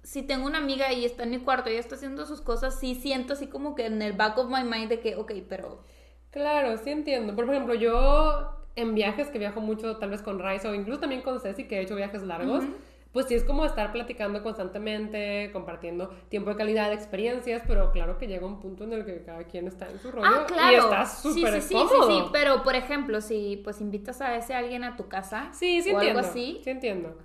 si 0.04 0.22
tengo 0.24 0.46
una 0.48 0.60
amiga 0.60 0.92
y 0.94 1.06
está 1.06 1.24
en 1.24 1.32
mi 1.32 1.40
cuarto 1.40 1.70
y 1.70 1.76
está 1.76 1.96
haciendo 1.96 2.26
sus 2.26 2.42
cosas, 2.42 2.80
sí 2.80 2.96
siento 2.96 3.34
así 3.34 3.48
como 3.48 3.76
que 3.76 3.86
en 3.88 4.02
el 4.02 4.14
back 4.14 4.38
of 4.38 4.50
my 4.50 4.64
mind 4.64 4.90
de 4.90 5.00
que, 5.00 5.16
ok, 5.16 5.32
pero... 5.50 5.84
Claro, 6.32 6.78
sí 6.78 6.92
entiendo. 6.92 7.36
Por 7.36 7.46
ejemplo, 7.50 7.74
yo 7.76 8.59
en 8.80 8.96
viajes 8.96 9.28
que 9.30 9.40
viajo 9.40 9.62
mucho, 9.62 9.98
tal 9.98 10.10
vez 10.10 10.22
con 10.22 10.40
Raiza 10.40 10.70
o 10.70 10.74
incluso 10.74 11.00
también 11.00 11.22
con 11.22 11.40
Ceci, 11.40 11.66
que 11.68 11.78
he 11.78 11.82
hecho 11.82 11.96
viajes 11.96 12.24
largos, 12.24 12.64
pues 13.12 13.26
sí 13.26 13.34
es 13.34 13.44
como 13.44 13.66
estar 13.66 13.92
platicando 13.92 14.44
constantemente, 14.44 15.50
compartiendo 15.52 16.10
tiempo 16.30 16.52
de 16.52 16.56
calidad, 16.58 16.94
experiencias, 16.94 17.64
pero 17.68 17.92
claro 17.92 18.18
que 18.18 18.28
llega 18.28 18.46
un 18.46 18.60
punto 18.60 18.84
en 18.84 18.94
el 18.94 19.06
que 19.06 19.24
cada 19.24 19.44
quien 19.46 19.68
está 19.68 19.90
en 19.90 19.98
su 20.00 20.12
rollo 20.12 20.28
Ah, 20.30 20.46
claro. 20.48 20.72
y 20.72 20.76
está 20.76 21.06
súper 21.08 21.54
sí, 21.56 21.62
sí, 21.62 21.68
sí, 21.70 21.74
cómodo. 21.74 22.08
sí, 22.08 22.14
sí, 22.14 22.30
pero 22.32 22.62
por 22.64 22.76
ejemplo, 22.76 23.20
si 23.22 23.60
pues 23.64 23.82
invitas 23.82 24.22
a 24.22 24.36
ese 24.36 24.54
alguien 24.54 24.84
a 24.84 24.96
tu 24.96 25.08
casa 25.08 25.50
Sí, 25.54 25.82
sí 25.82 25.90
o 25.90 25.94
entiendo. 25.94 26.20
algo 26.20 26.30
así, 26.32 26.62
Sí 26.64 26.70
entiendo. 26.70 27.18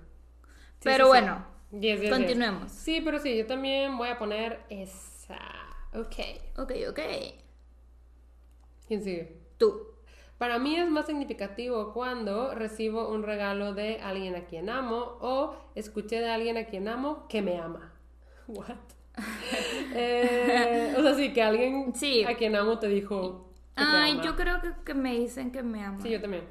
Sí, 0.79 0.81
pero 0.83 0.97
sí, 0.97 1.01
sí. 1.03 1.07
bueno, 1.09 1.45
Yes, 1.71 1.81
yes, 1.81 2.01
yes. 2.01 2.09
continuemos. 2.09 2.71
Sí, 2.71 3.01
pero 3.01 3.19
sí, 3.19 3.37
yo 3.37 3.45
también 3.45 3.97
voy 3.97 4.09
a 4.09 4.17
poner 4.17 4.61
esa. 4.69 5.37
Ok. 5.93 6.15
Ok, 6.57 6.71
ok. 6.89 6.99
¿Quién 8.87 9.03
sigue? 9.03 9.37
Tú. 9.57 9.81
Para 10.37 10.59
mí 10.59 10.75
es 10.75 10.89
más 10.89 11.05
significativo 11.05 11.93
cuando 11.93 12.53
recibo 12.53 13.09
un 13.09 13.23
regalo 13.23 13.73
de 13.73 14.01
alguien 14.01 14.35
a 14.35 14.45
quien 14.45 14.69
amo 14.69 15.17
o 15.21 15.55
escuché 15.75 16.19
de 16.19 16.29
alguien 16.29 16.57
a 16.57 16.65
quien 16.65 16.87
amo 16.87 17.25
que 17.29 17.41
me 17.41 17.57
ama. 17.59 17.93
What? 18.47 18.75
Eh, 19.93 20.93
o 20.97 21.01
sea, 21.01 21.13
sí, 21.15 21.31
que 21.33 21.41
alguien 21.41 21.93
Sí. 21.95 22.23
a 22.25 22.35
quien 22.35 22.55
amo 22.55 22.79
te 22.79 22.87
dijo 22.87 23.49
que 23.75 23.81
te 23.83 23.87
Ay, 23.89 24.11
ama. 24.13 24.23
yo 24.23 24.35
creo 24.35 24.61
que, 24.61 24.71
que 24.85 24.93
me 24.93 25.13
dicen 25.15 25.51
que 25.51 25.63
me 25.63 25.83
aman. 25.83 26.01
Sí, 26.01 26.09
yo 26.09 26.19
también. 26.21 26.43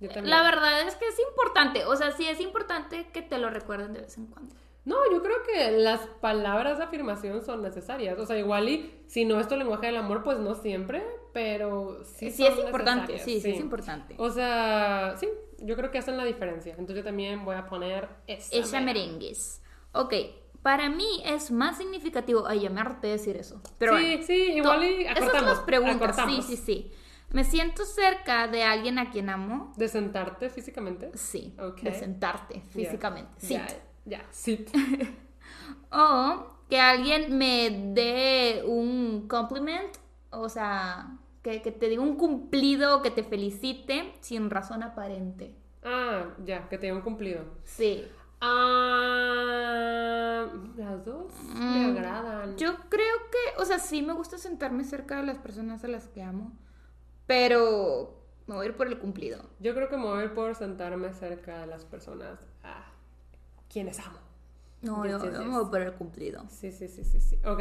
Yo 0.00 0.08
también. 0.08 0.30
La 0.30 0.42
verdad 0.42 0.82
es 0.82 0.94
que 0.96 1.08
es 1.08 1.18
importante, 1.28 1.84
o 1.86 1.96
sea, 1.96 2.12
sí 2.12 2.26
es 2.28 2.40
importante 2.40 3.08
que 3.12 3.22
te 3.22 3.38
lo 3.38 3.50
recuerden 3.50 3.92
de 3.94 4.00
vez 4.02 4.16
en 4.16 4.26
cuando. 4.26 4.54
No, 4.84 4.96
yo 5.10 5.22
creo 5.22 5.36
que 5.42 5.72
las 5.72 6.00
palabras 6.20 6.78
de 6.78 6.84
afirmación 6.84 7.44
son 7.44 7.62
necesarias. 7.62 8.18
O 8.18 8.24
sea, 8.26 8.38
igual 8.38 8.68
y 8.68 9.02
si 9.06 9.24
no 9.24 9.38
es 9.40 9.46
tu 9.48 9.56
lenguaje 9.56 9.86
del 9.86 9.96
amor, 9.96 10.22
pues 10.22 10.38
no 10.38 10.54
siempre, 10.54 11.04
pero 11.38 12.02
sí. 12.04 12.32
Sí, 12.32 12.44
es 12.44 12.58
importante, 12.58 13.16
sí, 13.20 13.40
sí, 13.40 13.50
es 13.50 13.60
importante. 13.60 14.16
O 14.18 14.28
sea, 14.28 15.14
sí, 15.20 15.28
yo 15.58 15.76
creo 15.76 15.92
que 15.92 15.98
hacen 15.98 16.16
la 16.16 16.24
diferencia. 16.24 16.72
Entonces 16.72 16.96
yo 16.96 17.04
también 17.04 17.44
voy 17.44 17.54
a 17.54 17.68
poner 17.68 18.08
esa. 18.26 18.80
Merengues. 18.80 19.62
Ok, 19.92 20.14
para 20.62 20.88
mí 20.90 21.22
es 21.24 21.52
más 21.52 21.78
significativo. 21.78 22.44
Ay, 22.44 22.66
de 22.66 23.08
decir 23.08 23.36
eso. 23.36 23.62
Pero 23.78 23.96
sí, 23.96 24.04
bueno. 24.04 24.22
sí, 24.26 24.52
igual 24.56 24.82
y 24.82 25.02
Esas 25.02 25.18
son 25.18 25.28
acortamos. 25.28 25.50
las 25.50 25.60
preguntas. 25.60 25.96
acortamos. 25.96 26.46
Sí, 26.46 26.56
sí, 26.56 26.62
sí. 26.64 26.92
¿Me 27.30 27.44
siento 27.44 27.84
cerca 27.84 28.48
de 28.48 28.64
alguien 28.64 28.98
a 28.98 29.12
quien 29.12 29.30
amo? 29.30 29.72
¿De 29.76 29.86
sentarte 29.86 30.50
físicamente? 30.50 31.12
Sí. 31.14 31.54
Ok. 31.60 31.82
De 31.82 31.94
sentarte 31.94 32.62
físicamente. 32.72 33.30
Sí. 33.36 33.54
Ya, 33.54 33.68
ya, 34.04 34.26
sí. 34.32 34.66
O 35.92 36.46
que 36.68 36.80
alguien 36.80 37.38
me 37.38 37.92
dé 37.94 38.64
un 38.66 39.28
compliment, 39.28 39.96
o 40.30 40.48
sea, 40.48 41.17
que, 41.48 41.62
que 41.62 41.72
te 41.72 41.88
diga 41.88 42.02
un 42.02 42.16
cumplido, 42.16 43.00
que 43.02 43.10
te 43.10 43.22
felicite 43.24 44.12
sin 44.20 44.50
razón 44.50 44.82
aparente. 44.82 45.54
Ah, 45.82 46.34
ya, 46.44 46.68
que 46.68 46.76
te 46.76 46.90
hayan 46.90 47.00
cumplido. 47.02 47.44
Sí. 47.64 48.06
Ah, 48.40 50.46
las 50.76 51.04
dos 51.04 51.32
me 51.54 51.86
Mm, 51.86 51.90
agradan. 51.96 52.56
Yo 52.56 52.74
creo 52.90 53.16
que, 53.30 53.62
o 53.62 53.64
sea, 53.64 53.78
sí 53.78 54.02
me 54.02 54.12
gusta 54.12 54.36
sentarme 54.38 54.84
cerca 54.84 55.16
de 55.16 55.22
las 55.26 55.38
personas 55.38 55.82
a 55.84 55.88
las 55.88 56.08
que 56.08 56.22
amo, 56.22 56.52
pero 57.26 58.18
me 58.46 58.54
voy 58.54 58.66
a 58.66 58.68
ir 58.68 58.76
por 58.76 58.86
el 58.88 58.98
cumplido. 58.98 59.42
Yo 59.60 59.74
creo 59.74 59.88
que 59.88 59.96
me 59.96 60.04
voy 60.04 60.20
a 60.20 60.24
ir 60.24 60.34
por 60.34 60.54
sentarme 60.54 61.12
cerca 61.14 61.60
de 61.60 61.66
las 61.66 61.84
personas 61.84 62.38
a 62.62 62.84
quienes 63.72 63.98
amo. 64.00 64.18
No, 64.82 65.04
Yes, 65.04 65.20
me 65.22 65.48
voy 65.48 65.64
por 65.70 65.80
el 65.80 65.92
cumplido. 65.94 66.44
Sí, 66.48 66.70
sí, 66.72 66.88
sí, 66.88 67.04
sí, 67.04 67.20
sí. 67.20 67.38
Ok. 67.44 67.60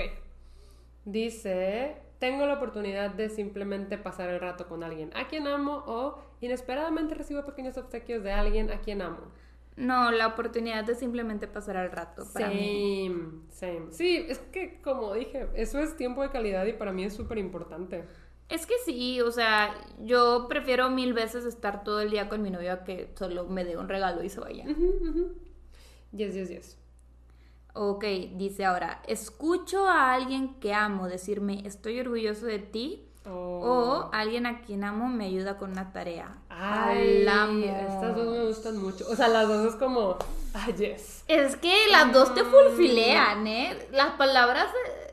Dice, 1.06 1.97
tengo 2.20 2.46
la 2.46 2.56
oportunidad 2.56 3.12
de 3.12 3.30
simplemente 3.30 3.98
pasar 3.98 4.30
el 4.30 4.40
rato 4.40 4.68
con 4.68 4.84
alguien 4.84 5.12
a 5.16 5.28
quien 5.28 5.48
amo 5.48 5.84
o 5.86 6.20
inesperadamente 6.42 7.16
recibo 7.16 7.46
pequeños 7.46 7.78
obsequios 7.78 8.24
de 8.24 8.32
alguien 8.32 8.72
a 8.72 8.80
quien 8.80 9.02
amo. 9.02 9.32
No, 9.76 10.10
la 10.10 10.26
oportunidad 10.28 10.84
de 10.86 10.96
simplemente 10.96 11.48
pasar 11.48 11.76
el 11.76 11.92
rato 11.92 12.24
para 12.34 12.50
mí. 12.50 13.08
Same, 13.08 13.42
same. 13.50 13.92
Sí, 13.92 14.26
es 14.28 14.40
que 14.40 14.82
como 14.82 15.14
dije, 15.14 15.48
eso 15.54 15.80
es 15.80 15.96
tiempo 15.96 16.24
de 16.24 16.32
calidad 16.32 16.66
y 16.66 16.74
para 16.74 16.92
mí 16.92 17.04
es 17.04 17.14
súper 17.14 17.38
importante. 17.38 18.04
Es 18.50 18.66
que 18.66 18.74
sí, 18.86 19.22
o 19.22 19.30
sea, 19.30 19.76
yo 20.00 20.48
prefiero 20.50 20.90
mil 20.90 21.14
veces 21.14 21.46
estar 21.46 21.84
todo 21.84 22.02
el 22.02 22.10
día 22.10 22.28
con 22.30 22.42
mi 22.42 22.50
novio 22.50 22.72
a 22.74 22.84
que 22.84 23.12
solo 23.16 23.46
me 23.46 23.66
dé 23.66 23.78
un 23.78 23.88
regalo 23.88 24.24
y 24.24 24.30
se 24.30 24.40
vaya. 24.40 24.66
Yes, 26.12 26.34
yes, 26.34 26.50
yes. 26.50 26.78
Ok, 27.80 28.04
dice 28.36 28.66
ahora, 28.66 29.02
escucho 29.08 29.88
a 29.88 30.13
alguien 30.13 30.56
que 30.60 30.74
amo 30.74 31.08
decirme 31.08 31.62
estoy 31.66 32.00
orgulloso 32.00 32.46
de 32.46 32.60
ti 32.60 33.04
Oh. 33.30 34.10
o 34.10 34.10
alguien 34.13 34.46
a 34.46 34.62
quien 34.62 34.86
amo 34.86 35.10
me 35.10 35.26
ayuda 35.26 35.58
con 35.58 35.72
una 35.72 35.92
tarea. 35.92 36.38
Ay, 36.50 37.26
estas 37.26 38.16
dos 38.16 38.26
me 38.28 38.46
gustan 38.46 38.78
mucho. 38.82 39.06
O 39.10 39.16
sea, 39.18 39.28
las 39.28 39.50
dos 39.50 39.74
es 39.74 39.76
como, 39.76 40.16
ah, 40.54 40.68
yes. 40.78 41.26
Es 41.28 41.58
que 41.58 41.76
las 41.92 42.13
dos 42.13 42.34
te 42.34 42.46
fulfilean, 42.46 43.46
¿eh? 43.46 43.90
Las 43.92 44.12
palabras 44.13 44.68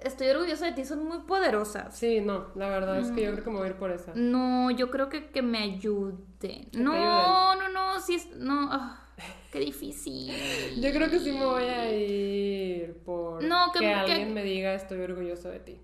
estoy 0.05 0.29
orgulloso 0.29 0.65
de 0.65 0.73
ti 0.73 0.85
son 0.85 1.05
muy 1.05 1.19
poderosas. 1.23 1.97
Sí, 1.97 2.21
no, 2.21 2.47
la 2.55 2.69
verdad 2.69 3.01
es 3.01 3.11
que 3.11 3.23
yo 3.25 3.33
creo 3.33 3.43
que 3.45 3.51
me 3.51 3.57
voy 3.57 3.67
a 3.67 3.71
ir 3.71 3.77
por 3.77 3.91
esa. 3.91 4.13
No, 4.15 4.71
yo 4.71 4.91
creo 4.93 5.09
que, 5.09 5.31
que 5.31 5.43
me 5.43 5.59
ayuden. 5.59 6.25
No, 6.73 6.93
ayuden. 6.93 7.59
no, 7.59 7.69
no, 7.95 8.01
sí, 8.01 8.31
no, 8.37 8.69
ah, 8.71 9.04
qué 9.53 9.61
difícil. 9.61 10.33
Yo 10.81 10.91
creo 10.93 11.11
que 11.11 11.19
sí 11.21 11.33
me 11.33 11.45
voy 11.45 11.65
a 11.65 11.93
ir 11.95 12.95
por 13.05 13.43
No, 13.45 13.73
que- 13.73 13.79
que, 13.81 13.85
que- 13.87 13.95
alguien 13.95 14.35
me 14.35 14.43
diga 14.43 14.75
estoy 14.75 15.01
orgulloso 15.01 15.49
de 15.51 15.61
ti. 15.61 15.81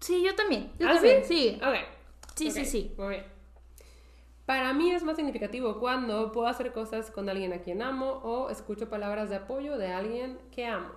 Sí, 0.00 0.22
yo 0.24 0.34
también, 0.34 0.70
yo 0.78 0.86
¿Ah, 0.88 0.94
también, 0.94 1.24
sí? 1.24 1.58
sí. 1.58 1.60
Ok. 1.62 1.74
Sí, 2.34 2.50
sí, 2.50 2.60
Ok, 2.60 2.66
sí. 2.66 2.94
Muy 2.98 3.08
bien. 3.08 3.24
Para 4.44 4.72
mí 4.74 4.92
es 4.92 5.02
más 5.02 5.16
significativo 5.16 5.80
cuando 5.80 6.30
puedo 6.30 6.46
hacer 6.46 6.72
cosas 6.72 7.10
con 7.10 7.28
alguien 7.28 7.52
a 7.52 7.62
quien 7.62 7.82
amo 7.82 8.10
o 8.22 8.48
escucho 8.50 8.88
palabras 8.88 9.28
de 9.30 9.36
apoyo 9.36 9.76
de 9.76 9.88
alguien 9.88 10.38
que 10.52 10.66
amo. 10.66 10.90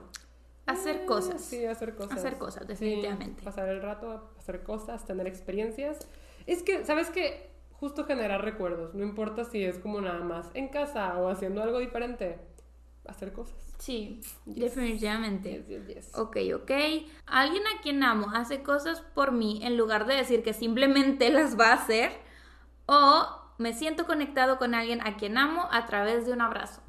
Hacer 0.68 0.98
Eh, 0.98 1.06
cosas. 1.08 1.42
Sí, 1.42 1.66
hacer 1.66 1.96
cosas. 1.96 2.20
Hacer 2.20 2.38
cosas, 2.38 2.64
Sí, 2.64 2.68
definitivamente. 2.68 3.42
pasar 3.42 3.68
el 3.70 3.82
rato, 3.82 4.30
hacer 4.38 4.62
cosas, 4.62 5.04
tener 5.06 5.26
experiencias. 5.26 5.98
Es 6.46 6.62
que, 6.62 6.86
¿sabes 6.86 7.10
qué? 7.10 7.49
Justo 7.80 8.06
generar 8.06 8.44
recuerdos. 8.44 8.94
No 8.94 9.04
importa 9.04 9.46
si 9.46 9.64
es 9.64 9.78
como 9.80 10.02
nada 10.02 10.20
más 10.22 10.48
en 10.54 10.68
casa 10.70 11.18
o 11.18 11.30
haciendo 11.30 11.64
algo 11.64 11.80
diferente. 11.80 12.40
Hacer 13.08 13.32
cosas. 13.34 13.56
Sí, 13.80 14.20
Yes. 14.46 14.76
definitivamente. 14.76 15.52
Yes, 15.52 15.68
yes, 15.68 15.88
yes. 15.88 16.18
Ok, 16.18 16.38
ok. 16.56 16.72
Alguien 17.26 17.64
a 17.68 17.82
quien 17.82 18.04
amo 18.04 18.28
hace 18.34 18.62
cosas 18.62 19.02
por 19.16 19.32
mí 19.32 19.62
en 19.64 19.78
lugar 19.78 20.06
de 20.06 20.16
decir 20.16 20.44
que 20.44 20.54
simplemente 20.54 21.30
las 21.32 21.58
va 21.60 21.70
a 21.70 21.74
hacer. 21.76 22.12
O 22.86 23.26
me 23.58 23.74
siento 23.74 24.06
conectado 24.06 24.58
con 24.58 24.76
alguien 24.76 25.00
a 25.08 25.16
quien 25.18 25.38
amo 25.38 25.68
a 25.72 25.86
través 25.86 26.26
de 26.26 26.34
un 26.34 26.42
abrazo. 26.42 26.82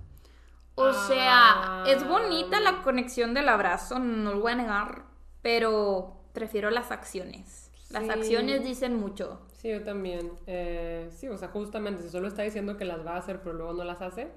O 0.75 0.87
Ah. 0.87 1.05
sea, 1.07 1.85
es 1.95 2.07
bonita 2.07 2.59
la 2.61 2.83
conexión 2.83 3.33
del 3.35 3.49
abrazo, 3.49 3.99
no 3.99 4.33
lo 4.35 4.41
voy 4.41 4.53
a 4.53 4.57
negar, 4.57 5.05
pero 5.43 6.17
prefiero 6.33 6.71
las 6.71 6.91
acciones. 6.91 7.70
Las 7.91 8.05
Sí. 8.05 8.11
acciones 8.11 8.65
dicen 8.65 8.95
mucho. 8.97 9.41
Sí, 9.53 9.69
yo 9.71 9.83
también. 9.83 10.33
Eh, 10.47 11.09
sí, 11.13 11.29
o 11.29 11.37
sea, 11.37 11.49
justamente, 11.49 12.03
si 12.03 12.09
solo 12.09 12.29
está 12.29 12.43
diciendo 12.43 12.77
que 12.77 12.85
las 12.85 13.05
va 13.05 13.15
a 13.15 13.19
hacer, 13.19 13.41
pero 13.43 13.53
luego 13.55 13.73
no 13.75 13.85
las 13.85 14.01
hace. 14.01 14.31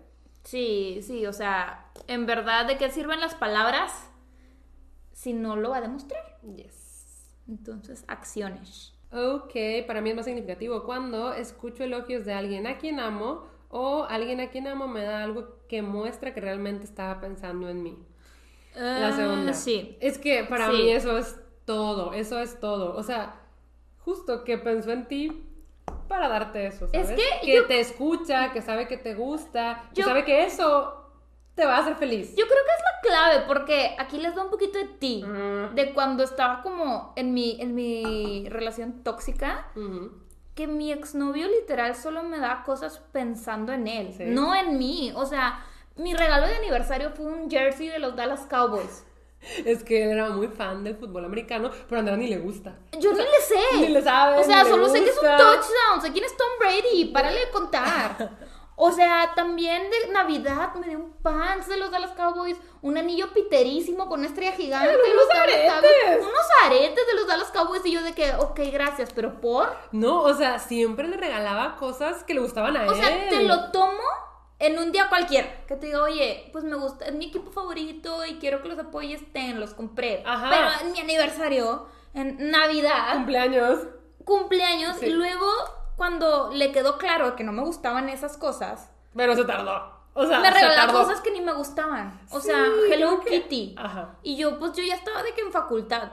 Sí, 0.43 0.99
sí, 1.01 1.25
o 1.25 1.31
sea, 1.33 1.91
en 2.07 2.25
verdad, 2.25 2.65
¿de 2.67 2.77
qué 2.77 2.89
sirven 2.89 3.19
las 3.21 3.35
palabras 3.35 4.09
si 5.13 5.33
no 5.33 5.55
lo 5.55 5.69
va 5.69 5.77
a 5.77 5.81
demostrar? 5.81 6.39
Yes. 6.55 7.29
Entonces, 7.47 8.03
acciones. 8.07 8.93
Ok, 9.11 9.53
para 9.85 10.01
mí 10.01 10.09
es 10.09 10.15
más 10.15 10.25
significativo 10.25 10.83
cuando 10.83 11.33
escucho 11.33 11.83
elogios 11.83 12.25
de 12.25 12.33
alguien 12.33 12.65
a 12.65 12.77
quien 12.79 12.99
amo 12.99 13.45
o 13.69 14.05
alguien 14.09 14.39
a 14.41 14.49
quien 14.49 14.67
amo 14.67 14.87
me 14.87 15.03
da 15.03 15.23
algo 15.23 15.59
que 15.69 15.81
muestra 15.83 16.33
que 16.33 16.41
realmente 16.41 16.83
estaba 16.83 17.21
pensando 17.21 17.69
en 17.69 17.83
mí. 17.83 17.97
La 18.75 19.09
Ah, 19.09 19.13
segunda. 19.15 19.53
Sí. 19.53 19.97
Es 20.01 20.17
que 20.17 20.43
para 20.45 20.71
Sí. 20.71 20.73
mí 20.77 20.89
eso 20.89 21.17
es 21.17 21.39
todo, 21.65 22.13
eso 22.13 22.39
es 22.39 22.59
todo. 22.59 22.95
O 22.95 23.03
sea, 23.03 23.39
justo 24.05 24.43
que 24.43 24.57
pensó 24.57 24.91
en 24.91 25.07
ti 25.07 25.45
para 26.07 26.27
darte 26.29 26.67
eso, 26.67 26.87
Es 26.91 27.07
¿sabes? 27.07 27.21
que 27.41 27.53
yo- 27.55 27.65
te 27.67 27.79
escucha, 27.79 28.51
que 28.51 28.61
sabe 28.61 28.87
que 28.87 28.97
te 28.97 29.15
gusta, 29.15 29.89
que 29.93 30.01
Yo- 30.01 30.07
sabe 30.07 30.23
que 30.25 30.43
eso 30.45 30.99
te 31.55 31.65
va 31.65 31.77
a 31.77 31.79
hacer 31.79 31.95
feliz. 31.95 32.29
Yo 32.35 32.45
creo 32.45 32.59
que 32.65 32.71
es 32.71 32.83
la 32.83 33.09
clave, 33.29 33.45
porque 33.47 33.95
aquí 33.99 34.17
les 34.17 34.33
da 34.35 34.43
un 34.43 34.49
poquito 34.49 34.77
de 34.79 34.85
ti. 34.85 35.23
De 35.75 35.93
cuando 35.93 36.23
estaba 36.23 36.61
como 36.61 37.13
en 37.15 37.33
mi, 37.33 37.57
en 37.61 37.75
mi 37.75 38.47
relación 38.49 39.03
tóxica, 39.03 39.67
que 40.55 40.67
mi 40.67 40.91
exnovio 40.91 41.47
literal 41.47 41.95
solo 41.95 42.23
me 42.23 42.37
da 42.39 42.63
cosas 42.63 42.99
pensando 43.11 43.71
en 43.73 43.87
él, 43.87 44.13
Sí. 44.15 44.23
no 44.27 44.55
en 44.55 44.77
mí. 44.77 45.11
O 45.15 45.25
sea, 45.25 45.63
mi 45.95 46.13
regalo 46.13 46.47
de 46.47 46.55
aniversario 46.55 47.11
fue 47.11 47.25
un 47.25 47.49
jersey 47.49 47.87
de 47.87 47.99
los 47.99 48.15
Dallas 48.15 48.45
Cowboys. 48.49 49.05
Es 49.65 49.83
que 49.83 50.03
él 50.03 50.11
era 50.11 50.29
muy 50.29 50.47
fan 50.47 50.83
del 50.83 50.95
fútbol 50.95 51.25
americano, 51.25 51.69
pero 51.87 51.97
a 51.97 51.99
Andrea 51.99 52.17
ni 52.17 52.27
le 52.27 52.37
gusta. 52.37 52.75
Yo 52.99 53.11
ni 53.11 53.19
le 53.19 53.41
sé. 53.41 53.77
ni 53.77 53.87
le 53.89 54.01
sabe, 54.01 54.39
O 54.39 54.43
sea, 54.43 54.63
solo 54.65 54.87
sé 54.89 55.03
que 55.03 55.09
es 55.09 55.17
un 55.17 55.23
touchdown. 55.37 56.01
Sé 56.01 56.11
quién 56.11 56.23
es 56.25 56.35
Tom 56.37 56.47
Brady. 56.59 57.05
Párale 57.13 57.39
de 57.39 57.49
contar. 57.51 58.31
O 58.75 58.91
sea, 58.91 59.31
también 59.35 59.83
de 59.91 60.11
Navidad 60.11 60.73
me 60.73 60.87
dio 60.87 60.97
un 60.97 61.11
pants 61.21 61.67
de 61.67 61.77
los 61.77 61.91
Dallas 61.91 62.13
Cowboys, 62.13 62.57
un 62.81 62.97
anillo 62.97 63.31
piterísimo 63.31 64.07
con 64.09 64.21
una 64.21 64.29
estrella 64.29 64.53
gigante. 64.53 64.87
de 64.89 64.95
Unos 64.95 65.15
los 65.15 65.27
Dallas 65.29 65.43
aretes. 65.53 65.71
Cowboys, 65.71 66.19
unos 66.27 66.45
aretes 66.65 67.07
de 67.07 67.13
los 67.13 67.27
Dallas 67.27 67.51
Cowboys. 67.51 67.85
Y 67.85 67.91
yo 67.91 68.01
de 68.01 68.13
que, 68.13 68.33
ok, 68.33 68.59
gracias, 68.71 69.11
pero 69.13 69.39
por. 69.39 69.75
No, 69.91 70.23
o 70.23 70.33
sea, 70.33 70.57
siempre 70.57 71.07
le 71.07 71.17
regalaba 71.17 71.75
cosas 71.75 72.23
que 72.23 72.33
le 72.33 72.39
gustaban 72.39 72.75
a 72.75 72.87
O 72.87 72.93
él. 72.93 72.99
sea, 72.99 73.29
te 73.29 73.43
lo 73.43 73.69
tomo 73.71 74.01
en 74.65 74.79
un 74.79 74.91
día 74.91 75.09
cualquiera. 75.09 75.65
Que 75.67 75.75
te 75.75 75.87
diga, 75.87 76.01
oye, 76.03 76.49
pues 76.51 76.63
me 76.63 76.75
gusta, 76.75 77.05
es 77.05 77.13
mi 77.13 77.25
equipo 77.27 77.51
favorito 77.51 78.25
y 78.25 78.35
quiero 78.39 78.61
que 78.61 78.69
los 78.69 78.79
apoyes, 78.79 79.21
ten, 79.33 79.59
los 79.59 79.73
compré. 79.73 80.23
Ajá. 80.25 80.49
Pero 80.49 80.87
en 80.87 80.91
mi 80.93 80.99
aniversario, 80.99 81.87
en 82.13 82.49
Navidad, 82.51 83.13
Cumpleaños. 83.13 83.79
cumpleaños, 84.25 84.97
Sí. 84.97 85.07
y 85.07 85.09
luego 85.09 85.47
cuando 85.95 86.51
le 86.53 86.71
quedó 86.71 86.97
claro 86.97 87.35
que 87.35 87.43
no 87.43 87.51
me 87.51 87.61
gustaban 87.63 88.09
esas 88.09 88.37
cosas, 88.37 88.89
Pero 89.15 89.35
se 89.35 89.45
tardó. 89.45 89.91
O 90.15 90.25
sea, 90.25 90.39
me 90.39 90.49
regalaba 90.51 90.91
cosas 90.93 91.21
que 91.21 91.31
ni 91.31 91.41
me 91.41 91.53
gustaban. 91.53 92.19
O 92.31 92.39
Sí, 92.39 92.47
sea, 92.47 92.65
Hello 92.91 93.19
que- 93.19 93.41
Kitty. 93.41 93.75
Ajá. 93.77 94.15
Y 94.23 94.35
yo, 94.37 94.59
pues 94.59 94.73
yo 94.73 94.83
ya 94.83 94.95
estaba 94.95 95.23
de 95.23 95.33
que 95.33 95.41
en 95.41 95.51
facultad. 95.51 96.11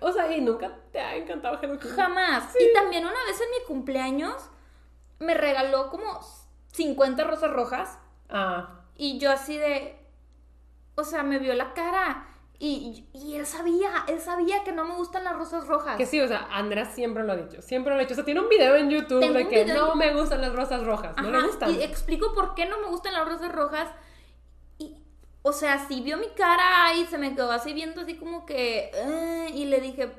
O 0.00 0.12
sea, 0.12 0.30
y 0.34 0.40
nunca 0.40 0.70
te 0.92 1.00
ha 1.00 1.16
encantado 1.16 1.58
Hello 1.60 1.78
Kitty. 1.78 1.94
Jamás. 1.94 2.52
Sí. 2.52 2.58
Y 2.64 2.72
también 2.74 3.04
una 3.04 3.24
vez 3.26 3.40
en 3.40 3.50
mi 3.50 3.66
cumpleaños 3.66 4.34
me 5.18 5.34
regaló 5.34 5.88
como 5.90 6.20
50 6.72 7.24
rosas 7.24 7.50
rojas. 7.52 7.98
Ah. 8.28 8.80
Y 8.96 9.18
yo 9.18 9.30
así 9.30 9.56
de. 9.56 9.96
O 10.96 11.04
sea, 11.04 11.22
me 11.22 11.38
vio 11.38 11.54
la 11.54 11.72
cara. 11.74 12.26
Y, 12.62 13.06
y 13.14 13.36
él 13.36 13.46
sabía, 13.46 13.90
él 14.06 14.20
sabía 14.20 14.62
que 14.64 14.72
no 14.72 14.84
me 14.84 14.94
gustan 14.94 15.24
las 15.24 15.34
rosas 15.34 15.66
rojas. 15.66 15.96
Que 15.96 16.04
sí, 16.04 16.20
o 16.20 16.28
sea, 16.28 16.46
Andrea 16.52 16.84
siempre 16.84 17.24
lo 17.24 17.32
ha 17.32 17.36
dicho. 17.36 17.62
Siempre 17.62 17.94
lo 17.94 17.98
ha 17.98 18.02
dicho. 18.02 18.12
O 18.12 18.16
sea, 18.16 18.24
tiene 18.26 18.40
un 18.40 18.50
video 18.50 18.76
en 18.76 18.90
YouTube 18.90 19.20
Tengo 19.20 19.32
de 19.38 19.48
que 19.48 19.64
no 19.64 19.92
en- 19.92 19.98
me 19.98 20.14
gustan 20.14 20.42
las 20.42 20.54
rosas 20.54 20.84
rojas. 20.84 21.16
No 21.22 21.30
le 21.30 21.40
gustan. 21.42 21.70
Y 21.74 21.82
explico 21.82 22.34
por 22.34 22.54
qué 22.54 22.66
no 22.66 22.78
me 22.80 22.88
gustan 22.88 23.14
las 23.14 23.26
rosas 23.26 23.50
rojas. 23.50 23.88
Y, 24.76 24.94
o 25.40 25.52
sea, 25.54 25.86
sí 25.88 26.02
vio 26.02 26.18
mi 26.18 26.28
cara 26.36 26.92
y 26.96 27.06
se 27.06 27.16
me 27.16 27.34
quedó 27.34 27.50
así 27.50 27.72
viendo 27.72 28.02
así 28.02 28.16
como 28.18 28.44
que... 28.44 28.90
"Eh", 28.92 29.50
y 29.54 29.64
le 29.64 29.80
dije, 29.80 30.12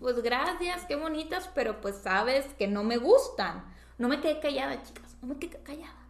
pues 0.00 0.22
gracias, 0.22 0.86
qué 0.86 0.96
bonitas, 0.96 1.50
pero 1.54 1.82
pues 1.82 1.96
sabes 1.98 2.46
que 2.58 2.68
no 2.68 2.84
me 2.84 2.96
gustan. 2.96 3.70
No 4.02 4.08
me 4.08 4.20
quedé 4.20 4.40
callada, 4.40 4.82
chicas, 4.82 5.16
no 5.22 5.28
me 5.28 5.38
quedé 5.38 5.62
callada. 5.62 6.08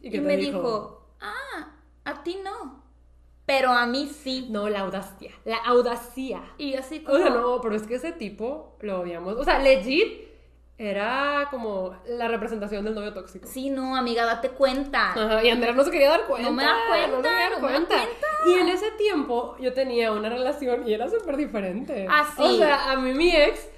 ¿Y 0.00 0.18
me 0.18 0.38
dijo? 0.38 0.56
dijo, 0.56 1.08
ah, 1.20 1.74
a 2.06 2.22
ti 2.22 2.38
no. 2.42 2.82
Pero 3.44 3.70
a 3.70 3.84
mí 3.84 4.06
sí. 4.06 4.46
No, 4.48 4.70
la 4.70 4.80
audacia. 4.80 5.30
La 5.44 5.58
audacia. 5.58 6.40
Y 6.56 6.72
así 6.72 7.00
como... 7.00 7.18
O 7.18 7.20
sea, 7.20 7.28
no, 7.28 7.60
pero 7.60 7.76
es 7.76 7.82
que 7.82 7.96
ese 7.96 8.12
tipo 8.12 8.78
lo 8.80 9.00
odiamos. 9.00 9.34
O 9.36 9.44
sea, 9.44 9.58
legit 9.58 10.26
era 10.78 11.48
como 11.50 11.94
la 12.06 12.28
representación 12.28 12.82
del 12.82 12.94
novio 12.94 13.12
tóxico. 13.12 13.46
Sí, 13.46 13.68
no, 13.68 13.94
amiga, 13.94 14.24
date 14.24 14.48
cuenta. 14.48 15.10
Ajá, 15.10 15.44
y 15.44 15.50
Andrea 15.50 15.74
no 15.74 15.84
se 15.84 15.90
quería 15.90 16.08
dar 16.08 16.24
cuenta. 16.24 16.48
No 16.48 16.56
me 16.56 16.64
da 16.64 16.76
cuenta, 16.88 17.08
no 17.08 17.16
se 17.16 17.22
quería 17.24 17.38
dar 17.38 17.50
no 17.50 17.56
me 17.58 17.72
da 17.72 17.76
cuenta. 17.76 17.94
cuenta. 17.96 18.26
Y 18.46 18.52
en 18.54 18.68
ese 18.70 18.90
tiempo 18.92 19.54
yo 19.60 19.74
tenía 19.74 20.12
una 20.12 20.30
relación 20.30 20.88
y 20.88 20.94
era 20.94 21.10
súper 21.10 21.36
diferente. 21.36 22.06
Ah, 22.08 22.26
sí. 22.34 22.42
O 22.42 22.56
sea, 22.56 22.90
a 22.90 22.96
mí 22.96 23.12
mi 23.12 23.36
ex 23.36 23.68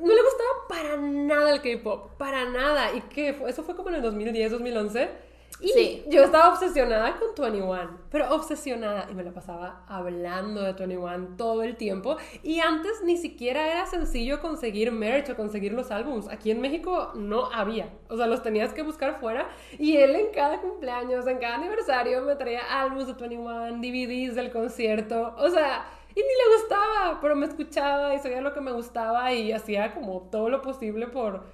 no 0.00 0.14
le 0.14 0.22
gustaba 0.22 0.50
para 0.68 0.96
nada 0.96 1.54
el 1.54 1.60
K-pop, 1.60 2.12
para 2.18 2.44
nada. 2.44 2.94
¿Y 2.94 3.00
qué? 3.02 3.34
fue? 3.34 3.50
Eso 3.50 3.62
fue 3.62 3.74
como 3.76 3.88
en 3.90 3.96
el 3.96 4.02
2010, 4.02 4.50
2011. 4.52 5.32
Y 5.60 5.68
Sí. 5.68 6.04
yo 6.08 6.24
estaba 6.24 6.48
obsesionada 6.48 7.16
con 7.18 7.28
21, 7.36 7.98
pero 8.10 8.34
obsesionada. 8.34 9.06
Y 9.10 9.14
me 9.14 9.22
la 9.22 9.32
pasaba 9.32 9.84
hablando 9.86 10.60
de 10.62 10.72
21 10.72 11.36
todo 11.36 11.62
el 11.62 11.76
tiempo. 11.76 12.16
Y 12.42 12.58
antes 12.58 13.02
ni 13.04 13.16
siquiera 13.16 13.70
era 13.70 13.86
sencillo 13.86 14.40
conseguir 14.40 14.90
merch 14.90 15.30
o 15.30 15.36
conseguir 15.36 15.72
los 15.72 15.92
álbums. 15.92 16.28
Aquí 16.28 16.50
en 16.50 16.60
México 16.60 17.12
no 17.14 17.46
había. 17.52 17.90
O 18.08 18.16
sea, 18.16 18.26
los 18.26 18.42
tenías 18.42 18.72
que 18.72 18.82
buscar 18.82 19.20
fuera. 19.20 19.46
Y 19.78 19.98
él 19.98 20.16
en 20.16 20.32
cada 20.32 20.60
cumpleaños, 20.60 21.26
en 21.28 21.38
cada 21.38 21.56
aniversario, 21.56 22.22
me 22.22 22.34
traía 22.34 22.80
álbumes 22.80 23.06
de 23.06 23.12
21, 23.12 23.76
DVDs 23.76 24.34
del 24.34 24.50
concierto. 24.50 25.34
O 25.38 25.48
sea, 25.50 25.84
y 26.14 26.20
ni 26.20 26.26
le 26.26 26.56
gustaba, 26.56 27.20
pero 27.20 27.36
me 27.36 27.46
escuchaba 27.46 28.14
y 28.14 28.18
sabía 28.18 28.40
lo 28.40 28.52
que 28.52 28.60
me 28.60 28.72
gustaba 28.72 29.32
y 29.32 29.52
hacía 29.52 29.94
como 29.94 30.28
todo 30.30 30.48
lo 30.48 30.62
posible 30.62 31.06
por 31.08 31.44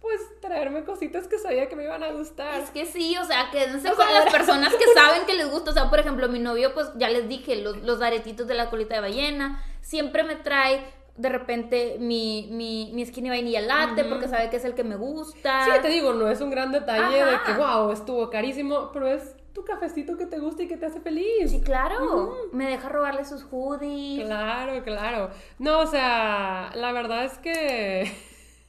pues 0.00 0.20
traerme 0.40 0.84
cositas 0.84 1.26
que 1.26 1.38
sabía 1.38 1.68
que 1.68 1.76
me 1.76 1.84
iban 1.84 2.02
a 2.02 2.12
gustar. 2.12 2.60
Es 2.60 2.70
que 2.70 2.86
sí, 2.86 3.16
o 3.16 3.24
sea, 3.24 3.50
quédense 3.50 3.90
O 3.90 3.96
con 3.96 4.06
sea, 4.06 4.24
las 4.24 4.32
personas 4.32 4.72
que 4.74 4.86
saben 4.94 5.26
que 5.26 5.34
les 5.34 5.50
gusta. 5.50 5.72
O 5.72 5.74
sea, 5.74 5.90
por 5.90 5.98
ejemplo, 5.98 6.28
mi 6.28 6.38
novio, 6.38 6.72
pues 6.72 6.88
ya 6.96 7.10
les 7.10 7.28
dije, 7.28 7.56
los, 7.56 7.78
los 7.78 8.00
aretitos 8.00 8.46
de 8.46 8.54
la 8.54 8.70
colita 8.70 8.94
de 8.94 9.00
ballena. 9.00 9.62
Siempre 9.80 10.22
me 10.22 10.36
trae 10.36 10.84
de 11.16 11.28
repente 11.28 11.96
mi, 11.98 12.48
mi, 12.52 12.92
mi 12.94 13.04
skinny 13.04 13.28
vainilla 13.28 13.60
latte 13.60 14.04
porque 14.04 14.28
sabe 14.28 14.50
que 14.50 14.56
es 14.56 14.64
el 14.64 14.74
que 14.74 14.84
me 14.84 14.94
gusta. 14.94 15.64
Sí, 15.64 15.70
te 15.82 15.88
digo, 15.88 16.12
no 16.12 16.30
es 16.30 16.40
un 16.40 16.50
gran 16.50 16.70
detalle 16.70 17.24
de 17.24 17.40
que, 17.44 17.52
wow, 17.54 17.90
estuvo 17.90 18.30
carísimo, 18.30 18.90
pero 18.92 19.08
es 19.08 19.34
tu 19.52 19.64
cafecito 19.64 20.16
que 20.16 20.26
te 20.26 20.38
gusta 20.38 20.62
y 20.62 20.68
que 20.68 20.76
te 20.76 20.86
hace 20.86 21.00
feliz. 21.00 21.50
Sí, 21.50 21.60
claro. 21.60 22.36
Me 22.52 22.68
deja 22.68 22.88
robarle 22.88 23.24
sus 23.24 23.42
hoodies. 23.44 24.24
Claro, 24.24 24.82
claro. 24.84 25.30
No, 25.58 25.80
o 25.80 25.86
sea, 25.86 26.70
la 26.74 26.92
verdad 26.92 27.24
es 27.24 27.38
que... 27.38 28.12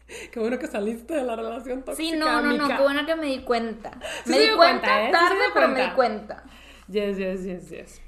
Qué 0.31 0.39
bueno 0.39 0.57
que 0.57 0.65
saliste 0.65 1.13
de 1.13 1.23
la 1.23 1.35
relación 1.35 1.83
tóxica, 1.83 2.09
Sí, 2.09 2.17
no, 2.17 2.41
no, 2.41 2.53
no, 2.53 2.67
qué 2.67 2.81
bueno 2.81 3.05
que 3.05 3.15
me 3.15 3.27
di 3.27 3.43
cuenta. 3.43 3.91
Sí 4.25 4.31
me 4.31 4.39
di 4.39 4.47
cuenta, 4.55 4.87
cuenta, 4.87 5.03
¿eh? 5.03 5.05
Se 5.05 5.11
tarde, 5.11 5.41
pero 5.53 5.67
me 5.67 5.83
di 5.83 5.89
cuenta. 5.91 6.43
Yes, 6.87 7.17
yes, 7.17 7.43
yes, 7.43 7.69
yes. 7.69 8.01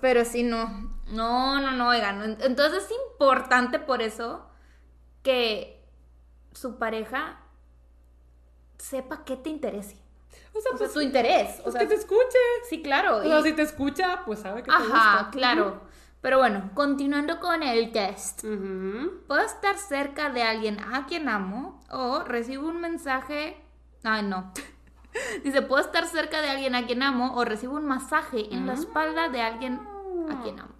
Pero 0.00 0.24
sí, 0.24 0.44
no. 0.44 0.68
No, 1.08 1.60
no, 1.60 1.72
no, 1.72 1.88
oigan. 1.88 2.22
en- 2.22 2.38
Entonces 2.42 2.84
es 2.84 2.90
importante 3.12 3.80
por 3.80 4.02
eso 4.02 4.46
que 5.24 5.82
su 6.52 6.78
pareja 6.78 7.40
sepa 8.78 9.24
qué 9.24 9.36
te 9.36 9.50
interese. 9.50 9.96
O 10.54 10.60
sea, 10.60 10.72
O 10.72 10.76
sea, 10.76 10.78
pues, 10.78 10.92
tu 10.92 11.00
interés. 11.00 11.60
O 11.60 11.62
pues 11.64 11.72
sea, 11.74 11.82
que 11.82 11.88
te 11.88 11.94
escuche. 11.94 12.38
sí, 12.68 12.82
claro. 12.82 13.18
O 13.18 13.22
sea, 13.22 13.40
y- 13.40 13.42
si 13.42 13.52
te 13.52 13.62
escucha, 13.62 14.22
pues 14.24 14.40
sabe 14.40 14.62
que 14.62 14.70
te 14.70 14.76
Ajá, 14.76 14.82
gusta. 14.82 15.28
claro. 15.32 15.82
Pero 16.20 16.38
bueno, 16.38 16.70
continuando 16.74 17.38
con 17.38 17.62
el 17.62 17.92
test. 17.92 18.40
Puedo 19.28 19.40
estar 19.40 19.78
cerca 19.78 20.30
de 20.30 20.42
alguien 20.42 20.80
a 20.80 21.06
quien 21.06 21.28
amo 21.28 21.80
o 21.90 22.24
recibo 22.24 22.66
un 22.68 22.80
mensaje. 22.80 23.56
Ay, 24.02 24.24
no. 24.24 24.52
Dice, 25.44 25.62
puedo 25.62 25.80
estar 25.80 26.06
cerca 26.06 26.40
de 26.42 26.48
alguien 26.50 26.74
a 26.74 26.86
quien 26.86 27.02
amo 27.04 27.34
o 27.36 27.44
recibo 27.44 27.76
un 27.76 27.86
masaje 27.86 28.52
en 28.52 28.66
la 28.66 28.74
espalda 28.74 29.28
de 29.28 29.42
alguien 29.42 29.80
a 30.28 30.42
quien 30.42 30.58
amo. 30.58 30.72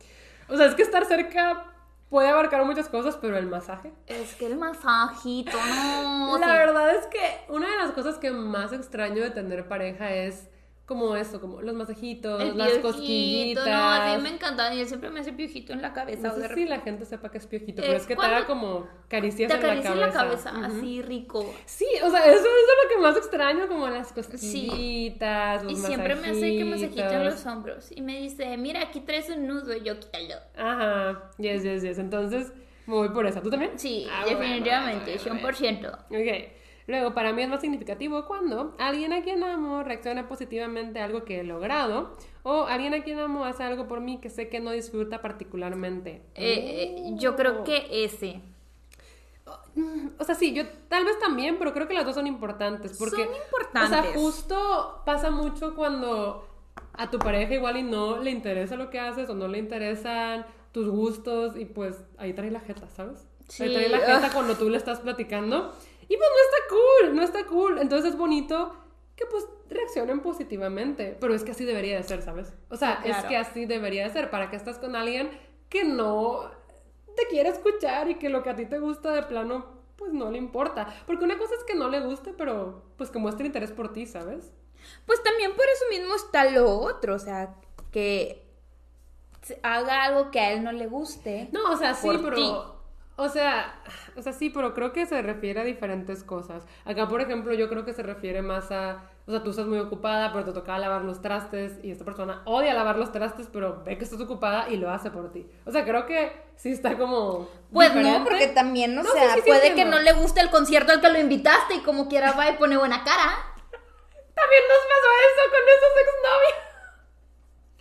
O 0.48 0.56
sea, 0.56 0.66
es 0.66 0.74
que 0.74 0.82
estar 0.82 1.04
cerca 1.04 1.67
puede 2.10 2.28
abarcar 2.28 2.64
muchas 2.64 2.88
cosas, 2.88 3.16
pero 3.20 3.36
el 3.36 3.46
masaje. 3.46 3.92
Es 4.06 4.34
que 4.34 4.46
el 4.46 4.56
masajito, 4.56 5.56
no. 5.56 6.38
la 6.38 6.46
sí. 6.46 6.52
verdad 6.52 6.94
es 6.94 7.06
que 7.06 7.52
una 7.52 7.70
de 7.70 7.76
las 7.76 7.92
cosas 7.92 8.16
que 8.16 8.30
más 8.30 8.72
extraño 8.72 9.22
de 9.22 9.30
tener 9.30 9.68
pareja 9.68 10.10
es 10.10 10.48
como 10.88 11.14
eso, 11.16 11.38
como 11.38 11.60
los 11.60 11.74
masajitos, 11.74 12.40
El 12.40 12.56
las 12.56 12.68
piojito, 12.68 12.88
cosquillitas. 12.88 13.66
No, 13.68 13.90
así 13.90 14.22
me 14.22 14.30
encanta. 14.30 14.74
Y 14.74 14.80
él 14.80 14.88
siempre 14.88 15.10
me 15.10 15.20
hace 15.20 15.34
piojito 15.34 15.74
en 15.74 15.82
la 15.82 15.92
cabeza. 15.92 16.28
No 16.28 16.34
de 16.36 16.48
sé 16.48 16.54
si 16.54 16.64
la 16.64 16.80
gente 16.80 17.04
sepa 17.04 17.30
que 17.30 17.36
es 17.36 17.46
piojito, 17.46 17.82
Es 17.82 17.86
pero 17.86 17.98
es 17.98 18.06
que 18.06 18.16
te 18.16 18.24
haga 18.26 18.46
como 18.46 18.88
caricias 19.06 19.48
Te 19.48 19.54
en 19.56 19.60
la 19.62 19.68
cabeza. 19.68 19.92
en 19.92 20.00
la 20.00 20.10
cabeza, 20.10 20.52
Ujú. 20.52 20.64
así 20.64 21.02
rico. 21.02 21.54
Sí, 21.66 21.86
o 22.02 22.10
sea, 22.10 22.20
eso, 22.24 22.38
eso 22.38 22.46
es 22.46 22.84
lo 22.84 22.88
que 22.96 23.02
más 23.02 23.16
extraño, 23.18 23.68
como 23.68 23.86
las 23.88 24.12
cosquillitas, 24.12 25.62
los 25.64 25.72
Y 25.72 25.76
siempre 25.76 26.14
me 26.16 26.28
hace 26.30 26.56
que 26.56 26.64
masajito 26.64 27.10
en 27.12 27.24
los 27.26 27.46
hombros. 27.46 27.90
Y 27.94 28.00
me 28.00 28.18
dice, 28.18 28.56
mira, 28.56 28.80
aquí 28.82 29.00
traes 29.00 29.28
un 29.28 29.46
nudo. 29.46 29.76
Y 29.76 29.82
yo, 29.82 30.00
quítalo. 30.00 30.36
Ajá, 30.56 31.30
yes, 31.38 31.62
yes, 31.62 31.82
yes. 31.82 31.98
Entonces, 31.98 32.50
me 32.86 32.94
voy 32.94 33.10
por 33.10 33.26
esa. 33.26 33.42
¿Tú 33.42 33.50
también? 33.50 33.78
Sí, 33.78 34.06
Ah, 34.10 34.22
bueno, 34.24 34.38
definitivamente, 34.40 35.16
bueno, 35.24 35.40
bueno. 35.42 35.58
100%. 35.58 35.92
Ok. 36.08 36.57
Luego, 36.88 37.12
para 37.14 37.32
mí 37.32 37.42
es 37.42 37.48
más 37.48 37.60
significativo 37.60 38.24
cuando 38.26 38.74
alguien 38.78 39.12
a 39.12 39.22
quien 39.22 39.44
amo 39.44 39.82
reacciona 39.84 40.26
positivamente 40.26 41.00
a 41.00 41.04
algo 41.04 41.24
que 41.24 41.40
he 41.40 41.44
logrado 41.44 42.16
o 42.42 42.64
alguien 42.64 42.94
a 42.94 43.04
quien 43.04 43.18
amo 43.20 43.44
hace 43.44 43.62
algo 43.62 43.86
por 43.86 44.00
mí 44.00 44.18
que 44.20 44.30
sé 44.30 44.48
que 44.48 44.58
no 44.58 44.70
disfruta 44.72 45.20
particularmente. 45.20 46.22
Eh, 46.34 46.96
eh, 47.06 47.10
yo 47.16 47.36
creo 47.36 47.60
Oh. 47.60 47.64
que 47.64 47.86
ese. 48.04 48.40
O 50.18 50.24
sea, 50.24 50.34
sí, 50.34 50.52
yo 50.52 50.64
tal 50.88 51.04
vez 51.04 51.18
también, 51.20 51.56
pero 51.58 51.72
creo 51.72 51.86
que 51.88 51.94
las 51.94 52.04
dos 52.04 52.14
son 52.14 52.26
importantes. 52.26 52.96
Porque, 52.98 53.24
Son 53.24 53.34
importantes. 53.34 53.98
O 53.98 54.02
sea, 54.02 54.12
justo 54.14 55.02
pasa 55.06 55.30
mucho 55.30 55.74
cuando 55.74 56.46
a 56.94 57.10
tu 57.10 57.18
pareja 57.18 57.54
igual 57.54 57.76
y 57.76 57.82
no 57.82 58.18
le 58.18 58.30
interesa 58.30 58.76
lo 58.76 58.90
que 58.90 58.98
haces 58.98 59.28
o 59.30 59.34
no 59.34 59.46
le 59.48 59.58
interesan 59.58 60.44
tus 60.72 60.88
gustos 60.88 61.56
y 61.56 61.64
pues 61.64 61.96
ahí 62.18 62.32
trae 62.32 62.50
la 62.50 62.60
jeta, 62.60 62.88
¿sabes? 62.88 63.20
Ahí 63.60 63.68
Sí. 63.68 63.72
trae 63.72 63.88
la 63.88 63.98
jeta 64.00 64.30
cuando 64.34 64.56
tú 64.56 64.68
le 64.68 64.76
estás 64.76 65.00
platicando 65.00 65.72
y 66.08 66.16
pues 66.16 66.28
no 66.30 66.42
está 66.44 66.74
cool, 66.74 67.16
no 67.16 67.22
está 67.22 67.46
cool. 67.46 67.78
Entonces 67.78 68.12
es 68.12 68.18
bonito 68.18 68.74
que 69.16 69.26
pues 69.26 69.46
reaccionen 69.68 70.20
positivamente, 70.20 71.16
pero 71.20 71.34
es 71.34 71.44
que 71.44 71.52
así 71.52 71.64
debería 71.64 71.96
de 71.96 72.02
ser, 72.02 72.22
¿sabes? 72.22 72.52
O 72.70 72.76
sea, 72.76 73.00
es 73.04 73.16
que 73.24 73.36
así 73.36 73.66
debería 73.66 74.04
de 74.04 74.12
ser. 74.12 74.30
¿Para 74.30 74.50
que 74.50 74.56
estás 74.56 74.78
con 74.78 74.96
alguien 74.96 75.30
que 75.68 75.84
no 75.84 76.50
te 77.16 77.26
quiere 77.26 77.50
escuchar 77.50 78.08
y 78.08 78.14
que 78.14 78.28
lo 78.28 78.42
que 78.42 78.50
a 78.50 78.56
ti 78.56 78.66
te 78.66 78.78
gusta 78.78 79.12
de 79.12 79.22
plano 79.24 79.78
pues 79.98 80.12
no 80.12 80.30
le 80.30 80.38
importa. 80.38 80.86
Porque 81.06 81.24
una 81.24 81.36
cosa 81.36 81.54
es 81.56 81.64
que 81.64 81.74
no 81.74 81.88
le 81.88 82.00
guste, 82.00 82.32
pero 82.32 82.84
pues 82.96 83.10
que 83.10 83.18
muestre 83.18 83.46
interés 83.46 83.72
por 83.72 83.92
ti, 83.92 84.06
¿sabes? 84.06 84.52
Pues 85.04 85.22
también 85.22 85.52
por 85.54 85.64
eso 85.64 85.84
mismo 85.90 86.14
está 86.14 86.48
lo 86.48 86.70
otro, 86.70 87.16
o 87.16 87.18
sea, 87.18 87.56
que 87.90 88.46
haga 89.62 90.04
algo 90.04 90.30
que 90.30 90.38
a 90.38 90.52
él 90.52 90.62
no 90.62 90.72
le 90.72 90.86
guste. 90.86 91.48
No, 91.52 91.72
o 91.72 91.76
sea, 91.76 91.94
sí, 91.94 92.08
pero. 92.22 92.36
ti. 92.36 92.52
O 93.20 93.28
sea, 93.28 93.74
o 94.16 94.22
sea, 94.22 94.32
sí, 94.32 94.48
pero 94.48 94.74
creo 94.74 94.92
que 94.92 95.04
se 95.04 95.20
refiere 95.22 95.60
a 95.60 95.64
diferentes 95.64 96.22
cosas. 96.22 96.64
Acá, 96.84 97.08
por 97.08 97.20
ejemplo, 97.20 97.52
yo 97.52 97.68
creo 97.68 97.84
que 97.84 97.92
se 97.92 98.04
refiere 98.04 98.42
más 98.42 98.70
a. 98.70 99.02
O 99.26 99.32
sea, 99.32 99.42
tú 99.42 99.50
estás 99.50 99.66
muy 99.66 99.80
ocupada, 99.80 100.32
pero 100.32 100.44
te 100.44 100.52
toca 100.52 100.78
lavar 100.78 101.02
los 101.02 101.20
trastes 101.20 101.80
y 101.82 101.90
esta 101.90 102.04
persona 102.04 102.42
odia 102.44 102.72
lavar 102.74 102.96
los 102.96 103.10
trastes, 103.10 103.48
pero 103.52 103.82
ve 103.84 103.98
que 103.98 104.04
estás 104.04 104.20
ocupada 104.20 104.68
y 104.70 104.76
lo 104.76 104.88
hace 104.88 105.10
por 105.10 105.32
ti. 105.32 105.44
O 105.66 105.72
sea, 105.72 105.84
creo 105.84 106.06
que 106.06 106.30
sí 106.54 106.70
está 106.70 106.96
como. 106.96 107.48
Pues 107.72 107.92
no, 107.92 108.22
porque 108.22 108.46
también, 108.46 108.96
o 108.96 109.02
No, 109.02 109.10
sea, 109.10 109.34
sí, 109.34 109.40
sí 109.40 109.48
puede 109.50 109.74
que 109.74 109.84
no 109.84 109.98
le 109.98 110.12
guste 110.12 110.40
el 110.40 110.50
concierto 110.50 110.92
al 110.92 111.00
que 111.00 111.10
lo 111.10 111.18
invitaste 111.18 111.74
y 111.74 111.80
como 111.80 112.08
quiera 112.08 112.30
va 112.32 112.48
y 112.50 112.56
pone 112.56 112.76
buena 112.76 113.02
cara. 113.02 113.36
También 114.32 114.62
nos 114.68 114.78
pasó 114.86 115.10
eso 115.26 115.50
con 115.50 115.62
esos 115.74 115.92
exnovios. 116.04 116.67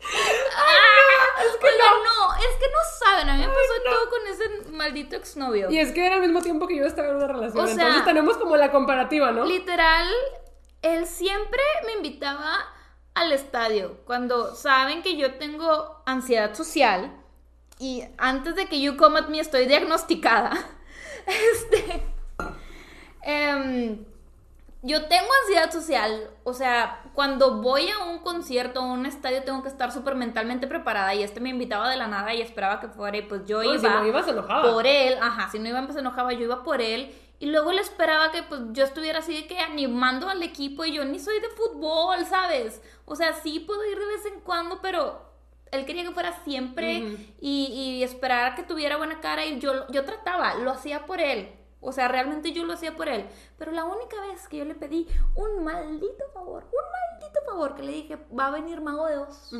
Ah, 0.04 1.41
es 1.45 1.58
que 1.58 1.66
oigan, 1.66 1.88
no. 2.04 2.28
no, 2.28 2.36
es 2.36 2.56
que 2.60 2.66
no 2.72 2.80
saben, 3.00 3.30
a 3.30 3.34
mí 3.34 3.39
me 3.41 3.48
pasó 3.48 3.74
no. 3.86 3.91
todo 3.91 4.10
con 4.10 4.28
ese 4.28 4.72
maldito 4.72 5.16
exnovio. 5.16 5.70
Y 5.70 5.80
es 5.80 5.91
que 5.91 6.06
era 6.06 6.16
al 6.16 6.22
mismo 6.22 6.41
tiempo 6.41 6.68
que 6.68 6.78
yo 6.78 6.86
estaba 6.86 7.10
en 7.10 7.16
una 7.16 7.28
relación. 7.28 7.64
O 7.64 7.68
sea, 7.68 7.76
entonces 7.76 8.06
tenemos 8.06 8.38
como 8.38 8.58
la 8.58 8.72
comparativa, 8.72 9.32
¿no? 9.32 9.45
Literal, 9.45 10.08
él 10.82 11.06
siempre 11.08 11.62
me 11.86 11.93
invitaba 11.93 12.58
al 13.14 13.32
estadio 13.32 13.98
cuando 14.06 14.54
saben 14.54 15.02
que 15.02 15.18
yo 15.18 15.36
tengo 15.36 16.02
ansiedad 16.06 16.54
social 16.54 17.12
y 17.80 18.04
antes 18.18 18.56
de 18.56 18.68
que 18.68 18.80
you 18.80 18.95
come 18.98 19.20
at 19.20 19.28
me 19.28 19.39
estoy 19.39 19.66
diagnosticada. 19.66 20.52
Este. 21.28 22.06
em, 23.22 24.06
yo 24.82 25.08
tengo 25.08 25.28
ansiedad 25.41 25.70
social, 25.72 26.30
o 26.45 26.54
sea, 26.54 27.04
cuando 27.18 27.63
voy 27.63 27.89
a 27.89 28.03
un 28.03 28.20
concierto 28.20 28.80
o 28.80 28.84
a 28.84 28.93
un 28.93 29.07
estadio 29.07 29.41
tengo 29.41 29.63
que 29.63 29.70
estar 29.70 29.91
súper 29.91 30.13
mentalmente 30.13 30.68
preparada 30.68 31.15
y 31.15 31.24
este 31.24 31.39
me 31.39 31.49
invitaba 31.49 31.89
de 31.89 31.97
la 31.97 32.05
nada 32.05 32.32
y 32.36 32.41
esperaba 32.41 32.80
que 32.80 32.89
fuera 32.89 33.18
y 33.18 33.24
pues 33.24 33.41
yo 33.47 33.63
No, 33.63 33.74
iba 33.74 33.80
si 33.80 33.88
no 33.88 34.05
ibas, 34.05 34.28
enojada. 34.28 34.72
por 34.72 34.86
él, 34.86 35.15
ajá, 35.20 35.49
si 35.49 35.57
no 35.57 35.68
iba 35.68 35.84
pues 35.84 35.97
enojaba, 35.97 36.32
yo 36.34 36.41
iba 36.41 36.63
por 36.63 36.80
él 36.80 37.11
y 37.39 37.47
luego 37.47 37.72
le 37.72 37.82
esperaba 37.82 38.30
que 38.32 38.43
pues 38.43 38.61
yo 38.72 38.84
estuviera 38.84 39.18
así 39.18 39.34
de 39.34 39.47
que 39.47 39.57
animando 39.57 40.30
al 40.30 40.43
equipo 40.43 40.86
y 40.86 40.91
yo 40.93 41.05
ni 41.05 41.18
soy 41.18 41.39
de 41.39 41.49
fútbol, 41.49 42.24
¿sabes? 42.28 42.84
O 43.05 43.15
sea, 43.15 43.34
sí 43.34 43.61
puedo 43.61 43.84
ir 43.91 43.97
de 43.97 44.05
vez 44.05 44.26
en 44.28 44.39
cuando, 44.41 44.80
pero 44.80 45.20
él 45.72 45.88
quería 45.88 46.03
que 46.03 46.11
fuera 46.11 46.34
siempre 46.43 46.99
y, 47.41 47.65
y 47.65 48.03
esperar 48.03 48.53
que 48.53 48.61
tuviera 48.61 48.97
buena 48.97 49.22
cara 49.22 49.43
y 49.43 49.57
yo, 49.57 49.88
yo 49.89 50.05
trataba, 50.05 50.53
lo 50.53 50.70
hacía 50.70 51.07
por 51.07 51.20
él. 51.20 51.49
O 51.88 51.94
sea, 51.94 52.10
realmente 52.10 52.52
yo 52.52 52.66
lo 52.66 52.74
hacía 52.74 52.98
por 52.98 53.08
él. 53.08 53.26
Pero 53.58 53.72
la 53.72 53.86
única 53.86 54.20
vez 54.20 54.50
que 54.50 54.58
yo 54.58 54.66
le 54.66 54.76
pedí 54.76 55.08
un 55.36 55.64
maldito 55.64 56.26
favor, 56.34 56.66
un 56.66 57.18
maldito 57.22 57.40
favor, 57.46 57.76
que 57.76 57.84
le 57.84 57.94
dije, 57.94 58.18
va 58.38 58.48
a 58.48 58.52
venir 58.52 58.82
Mago 58.82 59.06
de 59.06 59.18
Oz. 59.18 59.54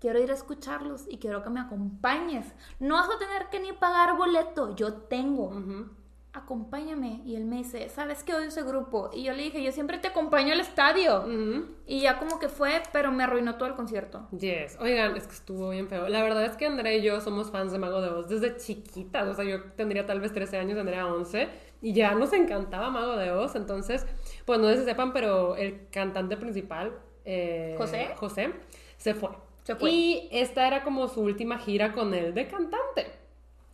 Quiero 0.00 0.20
ir 0.20 0.30
a 0.30 0.34
escucharlos 0.34 1.06
y 1.08 1.18
quiero 1.18 1.42
que 1.42 1.48
me 1.48 1.60
acompañes. 1.60 2.52
No 2.78 2.96
vas 2.96 3.08
a 3.08 3.18
tener 3.18 3.48
que 3.48 3.58
ni 3.58 3.72
pagar 3.72 4.18
boleto, 4.18 4.76
yo 4.76 4.92
tengo. 4.92 5.44
Ujú. 5.46 5.88
Acompáñame. 6.34 7.22
Y 7.24 7.36
él 7.36 7.44
me 7.44 7.58
dice, 7.58 7.88
¿sabes 7.88 8.24
qué 8.24 8.34
odio 8.34 8.48
ese 8.48 8.64
grupo? 8.64 9.08
Y 9.14 9.22
yo 9.22 9.32
le 9.32 9.44
dije, 9.44 9.62
yo 9.62 9.70
siempre 9.70 9.98
te 9.98 10.08
acompaño 10.08 10.52
al 10.52 10.58
estadio. 10.58 11.20
Ujú. 11.20 11.66
Y 11.86 12.00
ya 12.00 12.18
como 12.18 12.40
que 12.40 12.48
fue, 12.48 12.82
pero 12.92 13.12
me 13.12 13.22
arruinó 13.22 13.54
todo 13.54 13.68
el 13.68 13.76
concierto. 13.76 14.26
Yes. 14.32 14.76
Oigan, 14.80 15.16
es 15.16 15.28
que 15.28 15.34
estuvo 15.34 15.70
bien 15.70 15.86
feo. 15.86 16.08
La 16.08 16.24
verdad 16.24 16.44
es 16.44 16.56
que 16.56 16.66
Andrea 16.66 16.92
y 16.92 17.02
yo 17.02 17.20
somos 17.20 17.52
fans 17.52 17.70
de 17.70 17.78
Mago 17.78 18.00
de 18.00 18.08
Oz 18.08 18.28
desde 18.28 18.56
chiquitas. 18.56 19.28
O 19.28 19.34
sea, 19.34 19.44
yo 19.44 19.62
tendría 19.76 20.06
tal 20.06 20.20
vez 20.20 20.32
13 20.32 20.58
años, 20.58 20.76
Andrea 20.76 21.06
11. 21.06 21.48
Y 21.82 21.92
ya 21.92 22.14
nos 22.16 22.32
encantaba 22.32 22.90
Mago 22.90 23.16
de 23.16 23.30
Oz. 23.30 23.54
Entonces, 23.54 24.04
pues 24.44 24.58
no 24.58 24.68
sé 24.70 24.78
si 24.78 24.84
sepan, 24.86 25.12
pero 25.12 25.54
el 25.54 25.86
cantante 25.90 26.36
principal, 26.36 26.98
eh, 27.24 27.76
¿José? 27.78 28.10
José, 28.16 28.52
se 28.96 29.14
fue. 29.14 29.30
Se 29.62 29.76
fue. 29.76 29.88
Y 29.88 30.28
esta 30.32 30.66
era 30.66 30.82
como 30.82 31.06
su 31.06 31.20
última 31.20 31.58
gira 31.58 31.92
con 31.92 32.12
él 32.12 32.34
de 32.34 32.48
cantante. 32.48 33.12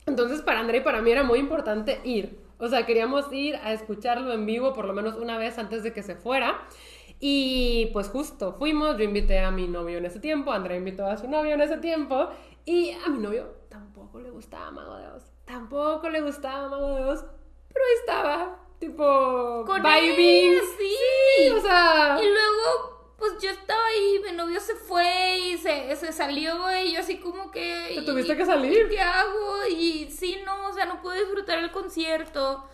Entonces, 0.05 0.43
para 0.43 0.61
Andrea 0.61 0.83
y 0.83 0.85
para 0.85 1.01
mí 1.01 1.11
era 1.11 1.23
muy 1.23 1.39
importante 1.39 2.01
ir. 2.05 2.50
O 2.61 2.69
sea, 2.69 2.87
queríamos 2.87 3.33
ir 3.33 3.57
a 3.57 3.73
escucharlo 3.73 4.33
en 4.33 4.47
vivo 4.47 4.73
por 4.73 4.85
lo 4.85 4.93
menos 4.93 5.17
una 5.17 5.39
vez 5.39 5.59
antes 5.59 5.83
de 5.83 5.93
que 5.93 6.03
se 6.03 6.15
fuera. 6.15 6.61
Y 7.19 7.87
pues 7.93 8.09
justo 8.09 8.55
fuimos, 8.55 8.97
yo 8.97 9.05
invité 9.05 9.41
a 9.41 9.51
mi 9.51 9.67
novio 9.69 9.99
en 9.99 10.07
ese 10.07 10.21
tiempo, 10.21 10.53
Andrea 10.53 10.79
invitó 10.79 11.07
a 11.07 11.17
su 11.19 11.29
novio 11.29 11.55
en 11.55 11.61
ese 11.61 11.79
tiempo. 11.79 12.29
Y 12.65 12.93
a 13.05 13.09
mi 13.09 13.19
novio 13.19 13.47
tampoco 13.69 14.21
le 14.21 14.31
gustaba 14.31 14.71
Mago 14.71 14.97
de 14.97 15.07
Oz. 15.09 15.25
Tampoco 15.45 16.09
le 16.09 16.21
gustaba 16.21 16.69
Mago 16.69 16.95
de 16.97 17.05
Oz. 17.05 17.25
Pero 17.73 17.85
ahí 17.85 17.95
estaba, 18.01 18.59
tipo, 18.79 19.65
Con 19.67 19.83
vibing. 19.83 20.53
él, 20.55 20.61
sí. 20.79 21.49
o 21.51 21.61
sea... 21.61 22.19
Y 22.21 22.27
luego, 22.27 23.00
pues 23.21 23.35
yo 23.41 23.51
estaba 23.51 23.81
ahí, 23.87 24.21
mi 24.29 24.37
novio 24.37 24.59
se 24.59 24.75
fue 24.75 25.39
y 25.39 25.59
se, 25.59 25.95
se 25.95 26.11
salió 26.13 26.55
y 26.85 26.95
yo 26.95 27.01
así 27.01 27.19
como 27.19 27.51
que... 27.53 27.85
Te 27.89 27.95
¿y- 28.01 28.05
tuviste 28.05 28.37
que 28.37 28.45
salir. 28.47 28.89
¿Qué 28.89 29.01
hago? 29.01 29.67
Y 29.71 30.11
sí, 30.11 30.39
no, 30.45 30.69
o 30.69 30.73
sea, 30.73 30.87
no 30.87 31.01
pude 31.01 31.21
disfrutar 31.21 31.59
el 31.59 31.71
concierto. 31.71 32.65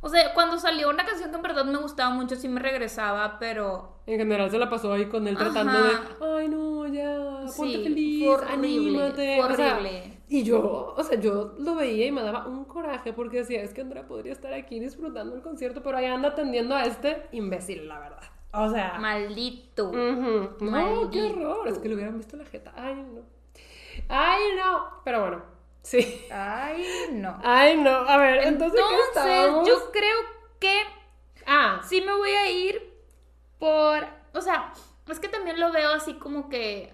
O 0.00 0.08
sea, 0.08 0.32
cuando 0.34 0.58
salió 0.58 0.88
una 0.88 1.04
canción 1.04 1.30
que 1.30 1.36
en 1.36 1.42
verdad 1.42 1.64
me 1.64 1.78
gustaba 1.78 2.10
mucho, 2.10 2.36
sí 2.36 2.48
me 2.48 2.60
regresaba, 2.60 3.38
pero... 3.38 3.96
En 4.06 4.18
general 4.18 4.48
se 4.50 4.58
la 4.58 4.70
pasó 4.70 4.92
ahí 4.92 5.06
con 5.06 5.26
él 5.26 5.36
tratando 5.36 5.72
Ajá. 5.72 5.88
de, 5.88 6.40
ay 6.40 6.48
no, 6.48 6.86
ya, 6.86 7.46
ponte 7.56 7.76
Sí, 7.78 7.82
feliz, 7.82 8.24
fue 8.24 8.34
horrible, 8.34 8.52
anímate. 8.52 9.36
fue 9.42 9.52
O 9.52 9.56
sea, 9.56 9.72
horrible. 9.78 10.18
y 10.28 10.44
yo, 10.44 10.94
o 10.96 11.02
sea, 11.02 11.18
yo 11.18 11.54
lo 11.58 11.74
veía 11.74 12.06
y 12.06 12.12
me 12.12 12.22
daba 12.22 12.46
un 12.46 12.64
coraje 12.66 13.12
porque 13.12 13.38
decía, 13.38 13.62
es 13.62 13.72
que 13.74 13.80
Andrea 13.80 14.06
podría 14.06 14.32
estar 14.32 14.52
aquí 14.54 14.78
disfrutando 14.78 15.34
el 15.34 15.42
concierto, 15.42 15.82
pero 15.82 15.96
ahí 15.96 16.04
anda 16.06 16.28
atendiendo 16.28 16.76
a 16.76 16.84
este 16.84 17.26
imbécil, 17.32 17.88
la 17.88 17.98
verdad. 17.98 18.22
O 18.58 18.70
sea, 18.70 18.98
Maldito. 18.98 19.88
ujú. 19.88 20.56
no, 20.60 21.10
qué 21.10 21.22
horror, 21.22 21.68
es 21.68 21.78
que 21.78 21.88
le 21.88 21.94
hubieran 21.94 22.18
visto 22.18 22.36
la 22.36 22.44
jeta. 22.44 22.72
Ay, 22.76 22.94
no. 22.94 23.22
Ay, 24.08 24.42
no. 24.56 25.00
Pero 25.04 25.20
bueno, 25.20 25.42
sí. 25.82 26.26
Ay, 26.30 26.84
no. 27.12 27.38
Ay, 27.42 27.76
no. 27.76 27.90
A 27.90 28.16
ver, 28.18 28.46
entonces, 28.46 28.80
¿qué 28.80 29.00
estábamos? 29.08 29.68
yo 29.68 29.90
creo 29.92 30.16
que 30.58 30.82
Ah, 31.46 31.80
sí 31.84 32.00
me 32.00 32.12
voy 32.12 32.30
a 32.30 32.50
ir 32.50 32.92
por... 33.58 34.04
O 34.34 34.40
sea, 34.40 34.72
es 35.08 35.20
que 35.20 35.28
también 35.28 35.60
lo 35.60 35.72
veo 35.72 35.90
así 35.92 36.14
como 36.14 36.48
que... 36.48 36.92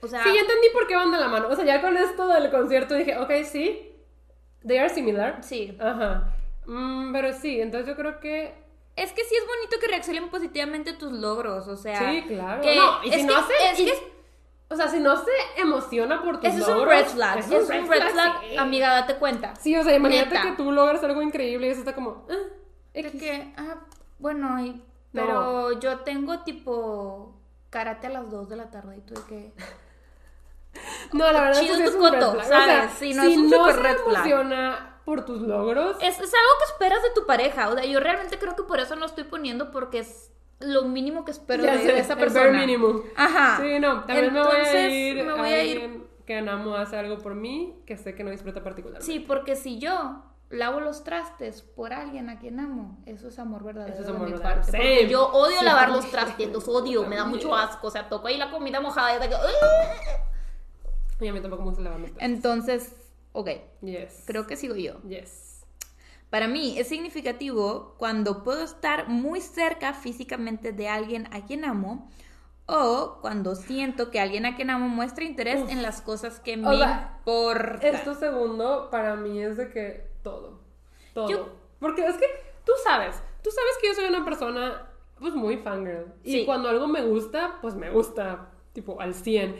O 0.00 0.06
sea... 0.06 0.22
Sí, 0.22 0.32
ya 0.32 0.40
entendí 0.40 0.68
por 0.72 0.86
qué 0.86 0.96
van 0.96 1.10
de 1.10 1.18
la 1.18 1.28
mano. 1.28 1.48
O 1.48 1.56
sea, 1.56 1.64
ya 1.64 1.80
con 1.80 1.96
esto 1.96 2.28
del 2.28 2.50
concierto 2.50 2.94
dije, 2.94 3.18
ok, 3.18 3.30
sí, 3.44 3.92
they 4.66 4.78
are 4.78 4.88
similar. 4.88 5.42
Sí. 5.42 5.76
Ajá. 5.80 6.32
Mm, 6.66 7.12
pero 7.12 7.32
sí, 7.32 7.60
entonces 7.60 7.88
yo 7.88 7.96
creo 7.96 8.20
que. 8.20 8.61
Es 8.96 9.12
que 9.12 9.24
sí 9.24 9.34
es 9.34 9.46
bonito 9.46 9.76
que 9.80 9.88
reaccionen 9.88 10.28
positivamente 10.28 10.90
a 10.90 10.98
tus 10.98 11.12
logros, 11.12 11.66
o 11.68 11.76
sea... 11.76 11.98
sí, 12.10 12.24
claro. 12.28 12.60
que- 12.62 12.76
no, 12.76 13.02
y 13.04 13.10
si 13.12 13.20
es 13.20 13.26
no 13.26 13.34
que- 13.46 13.54
se. 13.54 13.70
es 13.72 13.80
y- 13.80 13.84
que- 13.86 14.12
o 14.68 14.76
sea, 14.76 14.88
si 14.88 15.00
no 15.00 15.16
se 15.16 15.30
emociona 15.56 16.22
por 16.22 16.40
tus 16.40 16.48
Ese 16.50 16.60
es 16.60 16.68
un 16.68 16.74
logros. 16.78 16.94
red 16.94 17.06
flag, 17.06 17.38
es 17.38 17.50
es 17.50 17.68
un 17.70 17.88
red 17.88 18.08
flag, 18.10 18.40
sí. 18.40 18.56
amiga, 18.56 18.94
date 18.94 19.16
cuenta. 19.16 19.54
Sí, 19.56 19.76
o 19.76 19.82
sea, 19.82 19.94
imagínate 19.96 20.30
Neta. 20.34 20.42
que 20.42 20.56
tú 20.56 20.72
logras 20.72 21.02
algo 21.04 21.20
increíble 21.22 21.66
y 21.66 21.70
eso 21.70 21.80
está 21.80 21.94
como. 21.94 22.26
ah, 22.30 22.34
De 22.94 23.10
que, 23.12 23.52
ah, 23.56 23.76
bueno, 24.18 24.60
y- 24.64 24.72
No. 24.72 24.82
pero 25.12 25.72
yo 25.80 26.00
tengo 26.00 26.40
tipo 26.40 27.34
karate 27.70 28.06
a 28.06 28.10
las 28.10 28.30
2 28.30 28.48
de 28.48 28.56
la 28.56 28.70
tarde 28.70 28.96
y 28.98 29.00
tú 29.00 29.14
de 29.14 29.22
que... 29.26 29.52
No, 31.12 31.30
la 31.32 31.42
verdad 31.42 31.60
Chido 31.60 31.74
es 31.74 31.80
que 31.80 31.84
tu 31.84 31.90
sí 31.90 31.96
es 31.96 32.02
un 32.02 32.12
red 32.12 32.20
coto, 32.20 32.32
flag. 32.32 32.44
O 32.46 32.48
sea, 32.48 32.66
¿sabes? 32.66 32.90
Sí, 32.98 33.14
no, 33.14 33.22
si 33.24 33.32
es 33.32 33.38
un 33.38 33.50
no 33.50 33.56
super 33.58 33.74
se 33.74 33.82
red 33.82 33.96
flag. 33.98 34.26
emociona 34.26 34.91
por 35.04 35.24
tus 35.24 35.40
logros. 35.42 35.96
Es, 36.00 36.14
es 36.20 36.34
algo 36.34 36.50
que 36.58 36.72
esperas 36.72 37.02
de 37.02 37.10
tu 37.14 37.26
pareja, 37.26 37.68
o 37.68 37.74
sea, 37.74 37.84
yo 37.84 38.00
realmente 38.00 38.38
creo 38.38 38.54
que 38.56 38.62
por 38.62 38.78
eso 38.80 38.96
no 38.96 39.06
estoy 39.06 39.24
poniendo 39.24 39.70
porque 39.70 39.98
es 40.00 40.30
lo 40.60 40.84
mínimo 40.84 41.24
que 41.24 41.32
espero 41.32 41.64
ya 41.64 41.72
de, 41.72 41.78
sé, 41.78 41.92
de 41.92 41.98
esa 41.98 42.12
el 42.12 42.18
persona. 42.20 42.46
bare 42.46 42.58
minimum. 42.58 43.02
Ajá. 43.16 43.58
Sí, 43.60 43.78
no, 43.80 44.04
también 44.04 44.32
me 44.32 44.40
voy 44.42 44.52
a 44.52 44.58
Entonces, 44.58 44.92
ir. 44.92 45.24
me 45.24 45.32
voy 45.34 45.48
a 45.48 45.64
ir- 45.64 46.02
que 46.24 46.38
amo 46.38 46.76
hace 46.76 46.96
algo 46.96 47.18
por 47.18 47.34
mí 47.34 47.82
que 47.84 47.96
sé 47.96 48.14
que 48.14 48.22
no 48.22 48.30
disfruta 48.30 48.62
particularmente. 48.62 49.04
Sí, 49.04 49.18
porque 49.18 49.56
si 49.56 49.78
yo 49.80 50.22
lavo 50.50 50.78
los 50.80 51.02
trastes 51.02 51.62
por 51.62 51.92
alguien 51.92 52.30
a 52.30 52.38
quien 52.38 52.60
amo, 52.60 52.98
eso 53.06 53.26
es 53.26 53.38
amor 53.40 53.64
verdadero. 53.64 53.92
Eso 53.92 54.02
es 54.02 54.06
de 54.06 54.12
amor 54.14 54.26
mi 54.28 54.32
verdadero. 54.34 54.60
parte. 54.62 54.70
Porque 54.78 55.08
yo 55.08 55.26
odio 55.32 55.58
Sí, 55.58 55.64
lavar 55.64 55.86
también. 55.86 56.02
los 56.04 56.10
trastes, 56.12 56.52
los 56.52 56.68
odio, 56.68 57.02
me 57.08 57.16
da 57.16 57.24
mucho 57.24 57.56
asco, 57.56 57.88
o 57.88 57.90
sea, 57.90 58.08
toco 58.08 58.28
ahí 58.28 58.36
la 58.36 58.50
comida 58.52 58.80
mojada 58.80 59.16
y 59.16 59.18
de 59.18 59.28
que... 59.30 59.34
Y 61.20 61.28
a 61.28 61.32
mí 61.32 61.40
tampoco 61.40 61.62
me 61.62 61.68
gusta 61.70 61.82
lavar 61.82 62.00
los 62.00 62.10
trastes. 62.12 62.28
Entonces, 62.34 63.01
ok, 63.32 63.48
Yes. 63.82 64.22
creo 64.26 64.46
que 64.46 64.56
sigo 64.56 64.74
yo. 64.76 65.00
Yes. 65.02 65.64
Para 66.30 66.48
mí 66.48 66.78
es 66.78 66.88
significativo 66.88 67.94
cuando 67.98 68.42
puedo 68.42 68.62
estar 68.64 69.08
muy 69.08 69.40
cerca 69.40 69.92
físicamente 69.92 70.72
de 70.72 70.88
alguien 70.88 71.28
a 71.32 71.44
quien 71.44 71.64
amo 71.64 72.10
o 72.66 73.18
cuando 73.20 73.54
siento 73.54 74.10
que 74.10 74.18
alguien 74.20 74.46
a 74.46 74.56
quien 74.56 74.70
amo 74.70 74.88
muestra 74.88 75.24
interés 75.24 75.68
en 75.68 75.82
las 75.82 76.00
cosas 76.00 76.40
que 76.40 76.56
me 76.56 76.68
O 76.68 76.78
sea, 76.78 77.16
importan. 77.18 77.94
Esto 77.94 78.14
segundo 78.14 78.88
para 78.90 79.14
mí 79.16 79.42
es 79.42 79.56
de 79.58 79.68
que 79.70 80.06
todo. 80.22 80.60
Todo. 81.12 81.28
Yo- 81.28 81.48
Porque 81.80 82.06
es 82.06 82.16
que 82.16 82.26
tú 82.64 82.72
sabes, 82.84 83.16
tú 83.42 83.50
sabes 83.50 83.72
que 83.80 83.88
yo 83.88 83.94
soy 83.94 84.04
una 84.06 84.24
persona 84.24 84.88
pues 85.18 85.34
muy 85.34 85.56
fangirl. 85.58 86.14
Y 86.24 86.32
Sí. 86.32 86.46
cuando 86.46 86.68
algo 86.68 86.88
me 86.88 87.02
gusta, 87.04 87.58
pues 87.60 87.74
me 87.74 87.90
gusta, 87.90 88.50
tipo 88.72 89.00
al 89.00 89.14
100. 89.14 89.54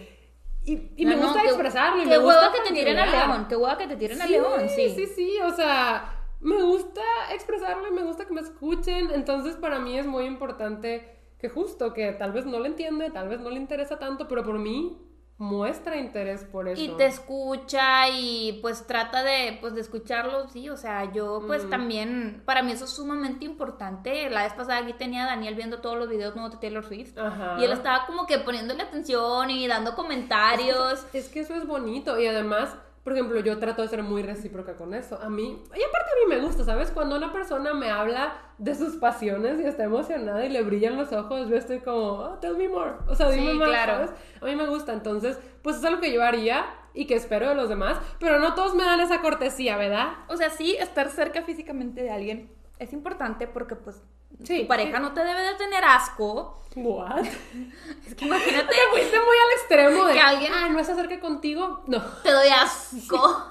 Y, 0.65 0.93
y 0.97 1.05
No, 1.05 1.11
me 1.11 1.17
no, 1.17 1.23
gusta 1.25 1.41
qué- 1.43 1.49
expresarlo. 1.49 2.03
Qué 2.03 2.09
me 2.09 2.19
gusta 2.19 2.41
hueva 2.41 2.53
que 2.53 2.61
te 2.69 2.75
tiren 2.75 2.99
a. 2.99 3.07
León, 3.07 3.47
qué 3.49 3.57
hueva 3.57 3.79
que 3.79 3.87
te 3.89 3.97
tiren 3.97 4.23
a 4.23 4.27
León, 4.27 4.69
sí. 4.69 4.91
Sí, 4.91 5.07
sí, 5.07 5.39
o 5.45 5.51
sea, 5.51 6.19
me 6.41 6.63
gusta 6.63 7.03
expresarlo 7.33 7.89
y 7.89 7.93
me 7.93 8.03
gusta 8.03 8.27
que 8.27 8.33
me 8.35 8.41
escuchen. 8.41 9.11
Entonces, 9.13 9.57
para 9.57 9.79
mí 9.79 9.99
es 9.99 10.07
muy 10.07 10.25
importante 10.25 11.09
que 11.39 11.49
justo, 11.49 11.93
que 11.93 12.13
tal 12.13 12.33
vez 12.33 12.47
no 12.47 12.61
le 12.61 12.69
entiende, 12.69 13.11
tal 13.11 13.29
vez 13.29 13.41
no 13.41 13.51
le 13.51 13.57
interesa 13.57 13.99
tanto, 13.99 14.29
pero 14.29 14.45
por 14.45 14.59
mí 14.59 14.97
muestra 15.39 15.97
interés 15.97 16.45
por 16.45 16.69
eso. 16.69 16.81
Y 16.81 16.89
te 16.97 17.07
escucha 17.07 18.09
y 18.09 18.59
pues 18.63 18.87
trata 18.87 19.23
de, 19.23 19.59
pues, 19.61 19.75
de 19.75 19.81
escucharlo, 19.81 20.49
sí, 20.49 20.69
o 20.69 20.77
sea, 20.77 21.13
yo 21.13 21.43
pues 21.47 21.69
también, 21.69 22.43
para 22.45 22.63
mí 22.63 22.73
eso 22.73 22.85
es 22.85 22.91
sumamente 22.91 23.45
importante. 23.45 24.31
La 24.31 24.45
vez 24.45 24.53
pasada 24.53 24.79
aquí 24.79 24.93
tenía 24.93 25.25
a 25.25 25.27
Daniel 25.27 25.55
viendo 25.55 25.81
todos 25.81 25.99
los 25.99 26.09
videos 26.09 26.35
nuevos 26.35 26.53
de 26.53 26.59
Taylor 26.59 26.85
Swift 26.85 27.19
Ajá. 27.19 27.57
y 27.59 27.65
él 27.65 27.73
estaba 27.73 28.07
como 28.07 28.27
que 28.27 28.39
poniéndole 28.39 28.83
atención 28.83 29.51
y 29.51 29.67
dando 29.67 29.97
comentarios. 29.97 31.05
Es 31.13 31.29
que 31.29 31.41
eso 31.41 31.55
es 31.55 31.67
bonito 31.67 32.19
y 32.21 32.27
además, 32.27 32.77
por 33.05 33.15
ejemplo, 33.15 33.41
yo 33.41 33.59
trato 33.59 33.83
de 33.83 33.89
ser 33.89 34.03
muy 34.03 34.23
recíproca 34.23 34.77
con 34.77 34.95
eso. 34.95 35.19
A 35.21 35.29
mí, 35.29 35.63
y 35.75 35.83
aparte 35.83 36.11
a 36.13 36.29
mí 36.29 36.35
me 36.35 36.41
gusta, 36.41 36.65
¿sabes? 36.65 36.91
Cuando 36.91 37.17
una 37.17 37.33
persona 37.33 37.75
me 37.75 37.91
habla 37.91 38.35
de 38.59 38.75
sus 38.75 38.97
pasiones 38.97 39.61
y 39.61 39.65
está 39.65 39.85
emocionada 39.85 40.45
y 40.45 40.49
le 40.51 40.63
brillan 40.63 40.97
los 40.97 41.13
ojos, 41.13 41.49
yo 41.49 41.57
estoy 41.57 41.81
como, 41.81 41.97
oh, 41.99 42.39
tell 42.41 42.57
me 42.57 42.69
more. 42.69 42.93
O 43.09 43.15
sea, 43.15 43.29
dime 43.31 43.53
Sí, 43.53 43.59
más, 43.59 43.69
claro. 43.69 43.93
¿sabes? 43.95 44.11
A 44.41 44.45
mí 44.45 44.55
me 44.55 44.67
gusta, 44.69 44.93
entonces, 44.93 45.39
pues 45.63 45.77
es 45.77 45.85
algo 45.85 46.01
que 46.01 46.13
yo 46.13 46.23
haría 46.23 46.65
y 46.95 47.07
que 47.07 47.15
espero 47.15 47.49
de 47.49 47.55
los 47.55 47.69
demás, 47.69 47.99
pero 48.21 48.39
no 48.39 48.55
todos 48.55 48.75
me 48.75 48.85
dan 48.85 49.01
esa 49.01 49.21
cortesía, 49.21 49.77
¿verdad? 49.77 50.13
O 50.29 50.37
sea, 50.37 50.51
sí, 50.51 50.77
estar 50.79 51.09
cerca 51.11 51.43
físicamente 51.43 52.03
de 52.03 52.11
alguien 52.11 52.51
es 52.79 52.93
importante 52.93 53.47
porque 53.47 53.75
pues 53.77 54.03
Sí, 54.45 54.63
tu 54.63 54.69
pareja 54.69 54.99
no 54.99 55.13
te 55.13 55.25
debe 55.25 55.41
de 55.43 55.55
tener 55.55 55.85
asco. 55.85 56.59
What? 56.75 57.25
Es 58.07 58.15
que 58.15 58.25
imagínate, 58.27 58.67
Te 58.75 58.81
fuiste 58.91 59.19
muy 59.19 59.37
al 59.37 59.59
extremo 59.59 60.05
de 60.07 60.13
Que 60.15 60.21
alguien- 60.21 60.53
ah, 60.55 60.69
no 60.69 60.83
se 60.85 60.93
acerque 60.93 61.21
contigo. 61.21 61.83
No. 61.87 62.03
te 62.23 62.31
doy 62.31 62.49
asco. 62.49 63.49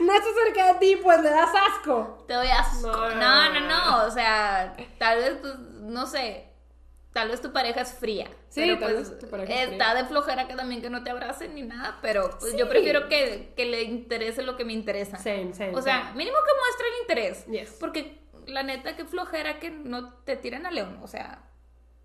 No 0.00 0.12
se 0.12 0.30
acerque 0.30 0.62
de 0.62 0.74
ti, 0.78 1.00
pues 1.02 1.20
le 1.22 1.30
das 1.30 1.50
asco. 1.70 2.24
Te 2.28 2.34
doy 2.34 2.46
asco. 2.48 2.86
No, 2.86 3.14
No, 3.14 3.60
no. 3.60 4.06
O 4.06 4.10
sea, 4.10 4.76
tal 4.98 5.18
vez, 5.18 5.34
pues, 5.40 5.58
no 5.58 6.06
sé. 6.06 6.44
Tal 7.12 7.28
vez 7.30 7.40
tu 7.40 7.52
pareja 7.52 7.80
es 7.80 7.92
fría. 7.94 8.26
Sí, 8.50 8.60
pero, 8.60 8.78
tal 8.78 8.92
pues, 8.94 9.10
vez 9.10 9.18
tu 9.18 9.28
pareja 9.28 9.52
es 9.62 9.72
está 9.72 9.94
de 9.94 10.04
flojera 10.04 10.46
que 10.46 10.54
también 10.54 10.80
que 10.82 10.90
no 10.90 11.02
te 11.02 11.10
abracen 11.10 11.54
ni 11.54 11.62
nada. 11.62 11.98
Pero 12.02 12.30
pues, 12.38 12.56
yo 12.56 12.68
prefiero 12.68 13.08
que, 13.08 13.52
que 13.56 13.64
le 13.64 13.82
interese 13.82 14.42
lo 14.42 14.56
que 14.56 14.64
me 14.64 14.74
interesa. 14.74 15.16
Same, 15.16 15.52
same. 15.54 15.74
O 15.74 15.82
sea, 15.82 16.00
same. 16.04 16.18
mínimo 16.18 16.36
que 16.36 16.52
muestre 16.60 16.86
el 16.88 17.00
interés. 17.00 17.46
Yes. 17.46 17.76
Porque 17.80 18.20
la 18.48 18.62
neta, 18.62 18.96
que 18.96 19.04
flojera 19.04 19.58
que 19.60 19.70
no 19.70 20.14
te 20.24 20.36
tiren 20.36 20.66
a 20.66 20.70
león. 20.70 20.98
O 21.02 21.06
sea, 21.06 21.42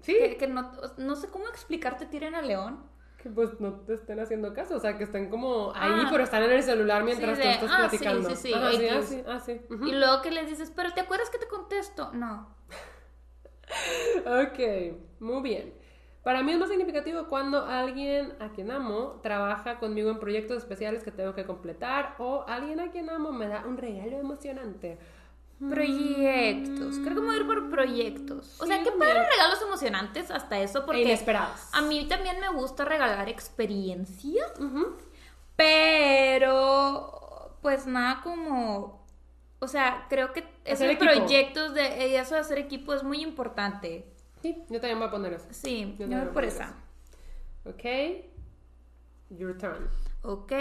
sí. 0.02 0.14
que, 0.20 0.38
que 0.38 0.48
no, 0.48 0.72
no 0.98 1.16
sé 1.16 1.30
cómo 1.30 1.48
explicarte 1.48 2.06
tiren 2.06 2.36
a 2.36 2.42
león. 2.42 2.92
Que 3.22 3.30
pues 3.30 3.58
no 3.62 3.72
te 3.86 3.94
estén 3.94 4.20
haciendo 4.20 4.54
caso, 4.54 4.76
o 4.76 4.80
sea, 4.80 4.98
que 4.98 5.06
estén 5.06 5.30
como 5.30 5.72
ahí, 5.76 5.92
Ah. 5.96 6.08
pero 6.12 6.24
están 6.26 6.44
en 6.44 6.52
el 6.52 6.62
celular 6.62 7.04
mientras 7.06 7.38
Sí, 7.38 7.44
tú 7.44 7.66
estás 7.66 7.72
ah, 7.72 7.90
sí, 7.90 7.98
platicando. 7.98 8.30
sí, 8.32 8.36
sí, 8.36 8.54
Ajá, 8.54 9.02
sí, 9.02 9.24
así. 9.28 9.62
ujú. 9.74 9.86
Y 9.88 9.94
luego 9.94 10.22
que 10.22 10.30
les 10.32 10.48
dices, 10.48 10.72
pero 10.76 10.92
¿te 10.94 11.00
acuerdas 11.02 11.30
que 11.30 11.38
te 11.38 11.48
contesto? 11.48 12.12
No. 12.14 12.54
Ok, 14.26 14.60
muy 15.20 15.42
bien. 15.42 15.74
Para 16.24 16.42
mí 16.44 16.52
es 16.54 16.60
más 16.60 16.70
significativo 16.70 17.28
cuando 17.28 17.66
alguien 17.66 18.34
a 18.40 18.50
quien 18.50 18.72
amo 18.72 19.20
trabaja 19.24 19.80
conmigo 19.80 20.10
en 20.10 20.20
proyectos 20.20 20.58
especiales 20.58 21.04
que 21.04 21.12
tengo 21.12 21.34
que 21.34 21.46
completar 21.46 22.16
o 22.20 22.46
alguien 22.48 22.80
a 22.80 22.92
quien 22.92 23.10
amo 23.10 23.32
me 23.32 23.48
da 23.48 23.66
un 23.66 23.78
regalo 23.78 24.18
emocionante. 24.20 24.98
Proyectos. 25.70 26.96
Creo 27.00 27.16
que 27.16 27.22
me 27.22 27.28
voy 27.28 27.36
a 27.36 27.40
ir 27.40 27.48
por 27.48 27.70
proyectos. 27.70 28.60
O 28.62 28.66
sea, 28.66 28.84
qué 28.84 28.92
padre 28.92 29.28
regalos 29.30 29.62
emocionantes 29.62 30.32
hasta 30.32 30.60
eso, 30.60 30.86
porque 30.86 31.02
inesperados. 31.02 31.60
a 31.72 31.82
mí 31.82 32.06
también 32.08 32.40
me 32.40 32.50
gusta 32.50 32.86
regalar 32.86 33.30
experiencias, 33.30 34.52
pero 35.56 37.58
pues 37.62 37.86
nada 37.88 38.22
como... 38.22 39.04
O 39.60 39.68
sea, 39.68 40.08
creo 40.10 40.34
que 40.34 40.42
Hacer 40.42 40.66
esos 40.66 40.82
equipo. 41.06 41.12
proyectos 41.12 41.74
de 41.74 42.10
y 42.10 42.16
eso 42.16 42.36
de 42.36 42.42
hacer 42.42 42.58
equipo 42.60 42.94
es 42.94 43.04
muy 43.04 43.22
importante. 43.22 44.06
Sí, 44.42 44.62
yo 44.70 44.82
también 44.82 45.00
voy 45.00 45.08
a 45.08 45.12
poner 45.12 45.34
eso. 45.34 45.48
Sí, 45.52 45.96
Yo 45.98 46.08
yo 46.08 46.18
voy 46.18 46.28
por 46.34 46.44
esa. 46.44 46.76
Ok. 47.64 47.84
Your 49.30 49.58
turn. 49.58 49.88
Ok. 50.24 50.52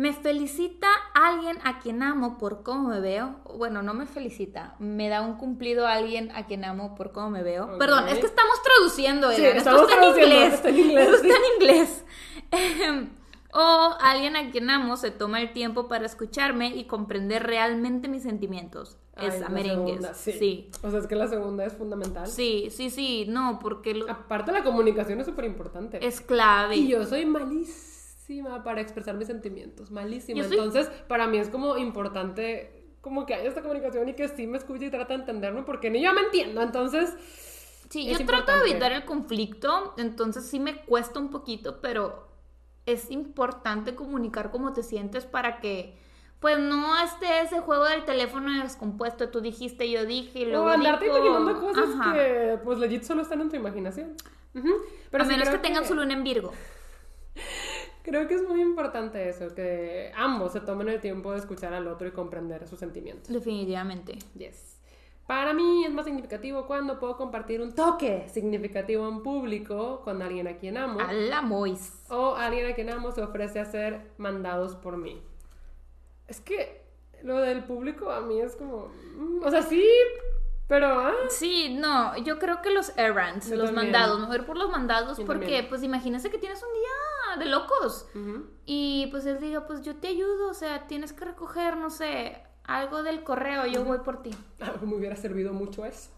Me 0.00 0.14
felicita 0.14 0.86
alguien 1.12 1.58
a 1.62 1.78
quien 1.80 2.02
amo 2.02 2.38
por 2.38 2.62
cómo 2.62 2.88
me 2.88 3.00
veo. 3.00 3.36
Bueno, 3.58 3.82
no 3.82 3.92
me 3.92 4.06
felicita. 4.06 4.74
Me 4.78 5.10
da 5.10 5.20
un 5.20 5.34
cumplido 5.36 5.86
a 5.86 5.92
alguien 5.92 6.30
a 6.34 6.46
quien 6.46 6.64
amo 6.64 6.94
por 6.94 7.12
cómo 7.12 7.28
me 7.28 7.42
veo. 7.42 7.76
Perdón, 7.78 8.08
es 8.08 8.18
que 8.18 8.24
estamos 8.24 8.54
traduciendo, 8.62 9.30
Sí. 9.30 9.44
Esto 9.44 9.82
está 9.82 9.96
en 9.98 10.04
inglés. 10.18 10.54
está 10.54 10.68
en 10.70 10.78
inglés, 10.78 11.04
Esto 11.10 11.16
está 11.26 11.34
en 11.36 11.44
inglés. 11.60 12.04
Ejem. 12.50 13.10
O 13.52 13.96
alguien 14.00 14.36
a 14.36 14.50
quien 14.52 14.70
amo 14.70 14.96
se 14.96 15.10
toma 15.10 15.40
el 15.40 15.52
tiempo 15.52 15.88
para 15.88 16.06
escucharme 16.06 16.68
y 16.68 16.84
comprender 16.84 17.42
realmente 17.42 18.06
mis 18.06 18.22
sentimientos. 18.22 18.96
Ay, 19.16 19.26
Es 19.26 19.42
a 19.42 19.48
merengues. 19.48 19.86
segunda, 19.96 20.14
sí. 20.14 20.70
O 20.84 20.90
sea, 20.90 21.00
es 21.00 21.08
que 21.08 21.16
la 21.16 21.26
segunda 21.26 21.64
es 21.66 21.72
fundamental. 21.74 22.28
Sí, 22.28 22.68
sí, 22.70 22.90
sí. 22.90 23.26
No, 23.28 23.58
porque 23.60 23.92
lo- 23.94 24.08
Aparte, 24.08 24.52
la 24.52 24.62
comunicación 24.62 25.18
es 25.20 25.26
súper 25.26 25.46
importante. 25.46 25.98
es 26.06 26.20
clave. 26.20 26.76
Y 26.76 26.86
yo 26.88 27.04
soy 27.04 27.26
malísima 27.26 27.89
para 28.64 28.80
expresar 28.80 29.14
mis 29.16 29.26
sentimientos, 29.26 29.90
malísima. 29.90 30.42
Soy- 30.44 30.52
Entonces, 30.56 30.88
para 31.08 31.26
mí 31.26 31.38
es 31.38 31.48
como 31.48 31.76
importante 31.76 32.76
como 33.00 33.24
que 33.26 33.34
haya 33.34 33.48
esta 33.48 33.62
comunicación 33.62 34.08
y 34.08 34.14
que 34.14 34.28
sí 34.28 34.46
me 34.46 34.58
escuche 34.58 34.86
y 34.86 34.90
trate 34.90 35.14
de 35.14 35.20
entenderme 35.20 35.62
porque 35.62 35.90
ni 35.90 36.02
yo 36.02 36.12
me 36.12 36.20
entiendo. 36.22 36.62
Entonces, 36.62 37.14
Sí, 37.88 38.06
yo 38.08 38.24
trato 38.24 38.52
de 38.52 38.70
evitar 38.70 38.92
el 38.92 39.04
conflicto, 39.04 39.94
entonces 39.98 40.46
sí 40.46 40.60
me 40.60 40.84
cuesta 40.84 41.18
un 41.18 41.28
poquito, 41.30 41.80
pero 41.80 42.28
es 42.86 43.10
importante 43.10 43.94
comunicar 43.96 44.50
cómo 44.52 44.72
te 44.72 44.82
sientes 44.84 45.24
para 45.26 45.58
que 45.60 45.98
pues 46.38 46.58
no 46.58 46.96
esté 47.02 47.40
ese 47.42 47.60
juego 47.60 47.84
del 47.84 48.04
teléfono 48.04 48.62
descompuesto, 48.62 49.28
tú 49.30 49.40
dijiste, 49.40 49.90
yo 49.90 50.06
dije, 50.06 50.38
y 50.40 50.44
luego 50.46 50.66
o 50.66 50.68
andarte 50.68 51.06
imaginando 51.08 51.60
cosas 51.60 51.88
Ajá. 51.98 52.12
que 52.14 52.58
pues 52.64 52.78
legit 52.78 53.02
solo 53.02 53.22
están 53.22 53.40
en 53.42 53.50
tu 53.50 53.56
imaginación. 53.56 54.14
Pero 55.10 55.24
a 55.24 55.26
sí 55.26 55.32
menos 55.32 55.48
que 55.48 55.58
creo 55.58 55.60
tengan 55.62 55.84
su 55.84 55.94
luna 55.94 56.14
en 56.14 56.22
Virgo. 56.24 56.52
Creo 58.02 58.26
que 58.26 58.34
es 58.34 58.48
muy 58.48 58.60
importante 58.60 59.28
eso, 59.28 59.54
que 59.54 60.10
ambos 60.16 60.52
se 60.52 60.60
tomen 60.60 60.88
el 60.88 61.00
tiempo 61.00 61.32
de 61.32 61.38
escuchar 61.38 61.74
al 61.74 61.86
otro 61.86 62.08
y 62.08 62.12
comprender 62.12 62.66
sus 62.66 62.78
sentimientos. 62.78 63.32
Definitivamente. 63.32 64.18
Yes. 64.34 64.78
Para 65.26 65.52
mí 65.52 65.84
es 65.84 65.92
más 65.92 66.06
significativo 66.06 66.66
cuando 66.66 66.98
puedo 66.98 67.16
compartir 67.16 67.60
un 67.60 67.72
toque 67.72 68.28
significativo 68.28 69.08
en 69.08 69.22
público 69.22 70.00
con 70.02 70.22
alguien 70.22 70.48
a 70.48 70.56
quien 70.56 70.76
amo. 70.76 70.98
A 70.98 71.12
la 71.12 71.40
Mois. 71.40 72.02
O 72.08 72.34
alguien 72.34 72.66
a 72.66 72.74
quien 72.74 72.90
amo 72.90 73.12
se 73.12 73.22
ofrece 73.22 73.60
a 73.60 73.64
ser 73.64 74.10
mandados 74.18 74.74
por 74.74 74.96
mí. 74.96 75.22
Es 76.26 76.40
que 76.40 76.82
lo 77.22 77.36
del 77.36 77.62
público 77.62 78.10
a 78.10 78.20
mí 78.22 78.40
es 78.40 78.56
como... 78.56 78.88
mm, 78.88 79.44
o 79.44 79.50
sea, 79.50 79.62
sí, 79.62 79.84
pero... 80.70 81.00
ah, 81.00 81.12
Sí, 81.28 81.76
no, 81.78 82.16
yo 82.18 82.38
creo 82.38 82.62
que 82.62 82.70
los 82.70 82.96
errands, 82.96 83.50
Yo 83.50 83.56
los 83.56 83.66
también. 83.66 83.90
mandados, 83.92 84.20
me 84.20 84.26
voy 84.26 84.36
a 84.36 84.38
ir 84.38 84.46
por 84.46 84.56
los 84.56 84.70
mandados 84.70 85.18
Yo 85.18 85.26
porque 85.26 85.42
también. 85.46 85.68
pues 85.68 85.82
imagínense 85.82 86.30
que 86.30 86.38
tienes 86.38 86.62
un 86.62 86.72
día 86.72 87.44
de 87.44 87.50
locos. 87.50 88.06
Y 88.64 89.08
pues 89.10 89.26
él 89.26 89.38
diga, 89.40 89.66
pues 89.66 89.82
yo 89.82 89.96
te 89.96 90.08
ayudo, 90.08 90.48
o 90.48 90.54
sea, 90.54 90.86
tienes 90.86 91.12
que 91.12 91.24
recoger, 91.26 91.76
no 91.76 91.90
sé, 91.90 92.42
algo 92.64 93.02
del 93.02 93.22
correo, 93.24 93.66
yo 93.66 93.84
voy 93.84 93.98
por 93.98 94.22
ti. 94.22 94.30
Ah, 94.60 94.72
me 94.80 94.94
hubiera 94.94 95.16
servido 95.16 95.52
mucho 95.52 95.84
eso. 95.84 96.10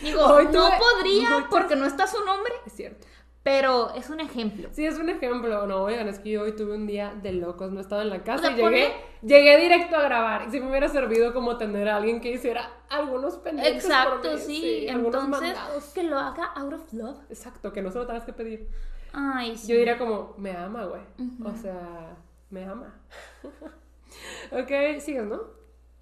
Digo, 0.00 0.24
Hoy 0.24 0.46
no 0.46 0.68
podría 0.78 1.46
porque 1.50 1.76
no 1.76 1.84
está 1.84 2.06
su 2.06 2.24
nombre, 2.24 2.52
Es 2.66 2.72
cierto. 2.72 3.06
Pero 3.42 3.92
es 3.94 4.08
un 4.10 4.20
ejemplo. 4.20 4.68
Sí, 4.72 4.86
es 4.86 4.98
un 4.98 5.08
ejemplo. 5.08 5.66
No, 5.66 5.82
oigan, 5.82 6.08
es 6.08 6.18
que 6.20 6.30
yo 6.30 6.42
hoy 6.42 6.54
tuve 6.54 6.74
un 6.76 6.86
día 6.86 7.12
de 7.22 7.32
locos. 7.32 7.72
No 7.72 7.80
estaba 7.80 8.02
en 8.02 8.10
la 8.10 8.22
casa 8.22 8.34
O 8.36 8.38
sea, 8.38 8.50
y 8.52 8.56
llegué, 8.56 8.92
llegué 9.22 9.58
directo 9.58 9.96
a 9.96 10.02
grabar. 10.02 10.50
Sí 10.50 10.60
me 10.60 10.68
hubiera 10.70 10.88
servido 10.88 11.32
como 11.34 11.56
tener 11.58 11.88
a 11.88 11.96
alguien 11.96 12.20
que 12.20 12.30
hiciera 12.32 12.70
algunos 12.88 13.36
pendientes. 13.38 13.82
por 13.84 13.90
Exacto, 13.92 14.32
mí, 14.34 14.38
sí. 14.38 14.88
algunos 14.88 15.24
Entonces, 15.24 15.92
que 15.94 16.02
lo 16.04 16.18
haga 16.18 16.44
out 16.54 16.72
of 16.74 16.92
love. 16.92 17.18
Exacto, 17.30 17.72
que 17.72 17.82
no 17.82 17.90
se 17.90 17.98
lo 17.98 18.06
tengas 18.06 18.24
que 18.24 18.32
pedir. 18.32 18.68
Ay, 19.12 19.56
sí. 19.56 19.72
Yo 19.72 19.76
diría 19.78 19.98
como, 19.98 20.34
me 20.38 20.52
ama, 20.56 20.84
güey. 20.84 21.02
O 21.44 21.54
sea, 21.56 22.16
me 22.50 22.64
ama. 22.64 22.94
ok, 24.52 25.00
sigues, 25.00 25.24
¿no? 25.24 25.40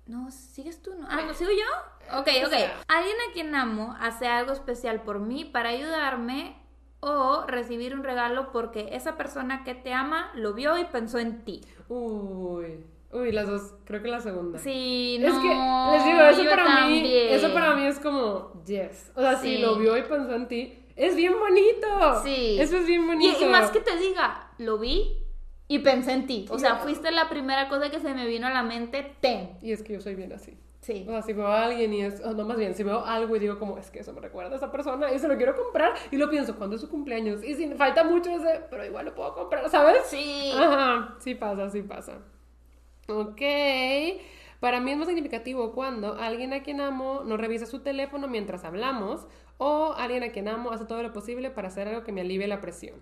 No, 0.06 0.30
sigues 0.30 0.82
tú, 0.82 0.92
¿no? 0.94 1.06
Ah, 1.08 1.22
¿no 1.26 1.32
sigo 1.34 1.50
yo? 1.50 2.18
Ok, 2.20 2.28
O 2.42 2.46
ok. 2.46 2.52
sea- 2.52 2.80
Alguien 2.88 3.16
a 3.28 3.32
quien 3.32 3.54
amo 3.54 3.96
hace 4.00 4.26
algo 4.26 4.52
especial 4.52 5.02
por 5.02 5.20
mí 5.20 5.44
para 5.44 5.68
ayudarme 5.70 6.59
o 7.00 7.44
recibir 7.46 7.94
un 7.94 8.04
regalo 8.04 8.52
porque 8.52 8.90
esa 8.92 9.16
persona 9.16 9.64
que 9.64 9.74
te 9.74 9.92
ama 9.92 10.30
lo 10.34 10.54
vio 10.54 10.78
y 10.78 10.84
pensó 10.84 11.18
en 11.18 11.44
ti. 11.44 11.62
Uy, 11.88 12.84
uy, 13.12 13.32
las 13.32 13.48
dos, 13.48 13.74
creo 13.84 14.02
que 14.02 14.08
la 14.08 14.20
segunda. 14.20 14.58
Sí, 14.58 15.18
no. 15.20 15.28
Es 15.28 15.34
que, 15.34 15.48
les 15.96 16.04
digo, 16.04 16.20
eso 16.24 16.50
para 16.50 16.86
mí, 16.86 17.00
también. 17.00 17.34
eso 17.34 17.52
para 17.52 17.74
mí 17.74 17.86
es 17.86 17.98
como, 17.98 18.52
yes. 18.66 19.12
O 19.14 19.20
sea, 19.20 19.36
si 19.36 19.58
lo 19.58 19.76
vio 19.76 19.96
y 19.96 20.02
pensó 20.02 20.34
en 20.34 20.48
ti, 20.48 20.78
es 20.96 21.16
bien 21.16 21.34
bonito. 21.38 22.22
Sí. 22.22 22.56
Eso 22.60 22.76
es 22.76 22.86
bien 22.86 23.06
bonito. 23.06 23.42
y 23.42 23.48
más 23.48 23.70
que 23.70 23.80
te 23.80 23.96
diga, 23.96 24.50
lo 24.58 24.78
vi 24.78 25.16
y 25.68 25.78
pensé 25.78 26.12
en 26.12 26.26
ti. 26.26 26.46
O 26.50 26.58
sea, 26.58 26.76
fuiste 26.76 27.10
la 27.10 27.28
primera 27.28 27.68
cosa 27.68 27.90
que 27.90 28.00
se 28.00 28.12
me 28.12 28.26
vino 28.26 28.46
a 28.46 28.50
la 28.50 28.62
mente, 28.62 29.14
ten. 29.20 29.56
Y 29.62 29.72
es 29.72 29.82
que 29.82 29.94
yo 29.94 30.00
soy 30.00 30.14
bien 30.14 30.32
así. 30.32 30.58
Sí. 30.80 31.04
O 31.06 31.10
sea, 31.10 31.22
si 31.22 31.34
veo 31.34 31.46
a 31.46 31.64
alguien 31.64 31.92
y 31.92 32.02
es, 32.02 32.20
o 32.24 32.32
no, 32.32 32.44
más 32.44 32.56
bien, 32.56 32.74
si 32.74 32.82
veo 32.82 33.04
algo 33.04 33.36
y 33.36 33.38
digo 33.38 33.58
como, 33.58 33.76
es 33.76 33.90
que 33.90 34.00
eso 34.00 34.14
me 34.14 34.20
recuerda 34.20 34.52
a 34.52 34.56
esa 34.56 34.72
persona 34.72 35.12
y 35.12 35.18
se 35.18 35.28
lo 35.28 35.36
quiero 35.36 35.54
comprar 35.54 35.92
y 36.10 36.16
lo 36.16 36.30
pienso, 36.30 36.56
¿cuándo 36.56 36.76
es 36.76 36.82
su 36.82 36.88
cumpleaños? 36.88 37.44
Y 37.44 37.54
si 37.54 37.68
falta 37.74 38.02
mucho 38.02 38.30
ese, 38.30 38.62
pero 38.70 38.84
igual 38.84 39.04
lo 39.04 39.14
puedo 39.14 39.34
comprar, 39.34 39.68
¿sabes? 39.68 40.06
Sí. 40.06 40.52
Ajá, 40.56 41.16
sí 41.18 41.34
pasa, 41.34 41.68
sí 41.68 41.82
pasa. 41.82 42.18
Ok. 43.08 43.42
Para 44.60 44.78
mí 44.80 44.92
es 44.92 44.98
más 44.98 45.06
significativo 45.08 45.72
cuando 45.72 46.18
alguien 46.20 46.52
a 46.52 46.62
quien 46.62 46.80
amo 46.82 47.22
no 47.24 47.36
revisa 47.38 47.64
su 47.66 47.80
teléfono 47.80 48.28
mientras 48.28 48.62
hablamos 48.64 49.26
o 49.56 49.94
alguien 49.96 50.22
a 50.22 50.32
quien 50.32 50.48
amo 50.48 50.70
hace 50.70 50.84
todo 50.84 51.02
lo 51.02 51.12
posible 51.12 51.50
para 51.50 51.68
hacer 51.68 51.88
algo 51.88 52.02
que 52.04 52.12
me 52.12 52.20
alivie 52.20 52.46
la 52.46 52.60
presión. 52.60 52.96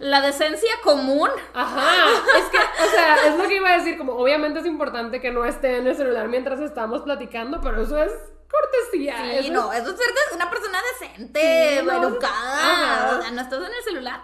La 0.00 0.20
decencia 0.20 0.70
común. 0.82 1.30
Ajá, 1.54 2.08
es 2.38 2.44
que, 2.46 2.58
o 2.58 2.90
sea, 2.90 3.16
es 3.28 3.36
lo 3.38 3.46
que 3.48 3.56
iba 3.56 3.70
a 3.70 3.78
decir, 3.78 3.98
como 3.98 4.12
obviamente 4.14 4.60
es 4.60 4.66
importante 4.66 5.20
que 5.20 5.30
no 5.30 5.44
esté 5.44 5.78
en 5.78 5.86
el 5.86 5.94
celular 5.96 6.28
mientras 6.28 6.60
estamos 6.60 7.02
platicando, 7.02 7.60
pero 7.60 7.82
eso 7.82 7.96
es 8.02 8.12
cortesía. 8.50 9.16
Sí, 9.22 9.30
eso 9.46 9.52
no, 9.52 9.72
es- 9.72 9.80
eso 9.82 9.90
es 9.92 9.96
ser 9.98 10.36
una 10.36 10.50
persona 10.50 10.78
decente, 10.92 11.78
Sí, 11.80 11.86
no, 11.86 12.02
educada. 12.08 13.16
O 13.18 13.22
sea, 13.22 13.30
no 13.30 13.40
estás 13.40 13.58
en 13.60 13.72
el 13.74 13.82
celular. 13.84 14.22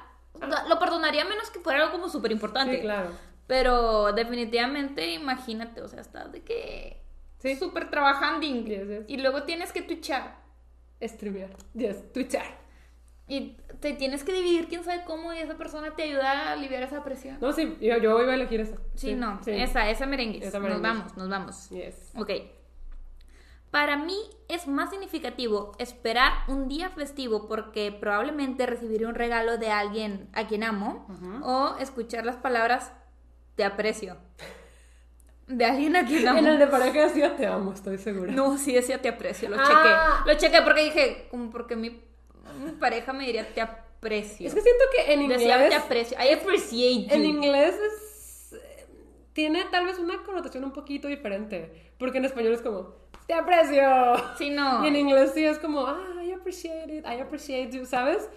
Lo 0.69 0.79
perdonaría 0.79 1.25
menos 1.25 1.49
que 1.51 1.61
fuera 1.61 1.81
algo 1.81 1.93
como 1.93 2.09
súper 2.09 2.31
importante. 2.33 2.77
Sí, 2.77 2.81
claro. 2.83 3.11
Pero 3.47 4.12
definitivamente, 4.12 5.12
imagínate, 5.12 5.80
o 5.80 5.88
sea, 5.88 6.01
estás 6.01 6.32
de 6.32 6.42
que. 6.42 7.03
Sí. 7.38 7.57
Súper 7.57 7.90
trabajando. 7.90 8.47
Yes, 8.47 8.88
yes. 8.88 9.05
Y 9.09 9.18
luego 9.18 9.44
tienes 9.44 9.72
que 9.72 9.82
twitchar. 9.82 10.38
Streamear. 11.03 11.51
Yes, 11.74 12.12
twitchar. 12.12 12.66
Y 13.28 13.57
te 13.80 13.92
tienes 13.92 14.24
que 14.24 14.32
dividir 14.32 14.68
quién 14.68 14.84
sabe 14.84 15.05
cómo 15.05 15.32
y 15.32 15.38
esa 15.38 15.57
persona 15.57 15.94
te 15.94 16.05
ayuda 16.05 16.30
a 16.30 16.53
aliviar 16.53 16.82
esa 16.82 17.03
presión. 17.03 17.38
No, 17.40 17.53
sí, 17.53 17.76
yo, 17.80 17.97
yo 17.99 18.22
iba 18.22 18.32
a 18.32 18.34
elegir 18.34 18.61
esa. 18.61 18.76
Sí, 18.94 19.14
no, 19.14 19.42
sí. 19.42 19.51
esa, 19.51 19.90
esa 19.90 20.07
merengue. 20.07 20.47
Esa 20.47 20.61
Nos 20.61 20.80
vamos, 20.80 21.16
nos 21.16 21.28
vamos. 21.28 21.68
Yes. 21.70 22.12
Ok. 22.16 22.30
Para 23.70 23.97
mí 23.97 24.16
es 24.49 24.68
más 24.68 24.90
significativo 24.90 25.72
esperar 25.78 26.32
un 26.49 26.68
día 26.68 26.88
festivo 26.90 27.49
porque 27.49 27.92
probablemente 27.92 28.64
recibiré 28.64 29.07
un 29.07 29.16
regalo 29.16 29.59
de 29.59 29.70
alguien 29.70 30.30
a 30.32 30.47
quien 30.47 30.62
amo 30.62 31.07
o 31.42 31.76
escuchar 31.78 32.24
las 32.24 32.36
palabras 32.36 32.92
te 33.57 33.65
aprecio. 33.65 34.17
De 35.47 35.65
alguien 35.65 35.95
a 35.97 36.05
quien 36.05 36.27
amo. 36.29 36.39
En 36.39 36.47
el 36.49 36.59
de 36.59 36.67
pareja 36.67 37.07
decía 37.07 37.37
te 37.37 37.47
amo, 37.47 37.73
estoy 37.73 37.99
segura. 37.99 38.33
No, 38.33 38.57
sí 38.59 38.73
decía 38.73 39.01
te 39.01 39.09
aprecio, 39.09 39.49
lo 39.49 39.57
Ah. 39.59 40.23
chequé. 40.25 40.33
Lo 40.33 40.39
chequé 40.39 40.63
porque 40.63 40.85
dije, 40.85 41.29
como 41.31 41.51
porque 41.51 41.77
mi, 41.77 41.91
mi 41.91 42.73
pareja 42.79 43.13
me 43.13 43.25
diría 43.27 43.47
te 43.55 43.61
aprecio. 43.61 44.47
Es 44.49 44.55
que 44.55 44.61
siento 44.61 44.85
que 44.95 45.13
en 45.13 45.23
inglés. 45.23 45.41
Decía 45.41 45.69
te 45.69 45.75
aprecio. 45.75 46.17
I 46.23 46.33
appreciate 46.33 47.07
you. 47.09 47.15
En 47.15 47.25
inglés 47.25 47.75
es. 47.77 48.61
Tiene 49.33 49.65
tal 49.71 49.85
vez 49.87 49.99
una 49.99 50.23
connotación 50.25 50.65
un 50.65 50.73
poquito 50.73 51.09
diferente. 51.09 51.93
Porque 51.99 52.19
en 52.19 52.25
español 52.25 52.55
es 52.55 52.63
como, 52.63 52.95
te 53.27 53.35
aprecio. 53.35 53.83
Sí, 54.39 54.51
no. 54.51 54.83
Y 54.85 54.89
en 54.89 54.97
inglés 54.97 55.33
sí 55.35 55.45
es 55.45 55.59
como, 55.59 55.87
ah, 55.87 56.23
I 56.25 56.33
appreciate 56.33 56.93
it, 56.93 57.05
I 57.07 57.21
appreciate 57.21 57.71
you, 57.71 57.85
¿sabes? 57.87 58.29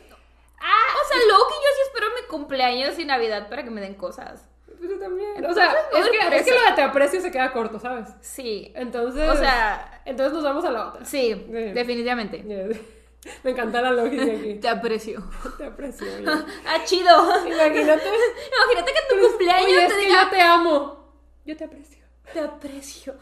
Ah, 0.62 0.88
o 1.04 1.08
sea, 1.08 1.18
luego 1.26 1.44
que 1.48 1.54
yo 1.54 1.70
sí 1.76 1.82
espero 1.88 2.08
mi 2.22 2.28
cumpleaños 2.28 3.00
y 3.00 3.06
Navidad 3.06 3.48
para 3.50 3.64
que 3.64 3.70
me 3.72 3.80
den 3.82 3.94
cosas. 3.96 4.46
Pues 4.80 4.90
yo 4.92 4.98
también. 5.00 5.46
O 5.46 5.54
sea, 5.54 5.66
es 5.94 6.10
que, 6.10 6.38
es 6.38 6.46
que 6.46 6.52
lo 6.54 6.62
de 6.64 6.72
te 6.76 6.82
aprecio 6.82 7.22
se 7.22 7.32
queda 7.32 7.52
corto, 7.52 7.80
¿sabes? 7.80 8.08
Sí. 8.22 8.72
Entonces. 8.76 9.30
O 9.30 9.36
sea- 9.36 10.02
Entonces 10.06 10.34
nos 10.34 10.44
vamos 10.44 10.64
a 10.66 10.72
la 10.72 10.88
otra. 10.88 11.06
Sí, 11.06 11.34
definitivamente. 11.74 12.44
Me 13.44 13.52
encanta 13.52 13.82
la 13.82 13.92
lógica 13.92 14.24
aquí. 14.24 14.56
Te 14.62 14.70
aprecio. 14.70 15.22
Te 15.58 15.66
aprecio. 15.66 16.08
Ah, 16.66 16.84
chido. 16.86 17.14
Imagínate. 17.46 18.04
Imagínate 18.08 18.94
que 18.94 19.00
en 19.00 19.22
tu 19.22 19.28
cumpleaños 19.28 19.66
Oye, 19.68 19.84
es 19.84 19.90
te 19.94 20.00
que 20.00 20.06
diga 20.08 20.24
yo 20.24 20.30
te 20.30 20.42
amo. 20.42 21.14
Yo 21.46 21.58
te 21.58 21.64
aprecio. 21.66 22.04
te 22.34 22.40
aprecio. 22.40 23.16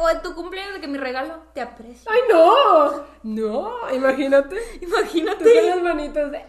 O 0.00 0.08
en 0.10 0.22
tu 0.22 0.34
cumpleaños 0.36 0.74
de 0.74 0.80
que 0.80 0.86
mi 0.88 0.98
regalo 0.98 1.42
te 1.54 1.60
aprecio. 1.60 2.08
¡Ay, 2.10 2.20
no! 2.30 3.04
No, 3.24 3.92
imagínate. 3.92 4.56
Tú 4.80 4.88
con 4.90 5.00
Imagínate 5.00 5.62
las 5.70 5.82
manitas 5.82 6.30
de... 6.30 6.44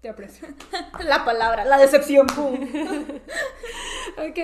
Te 0.00 0.08
aprecio. 0.08 0.46
la 1.04 1.24
palabra, 1.24 1.64
la 1.64 1.78
decepción. 1.78 2.26
pum. 2.26 2.58
Ok, 4.18 4.38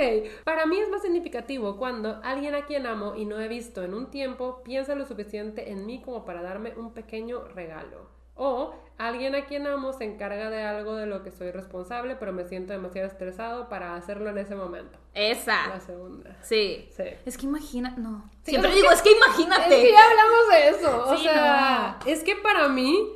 para 0.45 0.67
mí 0.67 0.79
es 0.79 0.89
más 0.89 1.03
significativo 1.03 1.77
cuando 1.77 2.21
alguien 2.23 2.55
a 2.55 2.65
quien 2.65 2.87
amo 2.87 3.15
y 3.17 3.25
no 3.25 3.41
he 3.41 3.49
visto 3.49 3.83
en 3.83 3.93
un 3.95 4.09
tiempo 4.09 4.63
piensa 4.63 4.95
lo 4.95 5.05
suficiente 5.05 5.73
en 5.73 5.85
mí 5.85 6.01
como 6.01 6.25
para 6.25 6.43
darme 6.43 6.75
un 6.77 6.93
pequeño 6.93 7.43
regalo. 7.49 8.09
O 8.37 8.75
alguien 8.99 9.35
a 9.35 9.47
quien 9.47 9.67
amo 9.67 9.93
se 9.93 10.05
encarga 10.05 10.49
de 10.51 10.63
algo 10.63 10.95
de 10.95 11.07
lo 11.07 11.25
que 11.25 11.33
soy 11.33 11.51
responsable, 11.51 12.15
pero 12.15 12.33
me 12.33 12.45
siento 12.45 12.73
demasiado 12.73 13.09
estresado 13.09 13.69
para 13.69 13.97
hacerlo 13.97 14.31
en 14.31 14.39
ese 14.39 14.55
momento. 14.55 14.97
La 15.15 15.21
Esa. 15.21 15.81
segunda. 15.81 16.37
Sí. 16.43 16.89
Sí. 16.97 17.05
Es 17.27 17.37
que 17.37 17.47
imagina, 17.47 17.95
no. 17.97 18.31
Sí, 18.45 18.51
Siempre 18.53 18.71
o 18.71 18.75
digo, 18.75 18.91
es 18.93 18.99
es 18.99 19.03
que 19.03 19.11
imagínate. 19.13 19.75
Es 19.77 19.87
que 19.87 19.93
ya 19.93 20.05
hablamos 20.05 20.49
de 20.53 20.69
eso. 20.69 21.05
O 21.07 21.17
Sí, 21.17 21.23
sea, 21.25 21.99
es 22.07 22.23
que 22.23 22.37
para 22.37 22.69
mí. 22.69 23.09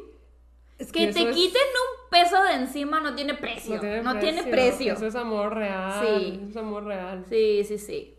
Es 0.78 0.92
que 0.92 1.12
te 1.12 1.28
es- 1.28 1.34
quiten 1.34 1.62
un 1.62 2.10
peso 2.10 2.42
de 2.44 2.52
encima 2.54 3.00
no 3.00 3.14
tiene 3.14 3.34
precio. 3.34 3.74
No 4.02 4.18
tiene, 4.18 4.44
precio. 4.44 4.94
Eso 4.94 5.06
es 5.06 5.14
amor 5.16 5.54
real. 5.54 6.04
Sí. 6.06 6.38
Eso 6.40 6.50
es 6.50 6.56
amor 6.56 6.84
real. 6.84 7.24
Sí, 7.28 7.64
sí, 7.64 7.78
sí. 7.78 8.14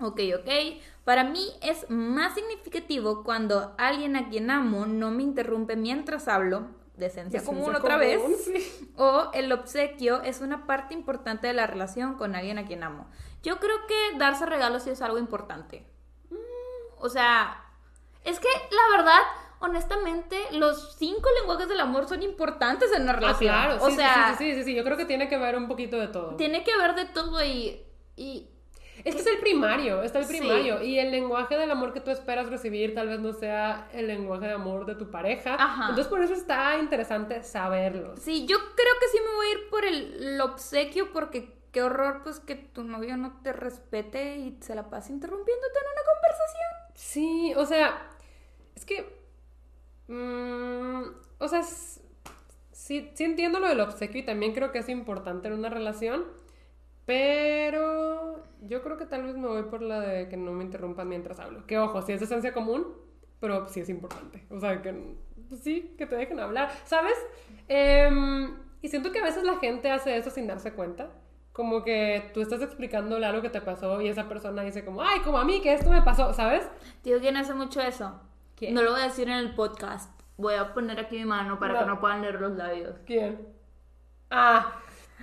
Ok, 0.00 0.20
ok. 0.40 0.50
Para 1.04 1.24
mí 1.24 1.46
es 1.62 1.88
más 1.88 2.34
significativo 2.34 3.22
cuando 3.22 3.74
alguien 3.78 4.16
a 4.16 4.28
quien 4.28 4.50
amo 4.50 4.86
no 4.86 5.10
me 5.12 5.22
interrumpe 5.22 5.76
mientras 5.76 6.26
hablo, 6.28 6.66
decencia 6.96 7.40
Decencia 7.40 7.42
común 7.44 7.74
otra 7.74 7.94
común, 7.98 8.00
vez, 8.00 8.44
sí. 8.44 8.92
o 8.96 9.30
el 9.32 9.50
obsequio 9.52 10.22
es 10.22 10.40
una 10.40 10.66
parte 10.66 10.94
importante 10.94 11.46
de 11.46 11.52
la 11.54 11.66
relación 11.66 12.14
con 12.14 12.34
alguien 12.34 12.58
a 12.58 12.66
quien 12.66 12.82
amo. 12.82 13.08
Yo 13.42 13.58
creo 13.58 13.76
que 13.86 14.18
darse 14.18 14.46
regalos 14.46 14.82
sí 14.84 14.90
es 14.90 15.02
algo 15.02 15.18
importante. 15.18 15.86
O 16.98 17.08
sea, 17.08 17.64
es 18.24 18.38
que 18.38 18.48
la 18.70 18.96
verdad, 18.96 19.20
honestamente, 19.62 20.36
los 20.52 20.96
cinco 20.98 21.28
lenguajes 21.40 21.68
del 21.68 21.80
amor 21.80 22.08
son 22.08 22.22
importantes 22.22 22.90
en 22.92 23.02
una 23.02 23.12
Ah, 23.12 23.16
relación. 23.16 23.50
claro. 23.54 23.76
o 23.82 23.86
sí, 23.86 23.92
sí, 23.92 23.96
sea, 23.96 24.34
sí, 24.38 24.44
sí, 24.52 24.54
sí, 24.58 24.64
sí. 24.64 24.74
Yo 24.74 24.84
creo 24.84 24.96
que 24.96 25.04
tiene 25.04 25.28
que 25.28 25.38
ver 25.38 25.56
un 25.56 25.68
poquito 25.68 25.98
de 25.98 26.08
todo. 26.08 26.36
tiene 26.36 26.64
que 26.64 26.76
ver 26.76 26.94
de 26.94 27.04
todo 27.06 27.44
y... 27.44 27.82
y 28.16 28.48
Es 29.04 29.14
que 29.16 29.20
es 29.22 29.26
el 29.26 29.38
primario, 29.38 30.02
está 30.02 30.18
el 30.20 30.26
Sí. 30.26 30.38
primario. 30.38 30.82
Y 30.82 30.98
el 30.98 31.10
lenguaje 31.10 31.56
del 31.56 31.70
amor 31.70 31.92
que 31.92 32.00
tú 32.00 32.10
esperas 32.10 32.48
recibir 32.50 32.94
tal 32.94 33.08
vez 33.08 33.18
no 33.20 33.32
sea 33.32 33.88
el 33.92 34.06
lenguaje 34.06 34.46
de 34.46 34.52
amor 34.52 34.84
de 34.86 34.94
tu 34.94 35.10
pareja. 35.10 35.54
Ajá. 35.58 35.84
Entonces 35.88 36.06
por 36.08 36.20
eso 36.22 36.34
está 36.34 36.76
interesante 36.78 37.42
saberlo. 37.42 38.14
Sí, 38.16 38.46
yo 38.46 38.58
creo 38.58 38.94
que 39.00 39.08
sí 39.08 39.18
me 39.24 39.34
voy 39.34 39.46
a 39.46 39.50
ir 39.52 39.70
por 39.70 39.84
el, 39.84 40.22
el 40.22 40.40
obsequio 40.40 41.12
porque 41.12 41.56
qué 41.72 41.82
horror 41.82 42.20
pues 42.22 42.38
que 42.38 42.54
tu 42.54 42.84
novio 42.84 43.16
no 43.16 43.40
te 43.42 43.52
respete 43.54 44.36
y 44.36 44.58
se 44.60 44.74
la 44.74 44.90
pase 44.90 45.10
interrumpiéndote 45.12 45.78
en 45.78 45.86
una 45.92 46.12
conversación. 46.12 46.94
Sí, 46.94 47.54
o 47.56 47.64
sea, 47.66 48.08
es 48.76 48.84
que... 48.84 49.21
mm, 50.08 51.02
o 51.38 51.48
sea, 51.48 51.62
sí, 51.62 53.10
sí 53.14 53.24
entiendo 53.24 53.60
lo 53.60 53.68
del 53.68 53.80
obsequio 53.80 54.20
y 54.20 54.24
también 54.24 54.52
creo 54.52 54.72
que 54.72 54.78
es 54.78 54.88
importante 54.88 55.48
en 55.48 55.54
una 55.54 55.68
relación, 55.68 56.24
pero 57.04 58.44
yo 58.62 58.82
creo 58.82 58.96
que 58.96 59.06
tal 59.06 59.24
vez 59.24 59.36
me 59.36 59.48
voy 59.48 59.64
por 59.64 59.82
la 59.82 60.00
de 60.00 60.28
que 60.28 60.36
no 60.36 60.52
me 60.52 60.64
interrumpan 60.64 61.08
mientras 61.08 61.40
hablo. 61.40 61.66
Que 61.66 61.78
ojo, 61.78 62.02
sí 62.02 62.12
es 62.12 62.22
esencia 62.22 62.52
común, 62.52 62.86
pero 63.40 63.68
sí 63.68 63.80
es 63.80 63.88
importante. 63.88 64.44
O 64.50 64.60
sea, 64.60 64.80
que 64.82 65.16
pues 65.48 65.62
sí, 65.62 65.94
que 65.98 66.06
te 66.06 66.16
dejen 66.16 66.40
hablar. 66.40 66.70
¿Sabes? 66.84 67.14
Em, 67.68 68.56
y 68.80 68.88
siento 68.88 69.12
que 69.12 69.18
a 69.18 69.24
veces 69.24 69.44
la 69.44 69.56
gente 69.56 69.90
hace 69.90 70.16
eso 70.16 70.30
sin 70.30 70.46
darse 70.46 70.72
cuenta. 70.72 71.10
Como 71.52 71.84
que 71.84 72.30
tú 72.32 72.40
estás 72.40 72.62
explicándole 72.62 73.26
algo 73.26 73.42
que 73.42 73.50
te 73.50 73.60
pasó 73.60 74.00
y 74.00 74.08
esa 74.08 74.28
persona 74.28 74.62
dice 74.62 74.84
como, 74.84 75.02
ay, 75.02 75.20
como 75.20 75.38
a 75.38 75.44
mí, 75.44 75.60
que 75.60 75.74
esto 75.74 75.90
me 75.90 76.02
pasó, 76.02 76.32
¿sabes? 76.32 76.66
Tío, 77.02 77.20
¿quién 77.20 77.36
hace 77.36 77.52
mucho 77.52 77.80
eso? 77.82 78.18
¿Quién? 78.62 78.74
No 78.74 78.82
lo 78.82 78.92
voy 78.92 79.00
a 79.00 79.04
decir 79.08 79.28
en 79.28 79.38
el 79.38 79.56
podcast. 79.56 80.08
Voy 80.36 80.54
a 80.54 80.72
poner 80.72 81.00
aquí 81.00 81.16
mi 81.18 81.24
mano 81.24 81.58
para 81.58 81.72
No. 81.74 81.78
que 81.80 81.86
no 81.86 82.00
puedan 82.00 82.22
leer 82.22 82.40
los 82.40 82.52
labios. 82.52 82.94
¿Quién? 83.04 83.48
Ah, 84.30 84.72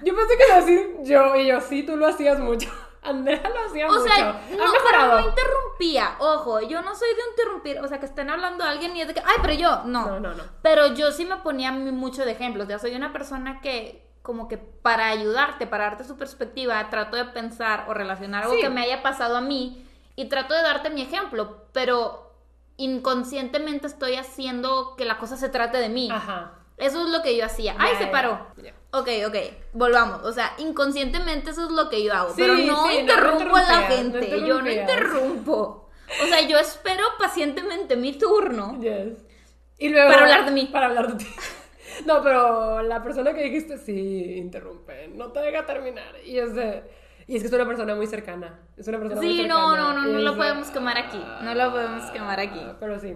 yo 0.04 0.14
pensé 0.14 0.38
que 0.38 0.52
a 0.52 0.56
decir 0.58 0.96
yo 1.04 1.34
y 1.38 1.48
yo, 1.48 1.62
sí, 1.62 1.84
tú 1.84 1.96
lo 1.96 2.08
hacías 2.08 2.38
mucho. 2.38 2.70
Andrea 3.02 3.42
lo 3.48 3.66
hacía 3.70 3.88
O 3.88 3.92
mucho. 3.94 4.04
sea, 4.14 4.30
ha 4.32 4.34
no, 4.34 4.74
pero 4.92 5.08
no 5.08 5.20
interrumpía. 5.30 6.18
Ojo, 6.20 6.60
yo 6.64 6.82
no 6.82 6.94
soy 6.96 7.08
de 7.16 7.22
interrumpir. 7.32 7.80
O 7.80 7.88
sea, 7.88 7.98
que 8.02 8.08
estén 8.08 8.30
hablando 8.30 8.66
a 8.66 8.72
alguien 8.72 8.94
y 8.98 9.02
es 9.04 9.08
de 9.08 9.14
que, 9.14 9.22
ay, 9.22 9.38
pero 9.42 9.54
yo, 9.54 9.84
no. 9.86 10.06
No, 10.06 10.20
no, 10.20 10.34
no. 10.34 10.44
Pero 10.62 10.94
yo 10.96 11.14
sí 11.14 11.24
me 11.24 11.38
ponía 11.38 11.72
mucho 11.72 12.26
de 12.26 12.32
ejemplos. 12.34 12.68
Ya 12.68 12.78
soy 12.78 12.94
una 12.94 13.14
persona 13.14 13.62
que, 13.62 14.06
como 14.22 14.50
que 14.50 14.58
para 14.58 15.08
ayudarte, 15.08 15.66
para 15.66 15.86
darte 15.86 16.04
su 16.04 16.18
perspectiva, 16.18 16.90
trato 16.90 17.16
de 17.16 17.24
pensar 17.24 17.86
o 17.88 17.94
relacionar 17.94 18.44
algo 18.44 18.56
Sí. 18.56 18.62
que 18.62 18.70
me 18.70 18.82
haya 18.82 19.02
pasado 19.02 19.38
a 19.38 19.42
mí 19.42 19.88
y 20.18 20.28
trato 20.28 20.54
de 20.54 20.62
darte 20.62 20.90
mi 20.90 21.02
ejemplo. 21.02 21.68
Pero 21.72 22.29
inconscientemente 22.80 23.88
estoy 23.88 24.16
haciendo 24.16 24.96
que 24.98 25.06
la 25.06 25.18
cosa 25.18 25.38
se 25.38 25.50
trate 25.50 25.78
de 25.78 25.90
mí. 25.90 26.10
Ajá. 26.12 26.54
Eso 26.78 27.04
es 27.04 27.10
lo 27.10 27.22
que 27.22 27.36
yo 27.38 27.46
hacía. 27.46 27.76
¡Ay, 27.78 27.96
se 27.98 28.08
paró! 28.08 28.48
ya. 28.58 28.74
Ok, 28.92 29.08
ok, 29.28 29.36
volvamos. 29.74 30.24
O 30.24 30.32
sea, 30.32 30.54
inconscientemente 30.58 31.52
eso 31.52 31.66
es 31.66 31.72
lo 31.72 31.90
que 31.90 32.04
yo 32.04 32.14
hago. 32.14 32.30
Sí, 32.30 32.36
pero 32.42 32.54
no 32.54 32.60
sí, 32.60 32.66
no, 32.68 32.86
no 32.88 32.92
interrumpo 32.94 33.56
a 33.56 33.62
la 33.64 33.82
no 33.82 33.88
gente. 33.88 34.48
yo 34.48 34.62
no 34.62 34.72
interrumpo. 34.72 35.90
O 36.24 36.26
sea, 36.26 36.42
yo 36.42 36.58
espero 36.58 37.04
pacientemente 37.20 37.96
mi 37.96 38.14
turno. 38.14 38.80
Yes. 38.82 39.20
Y 39.78 39.90
luego, 39.90 40.10
Para 40.10 40.22
hablar 40.24 40.46
de 40.46 40.52
mí. 40.52 40.70
Para 40.72 40.86
hablar 40.88 41.16
de 41.16 41.24
ti. 41.24 41.30
No, 42.06 42.24
pero 42.24 42.82
la 42.82 43.04
persona 43.04 43.34
que 43.34 43.44
dijiste 43.44 43.78
sí 43.78 44.36
interrumpe, 44.38 45.10
no 45.10 45.34
te 45.34 45.42
deja 45.42 45.66
terminar. 45.66 46.16
Y 46.24 46.38
es 46.40 46.56
de- 46.56 46.84
y 47.30 47.36
es 47.36 47.42
que 47.44 47.48
es 47.48 47.54
una 47.54 47.66
persona 47.66 47.96
muy 47.96 48.08
cercana. 48.08 48.60
Es 48.76 48.88
una 48.88 48.98
persona 49.00 49.22
muy 49.22 49.32
Sí, 49.32 49.38
cercana. 49.38 49.60
no, 49.62 49.76
no, 49.78 49.94
no, 49.94 50.02
no 50.08 50.18
es 50.18 50.24
lo 50.24 50.32
de- 50.32 50.38
podemos 50.38 50.68
quemar 50.72 50.98
aquí. 50.98 51.24
No 51.44 51.54
lo 51.54 51.72
podemos 51.72 52.12
quemar 52.12 52.40
aquí. 52.40 52.60
Ah, 52.62 52.76
Pero 52.80 53.00
sí. 53.00 53.16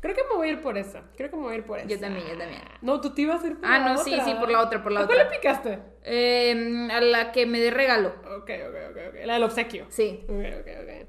Creo 0.00 0.14
que 0.14 0.22
me 0.30 0.36
voy 0.36 0.48
a 0.48 0.50
ir 0.52 0.60
por 0.60 0.76
esa. 0.76 1.02
Creo 1.16 1.30
que 1.30 1.36
me 1.36 1.42
voy 1.42 1.54
a 1.54 1.56
ir 1.56 1.64
por 1.64 1.78
esa. 1.78 1.88
Yo 1.88 1.98
también, 1.98 2.26
yo 2.26 2.36
también. 2.36 2.60
No, 2.82 3.00
tú 3.00 3.14
te 3.14 3.22
ibas 3.22 3.42
a 3.42 3.46
ir 3.46 3.56
por 3.58 3.64
Ah, 3.70 3.78
la 3.78 3.94
no, 3.94 3.98
sí, 3.98 4.12
otra. 4.12 4.24
sí, 4.26 4.34
por 4.38 4.50
la 4.50 4.60
otra, 4.60 4.82
por 4.82 4.92
la 4.92 5.00
¿A 5.00 5.06
cuál 5.06 5.18
otra. 5.18 5.30
le 5.30 5.36
picaste? 5.38 5.78
Eh, 6.04 6.88
a 6.92 7.00
la 7.00 7.32
que 7.32 7.46
me 7.46 7.58
dé 7.58 7.70
regalo. 7.70 8.10
Ok, 8.36 8.50
ok, 8.68 8.76
ok, 8.90 8.98
ok. 9.08 9.14
La 9.24 9.34
del 9.34 9.42
obsequio. 9.44 9.86
Sí. 9.88 10.24
Ok, 10.28 10.60
ok, 10.60 10.68
ok. 10.82 11.08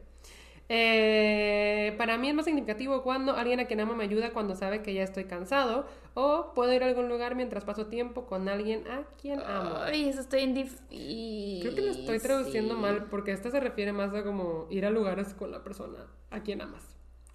Eh, 0.67 1.93
para 1.97 2.17
mí 2.17 2.29
es 2.29 2.33
más 2.35 2.45
significativo 2.45 3.03
cuando 3.03 3.35
alguien 3.35 3.59
a 3.59 3.65
quien 3.65 3.79
amo 3.81 3.95
me 3.95 4.03
ayuda 4.03 4.31
cuando 4.31 4.55
sabe 4.55 4.81
que 4.81 4.95
ya 4.95 5.03
estoy 5.03 5.25
cansado 5.25 5.85
o 6.15 6.53
puedo 6.55 6.73
ir 6.73 6.81
a 6.83 6.87
algún 6.87 7.07
lugar 7.07 7.35
mientras 7.35 7.63
paso 7.65 7.85
tiempo 7.85 8.25
con 8.25 8.49
alguien 8.49 8.87
a 8.87 9.03
quien 9.21 9.41
amo. 9.41 9.75
Ay, 9.77 10.09
eso 10.09 10.21
estoy 10.21 10.41
en 10.41 10.53
difícil. 10.55 11.59
Creo 11.61 11.75
que 11.75 11.81
lo 11.81 11.91
estoy 11.91 12.19
traduciendo 12.19 12.75
mal 12.75 13.05
porque 13.11 13.31
esta 13.31 13.51
se 13.51 13.59
refiere 13.59 13.93
más 13.93 14.13
a 14.13 14.23
como 14.23 14.65
ir 14.71 14.85
a 14.85 14.89
lugares 14.89 15.33
con 15.35 15.51
la 15.51 15.63
persona 15.63 16.07
a 16.31 16.41
quien 16.41 16.61
amas. 16.61 16.83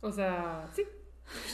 O 0.01 0.11
sea, 0.11 0.69
sí, 0.73 0.83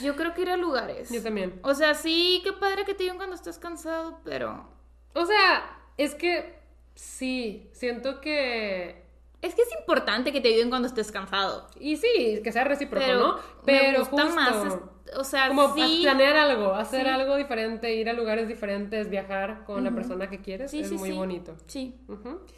Yo 0.01 0.15
creo 0.15 0.33
que 0.33 0.41
ir 0.41 0.49
a 0.49 0.57
lugares. 0.57 1.09
yo 1.11 1.21
también. 1.21 1.59
O 1.63 1.75
sea, 1.75 1.93
sí, 1.93 2.41
qué 2.43 2.53
padre 2.53 2.85
que 2.85 2.93
te 2.95 3.03
digan 3.03 3.17
cuando 3.17 3.35
estás 3.35 3.59
cansado, 3.59 4.19
pero... 4.23 4.67
O 5.13 5.25
sea, 5.25 5.77
es 5.97 6.15
que 6.15 6.59
sí, 6.95 7.69
siento 7.73 8.19
que... 8.21 9.05
Es 9.41 9.53
que 9.53 9.61
es 9.61 9.69
importante 9.79 10.31
que 10.31 10.41
te 10.41 10.49
ayuden 10.49 10.69
cuando 10.69 10.87
estés 10.87 11.11
cansado. 11.11 11.67
Y 11.79 11.97
sí, 11.97 12.41
que 12.43 12.51
sea 12.51 12.63
recíproco, 12.63 13.05
Pero, 13.05 13.19
¿no? 13.19 13.35
me 13.35 13.41
Pero 13.65 13.99
gusta 13.99 14.23
justo, 14.23 14.35
más, 14.35 14.77
o 15.15 15.23
sea, 15.23 15.47
como 15.47 15.73
sí. 15.75 15.99
planear 16.01 16.35
algo, 16.35 16.73
hacer 16.73 17.03
Sí. 17.03 17.09
algo 17.09 17.35
diferente, 17.37 17.93
ir 17.93 18.09
a 18.09 18.13
lugares 18.13 18.47
diferentes, 18.47 19.09
viajar 19.09 19.63
con 19.65 19.83
la 19.83 19.91
persona 19.91 20.29
que 20.29 20.41
quieres, 20.41 20.71
Sí, 20.71 20.79
es 20.81 20.91
muy 20.91 21.11
bonito. 21.11 21.55
Sí. 21.67 21.95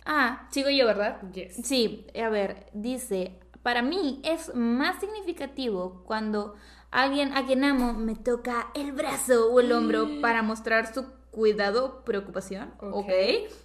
Ah, 0.06 0.48
sigo 0.52 0.70
yo, 0.70 0.86
¿verdad? 0.86 1.22
Yes. 1.34 1.58
Sí, 1.64 2.08
a 2.20 2.30
ver, 2.30 2.68
dice, 2.74 3.40
para 3.62 3.82
mí 3.82 4.22
es 4.24 4.56
más 4.56 5.00
significativo 5.02 6.04
cuando 6.06 6.56
alguien 6.92 7.34
a 7.38 7.46
quien 7.46 7.64
amo 7.66 7.94
me 7.94 8.16
toca 8.16 8.70
el 8.74 8.94
brazo 8.94 9.52
o 9.52 9.60
el 9.60 9.72
hombro 9.74 10.08
para 10.22 10.42
mostrar 10.42 10.92
su 10.94 11.06
cuidado, 11.40 12.04
preocupación, 12.04 12.74
Ok. 12.82 12.96
¿ok? 12.96 13.10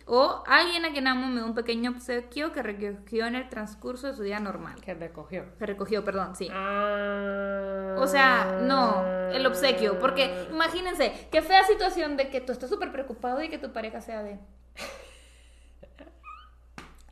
O 0.07 0.45
alguien 0.47 0.85
a 0.85 0.93
quien 0.93 1.09
amo 1.09 1.27
me 1.27 1.41
da 1.41 1.47
un 1.47 1.57
pequeño 1.57 1.91
obsequio 1.91 2.53
que 2.53 2.63
recogió 2.63 3.27
en 3.27 3.35
el 3.35 3.49
transcurso 3.49 4.07
de 4.07 4.15
su 4.15 4.23
día 4.23 4.39
normal. 4.39 4.81
Que 4.81 4.95
recogió. 4.95 5.45
Que 5.59 5.67
recogió, 5.67 6.05
perdón, 6.05 6.37
sí. 6.37 6.49
Ah. 6.53 7.97
O 7.99 8.07
sea, 8.07 8.61
no, 8.63 9.05
el 9.33 9.45
obsequio. 9.45 9.99
Porque 9.99 10.47
imagínense, 10.53 11.27
qué 11.33 11.43
fea 11.43 11.65
situación 11.65 12.17
de 12.17 12.31
que 12.31 12.41
tú 12.41 12.53
estás 12.53 12.71
súper 12.71 12.93
preocupado 12.93 13.43
y 13.43 13.49
que 13.49 13.59
tu 13.59 13.73
pareja 13.73 14.01
sea 14.01 14.23
de. 14.23 14.39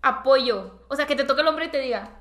Apoyo. 0.00 0.84
O 0.88 0.94
sea, 0.94 1.06
que 1.06 1.16
te 1.16 1.24
toque 1.24 1.40
el 1.40 1.48
hombre 1.48 1.64
y 1.64 1.70
te 1.70 1.80
diga. 1.80 2.20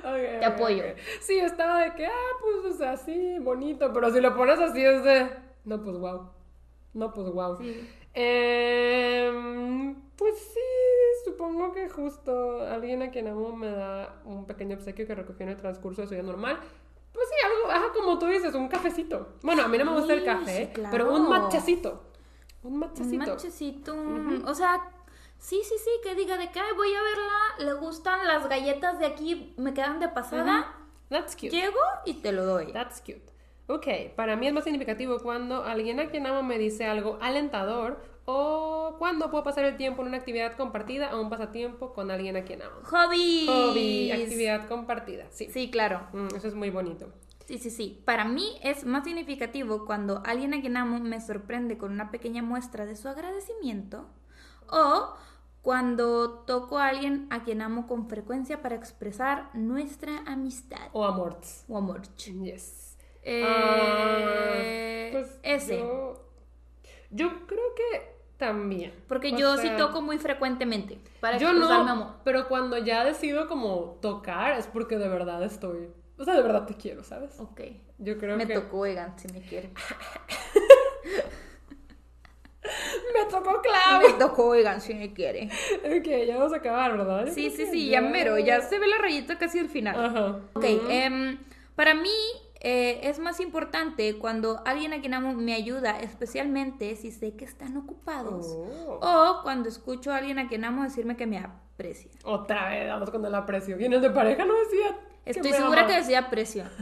te 0.00 0.38
Te 0.38 0.44
apoyo. 0.44 0.84
Sí, 1.20 1.40
estaba 1.40 1.80
de 1.80 1.94
que, 1.94 2.06
ah, 2.06 2.30
pues, 2.40 2.72
o 2.72 2.78
sea, 2.78 2.96
sí, 2.96 3.40
bonito, 3.40 3.92
pero 3.92 4.12
si 4.12 4.20
lo 4.20 4.36
pones 4.36 4.60
así 4.60 4.84
es 4.84 5.02
de, 5.02 5.28
no, 5.64 5.82
pues, 5.82 5.96
wow. 5.98 6.41
No, 6.94 7.12
pues, 7.12 7.30
wow. 7.32 7.56
Sí. 7.58 7.88
Em, 8.14 9.94
pues 10.16 10.38
sí, 10.38 10.60
supongo 11.24 11.72
que 11.72 11.88
justo 11.88 12.62
alguien 12.62 13.02
a 13.02 13.10
quien 13.10 13.28
amo 13.28 13.54
me 13.56 13.70
da 13.70 14.20
un 14.24 14.46
pequeño 14.46 14.76
obsequio 14.76 15.06
que 15.06 15.14
recogió 15.14 15.44
en 15.44 15.50
el 15.50 15.56
transcurso 15.56 16.02
de 16.02 16.08
su 16.08 16.14
día 16.14 16.22
normal. 16.22 16.58
Pues 17.12 17.26
sí, 17.28 17.34
algo, 17.74 17.92
como 17.94 18.18
tú 18.18 18.26
dices, 18.26 18.54
un 18.54 18.68
cafecito. 18.68 19.34
Bueno, 19.42 19.62
a 19.62 19.68
mí 19.68 19.78
no 19.78 19.84
me 19.84 19.92
gusta 19.92 20.14
el 20.14 20.24
café, 20.24 20.66
sí, 20.66 20.72
claro. 20.72 20.88
pero 20.90 21.14
un 21.14 21.28
matchacito. 21.28 22.02
Un 22.62 22.74
Un 22.74 22.78
matchacito. 22.80 23.16
manchecito. 23.26 23.94
un- 23.94 24.44
O 24.46 24.54
sea, 24.54 24.90
sí, 25.38 25.60
sí, 25.64 25.74
sí, 25.82 25.90
que 26.02 26.14
diga 26.14 26.36
de 26.38 26.50
que 26.50 26.60
"Ay, 26.60 26.72
voy 26.76 26.88
a 26.94 27.02
verla, 27.02 27.72
le 27.72 27.72
gustan 27.80 28.26
las 28.26 28.48
galletas 28.48 28.98
de 28.98 29.06
aquí, 29.06 29.52
me 29.56 29.74
quedan 29.74 29.98
de 30.00 30.08
pasada. 30.08 30.76
That's 31.08 31.34
cute. 31.34 31.50
Llego 31.50 31.80
y 32.06 32.14
te 32.14 32.32
lo 32.32 32.44
doy. 32.46 32.72
That's 32.72 33.00
cute. 33.00 33.31
Ok, 33.68 33.86
para 34.16 34.36
mí 34.36 34.46
es 34.48 34.52
más 34.52 34.64
significativo 34.64 35.18
cuando 35.20 35.64
alguien 35.64 36.00
a 36.00 36.10
quien 36.10 36.26
amo 36.26 36.42
me 36.42 36.58
dice 36.58 36.84
algo 36.86 37.18
alentador 37.20 38.02
o 38.24 38.96
cuando 38.98 39.30
puedo 39.30 39.44
pasar 39.44 39.64
el 39.64 39.76
tiempo 39.76 40.02
en 40.02 40.08
una 40.08 40.16
actividad 40.18 40.56
compartida 40.56 41.16
o 41.16 41.20
un 41.22 41.30
pasatiempo 41.30 41.92
con 41.92 42.10
alguien 42.10 42.36
a 42.36 42.42
quien 42.44 42.62
amo. 42.62 42.76
Hobbies. 42.84 43.48
Hobby, 43.48 44.10
actividad 44.12 44.68
compartida, 44.68 45.26
sí. 45.30 45.48
Sí, 45.52 45.70
claro. 45.70 46.06
Mm, 46.12 46.34
eso 46.36 46.48
es 46.48 46.54
muy 46.54 46.70
bonito. 46.70 47.12
Sí, 47.46 47.58
sí, 47.58 47.70
sí. 47.70 48.02
Para 48.04 48.24
mí 48.24 48.58
es 48.62 48.84
más 48.84 49.04
significativo 49.04 49.84
cuando 49.84 50.22
alguien 50.24 50.54
a 50.54 50.60
quien 50.60 50.76
amo 50.76 50.98
me 51.00 51.20
sorprende 51.20 51.78
con 51.78 51.92
una 51.92 52.10
pequeña 52.10 52.42
muestra 52.42 52.86
de 52.86 52.96
su 52.96 53.08
agradecimiento 53.08 54.06
o 54.68 55.14
cuando 55.60 56.30
toco 56.46 56.78
a 56.78 56.88
alguien 56.88 57.26
a 57.30 57.44
quien 57.44 57.62
amo 57.62 57.86
con 57.86 58.08
frecuencia 58.08 58.62
para 58.62 58.74
expresar 58.74 59.50
nuestra 59.54 60.18
amistad 60.26 60.88
O 60.92 61.04
amorts. 61.04 61.64
o 61.68 61.76
amor. 61.78 62.02
Yes. 62.42 62.91
Eh, 63.22 63.44
Ah, 63.46 65.08
pues 65.12 65.38
ese. 65.42 65.78
Yo, 65.78 66.24
yo 67.10 67.46
creo 67.46 67.74
que 67.76 68.12
también. 68.36 68.92
Porque 69.08 69.32
O 69.32 69.36
yo 69.36 69.56
sea, 69.56 69.70
sí 69.70 69.76
toco 69.76 70.00
muy 70.02 70.18
frecuentemente 70.18 70.98
para 71.20 71.38
Yo 71.38 71.48
expresar 71.50 71.80
mi 71.80 71.86
no, 71.86 71.92
amor. 71.92 72.08
pero 72.24 72.48
cuando 72.48 72.78
ya 72.78 73.04
decido 73.04 73.46
como 73.48 73.98
tocar 74.02 74.58
es 74.58 74.66
porque 74.66 74.98
de 74.98 75.08
verdad 75.08 75.42
estoy, 75.44 75.88
o 76.18 76.24
sea, 76.24 76.34
de 76.34 76.42
verdad 76.42 76.66
te 76.66 76.74
quiero, 76.74 77.04
¿sabes? 77.04 77.38
Ok. 77.38 77.60
Yo 77.98 78.18
creo 78.18 78.36
Me 78.36 78.46
que 78.48 78.54
tocó, 78.54 78.80
oigan, 78.80 79.16
si 79.18 79.28
me 79.32 79.40
quiere. 79.42 79.70
me 83.14 83.30
tocó 83.30 83.60
clavo. 83.60 84.06
Me 84.08 84.12
tocó, 84.14 84.46
oigan, 84.48 84.80
si 84.80 84.94
me 84.94 85.12
quiere. 85.12 85.48
ok, 85.84 86.26
ya 86.26 86.36
vamos 86.38 86.52
a 86.52 86.56
acabar, 86.56 86.96
¿verdad? 86.96 87.28
Sí, 87.32 87.50
sí, 87.50 87.66
sí, 87.66 87.88
ya 87.90 88.00
mero, 88.00 88.38
ya 88.38 88.60
se 88.60 88.78
ve 88.78 88.86
la 88.88 88.98
rayita 88.98 89.38
casi 89.38 89.58
al 89.58 89.68
final. 89.68 90.04
Ajá. 90.04 90.40
Ok, 90.54 90.64
em, 90.88 91.38
para 91.76 91.94
mí 91.94 92.10
eh, 92.64 93.00
es 93.08 93.18
más 93.18 93.40
importante 93.40 94.18
cuando 94.18 94.62
alguien 94.64 94.92
a 94.92 95.00
quien 95.00 95.14
amo 95.14 95.34
me 95.34 95.52
ayuda, 95.52 95.98
especialmente 95.98 96.94
si 96.94 97.10
sé 97.10 97.34
que 97.34 97.44
están 97.44 97.76
ocupados. 97.76 98.46
Oh. 98.46 99.00
O 99.02 99.42
cuando 99.42 99.68
escucho 99.68 100.12
a 100.12 100.18
alguien 100.18 100.38
a 100.38 100.46
quien 100.46 100.64
amo 100.64 100.84
decirme 100.84 101.16
que 101.16 101.26
me 101.26 101.38
aprecia. 101.38 102.12
Otra 102.22 102.68
vez, 102.68 102.88
vamos 102.88 103.10
con 103.10 103.26
el 103.26 103.34
aprecio. 103.34 103.80
¿Y 103.80 103.84
en 103.84 103.94
el 103.94 104.00
de 104.00 104.10
pareja 104.10 104.44
no 104.44 104.54
decía? 104.54 104.96
Estoy 105.24 105.52
segura 105.52 105.88
que 105.88 105.94
decía 105.94 106.20
aprecio. 106.20 106.64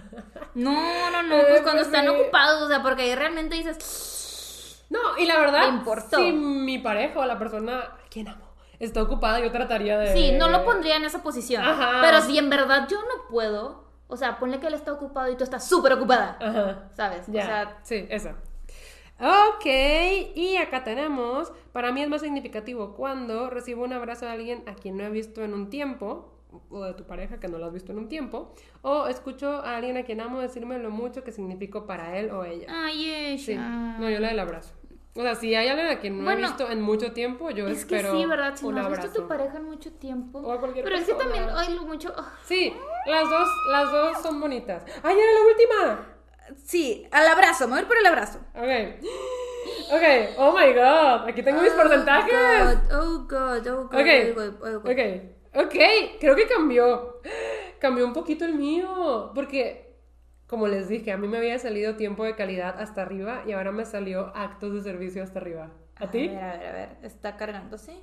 No, 0.52 1.10
no, 1.12 1.22
no, 1.22 1.36
Eh, 1.36 1.44
pues 1.48 1.60
cuando 1.62 1.82
pues 1.82 1.86
están 1.86 2.06
sí. 2.06 2.08
ocupados, 2.10 2.62
o 2.62 2.68
sea, 2.68 2.82
porque 2.82 3.02
ahí 3.02 3.14
realmente 3.14 3.54
dices, 3.54 4.84
No, 4.90 4.98
y 5.16 5.24
la 5.24 5.38
verdad, 5.38 5.82
si 6.10 6.32
mi 6.32 6.78
pareja 6.78 7.20
o 7.20 7.24
la 7.24 7.38
persona 7.38 7.78
a 7.78 7.98
quien 8.10 8.26
amo 8.26 8.50
está 8.80 9.02
ocupada, 9.02 9.38
yo 9.40 9.52
trataría 9.52 9.98
de... 9.98 10.12
sí, 10.12 10.32
no 10.32 10.48
lo 10.48 10.64
pondría 10.64 10.96
en 10.96 11.04
esa 11.04 11.22
posición. 11.22 11.62
Ajá. 11.62 12.00
Pero 12.02 12.20
si 12.22 12.36
en 12.38 12.50
verdad 12.50 12.88
yo 12.90 12.98
no 13.00 13.28
puedo, 13.30 13.79
o 14.10 14.16
sea, 14.16 14.38
ponle 14.38 14.60
que 14.60 14.66
él 14.66 14.74
está 14.74 14.92
ocupado 14.92 15.30
y 15.30 15.36
tú 15.36 15.44
estás 15.44 15.66
súper 15.68 15.92
ocupada, 15.94 16.36
Ajá. 16.40 16.90
¿sabes? 16.94 17.26
Ya, 17.28 17.42
O 17.42 17.46
sea, 17.46 17.78
sí, 17.82 18.06
esa. 18.10 18.36
Ok, 19.18 19.66
y 20.34 20.56
acá 20.56 20.82
tenemos, 20.82 21.52
para 21.72 21.92
mí 21.92 22.02
es 22.02 22.08
más 22.08 22.22
significativo 22.22 22.94
cuando 22.94 23.50
recibo 23.50 23.84
un 23.84 23.92
abrazo 23.92 24.24
de 24.24 24.32
alguien 24.32 24.62
a 24.66 24.74
quien 24.74 24.96
no 24.96 25.04
he 25.04 25.10
visto 25.10 25.42
en 25.44 25.52
un 25.52 25.68
tiempo, 25.68 26.32
o 26.70 26.82
de 26.84 26.94
tu 26.94 27.04
pareja 27.04 27.38
que 27.38 27.46
no 27.46 27.58
lo 27.58 27.66
has 27.66 27.72
visto 27.72 27.92
en 27.92 27.98
un 27.98 28.08
tiempo, 28.08 28.54
o 28.82 29.06
escucho 29.08 29.60
a 29.62 29.76
alguien 29.76 29.98
a 29.98 30.04
quien 30.04 30.20
amo 30.22 30.40
decirme 30.40 30.78
lo 30.78 30.90
mucho 30.90 31.22
que 31.22 31.32
significo 31.32 31.86
para 31.86 32.18
él 32.18 32.30
o 32.30 32.44
ella. 32.44 32.66
ay, 32.70 33.10
ella. 33.10 33.38
Sí, 33.44 33.54
no, 33.56 34.08
yo 34.08 34.18
la 34.20 34.28
del 34.28 34.40
abrazo. 34.40 34.74
O 35.16 35.22
sea, 35.22 35.34
si 35.34 35.54
hay 35.54 35.66
alguien 35.68 35.88
a 35.88 35.98
quien 35.98 36.18
no 36.18 36.24
Bueno, 36.24 36.38
he 36.40 36.42
visto 36.48 36.70
en 36.70 36.80
mucho 36.80 37.12
tiempo, 37.12 37.50
yo 37.50 37.66
Es 37.66 37.84
que 37.84 37.96
espero 37.96 38.16
sí, 38.16 38.26
¿verdad? 38.26 38.54
Si 38.56 38.64
un 38.64 38.74
no 38.74 38.80
has 38.80 38.86
abrazo. 38.86 39.02
visto 39.08 39.18
a 39.18 39.22
tu 39.22 39.28
pareja 39.28 39.56
en 39.56 39.64
mucho 39.64 39.92
tiempo. 39.92 40.38
O 40.38 40.52
a 40.52 40.60
cualquier 40.60 40.84
Pero 40.84 40.96
es 40.96 41.04
que 41.04 41.14
persona. 41.14 41.34
también, 41.34 41.56
ay, 41.56 41.74
lo 41.74 41.82
mucho. 41.82 42.14
ah. 42.16 42.32
Sí, 42.44 42.72
las 43.06 43.28
dos, 43.28 43.48
las 43.72 43.90
dos 43.92 44.22
son 44.22 44.40
bonitas. 44.40 44.84
¡Ay, 45.02 45.16
era 45.18 45.32
la 45.32 45.46
última! 45.46 46.16
Sí, 46.64 47.06
al 47.10 47.26
abrazo, 47.28 47.64
me 47.66 47.70
voy 47.72 47.78
a 47.78 47.82
ir 47.82 47.88
por 47.88 47.96
el 47.98 48.06
abrazo. 48.06 48.38
Ok. 48.54 49.04
Ok, 49.92 50.02
oh 50.38 50.52
my 50.56 50.72
god, 50.72 51.28
aquí 51.28 51.42
tengo 51.42 51.60
mis 51.62 51.72
porcentajes. 51.72 52.32
Oh 52.92 52.94
god, 52.94 53.00
oh 53.00 53.26
god, 53.28 53.66
oh 53.68 53.88
god. 53.88 54.00
Ok, 54.00 54.08
oh 54.30 54.34
god, 54.34 54.74
oh 54.74 54.80
god. 54.80 54.90
ok, 54.90 55.66
ok, 55.66 55.74
creo 56.20 56.36
que 56.36 56.46
cambió. 56.48 57.20
Cambió 57.78 58.04
un 58.04 58.12
poquito 58.12 58.44
el 58.44 58.54
mío, 58.54 59.32
porque, 59.34 59.89
como 60.50 60.66
les 60.66 60.88
dije, 60.88 61.12
a 61.12 61.16
mí 61.16 61.28
me 61.28 61.38
había 61.38 61.56
salido 61.60 61.94
tiempo 61.94 62.24
de 62.24 62.34
calidad 62.34 62.80
hasta 62.80 63.02
arriba 63.02 63.44
y 63.46 63.52
ahora 63.52 63.70
me 63.70 63.84
salió 63.84 64.32
actos 64.34 64.74
de 64.74 64.82
servicio 64.82 65.22
hasta 65.22 65.38
arriba. 65.38 65.70
¿A 65.94 66.10
ti? 66.10 66.26
ver, 66.26 66.42
a 66.42 66.52
ver, 66.56 66.66
a 66.66 66.72
ver. 66.72 66.96
Está 67.04 67.36
cargándose. 67.36 67.94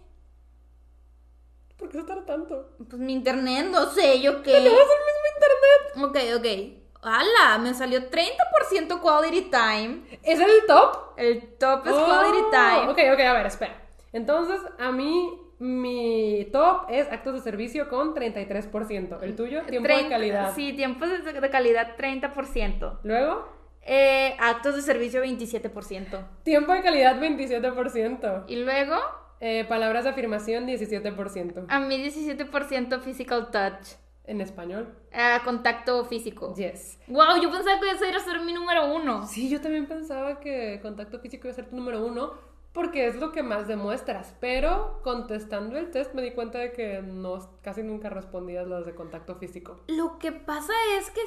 ¿Por 1.78 1.90
qué 1.90 1.98
se 2.00 2.06
tarda 2.06 2.26
tanto? 2.26 2.70
Pues 2.78 3.02
mi 3.02 3.12
internet, 3.12 3.68
no 3.70 3.88
sé, 3.88 4.22
yo 4.22 4.42
qué. 4.44 4.52
Tenemos 4.64 4.80
el 4.80 6.00
mismo 6.00 6.06
internet. 6.06 6.38
Ok, 6.40 6.40
ok. 6.40 7.04
¡Hala! 7.04 7.58
Me 7.58 7.74
salió 7.74 8.10
30% 8.10 9.02
quality 9.02 9.52
time. 9.52 10.04
¿Es 10.24 10.40
el 10.40 10.66
top? 10.68 11.18
El 11.18 11.54
top 11.58 11.86
es 11.86 11.94
Oh, 11.94 12.06
quality 12.06 12.44
time. 12.50 12.92
Ok, 12.92 13.14
ok, 13.14 13.20
a 13.26 13.34
ver, 13.34 13.46
espera. 13.48 13.76
Entonces, 14.14 14.62
a 14.80 14.94
mí, 14.94 15.38
mi 15.60 16.48
top 16.52 16.86
es 16.90 17.12
actos 17.12 17.34
de 17.34 17.40
servicio 17.42 17.90
con 17.90 18.14
33%. 18.14 19.22
El 19.22 19.36
tuyo, 19.36 19.64
tiempo 19.64 19.88
de 19.88 19.94
30 19.96 20.10
calidad. 20.10 20.56
Sí, 20.56 20.74
tiempo 20.74 21.06
de, 21.08 21.50
calidad 21.50 21.96
30%. 21.98 23.00
Luego, 23.04 23.56
Eh, 23.90 24.36
actos 24.40 24.76
de 24.76 24.82
servicio 24.82 25.22
27%. 25.24 26.20
tiempo 26.44 26.74
de 26.74 26.82
calidad 26.82 27.20
27%. 27.20 28.44
Y 28.48 28.58
luego, 28.58 28.96
Eh, 29.40 29.66
palabras 29.70 30.04
de 30.04 30.10
afirmación 30.10 30.66
17%. 30.66 31.66
a 31.70 31.80
mí 31.80 31.98
17% 31.98 33.00
physical 33.02 33.52
touch. 33.52 33.96
En 34.26 34.42
español. 34.42 34.94
Ah, 35.14 35.40
contacto 35.46 36.04
físico. 36.04 36.54
Yes. 36.56 37.00
Wow, 37.08 37.42
yo 37.42 37.50
pensaba 37.50 37.80
que 37.80 37.92
ese 37.92 38.10
iba 38.10 38.18
a 38.18 38.20
ser 38.20 38.42
mi 38.42 38.52
número 38.52 38.94
uno. 38.94 39.26
Sí, 39.26 39.48
yo 39.48 39.62
también 39.62 39.86
pensaba 39.86 40.42
que 40.42 40.80
contacto 40.82 41.20
físico 41.20 41.48
iba 41.48 41.54
a 41.54 41.56
ser 41.56 41.70
tu 41.70 41.78
número 41.78 42.06
uno, 42.06 42.34
porque 42.78 43.08
es 43.08 43.16
lo 43.16 43.32
que 43.32 43.42
más 43.42 43.68
demuestras. 43.68 44.36
Pero 44.40 45.02
contestando 45.04 45.80
el 45.80 45.90
test 45.90 46.14
me 46.14 46.22
di 46.22 46.34
cuenta 46.34 46.60
de 46.60 46.72
que 46.72 47.02
no, 47.02 47.40
casi 47.64 47.82
nunca 47.82 48.08
respondías 48.12 48.68
las 48.68 48.86
de 48.86 48.94
contacto 48.94 49.34
físico. 49.38 49.80
Lo 49.88 50.20
que 50.20 50.32
pasa 50.32 50.74
es 51.00 51.10
que 51.10 51.22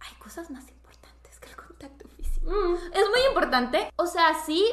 hay 0.00 0.14
cosas 0.18 0.50
más 0.50 0.68
importantes 0.68 1.38
que 1.38 1.48
el 1.50 1.54
contacto 1.54 2.08
físico. 2.08 2.50
Mm, 2.50 2.74
Es 2.94 3.08
muy 3.10 3.20
importante. 3.28 3.92
O 3.94 4.08
sea, 4.08 4.34
sí, 4.44 4.66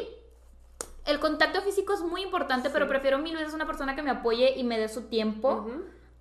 el 1.06 1.20
contacto 1.20 1.62
físico 1.62 1.94
es 1.94 2.02
muy 2.02 2.24
importante, 2.24 2.72
pero 2.72 2.88
prefiero 2.88 3.20
mil 3.20 3.36
veces 3.38 3.54
una 3.54 3.68
persona 3.68 3.96
que 3.96 4.02
me 4.02 4.10
apoye 4.10 4.58
y 4.58 4.64
me 4.64 4.80
dé 4.80 4.90
su 4.90 5.10
tiempo. 5.10 5.68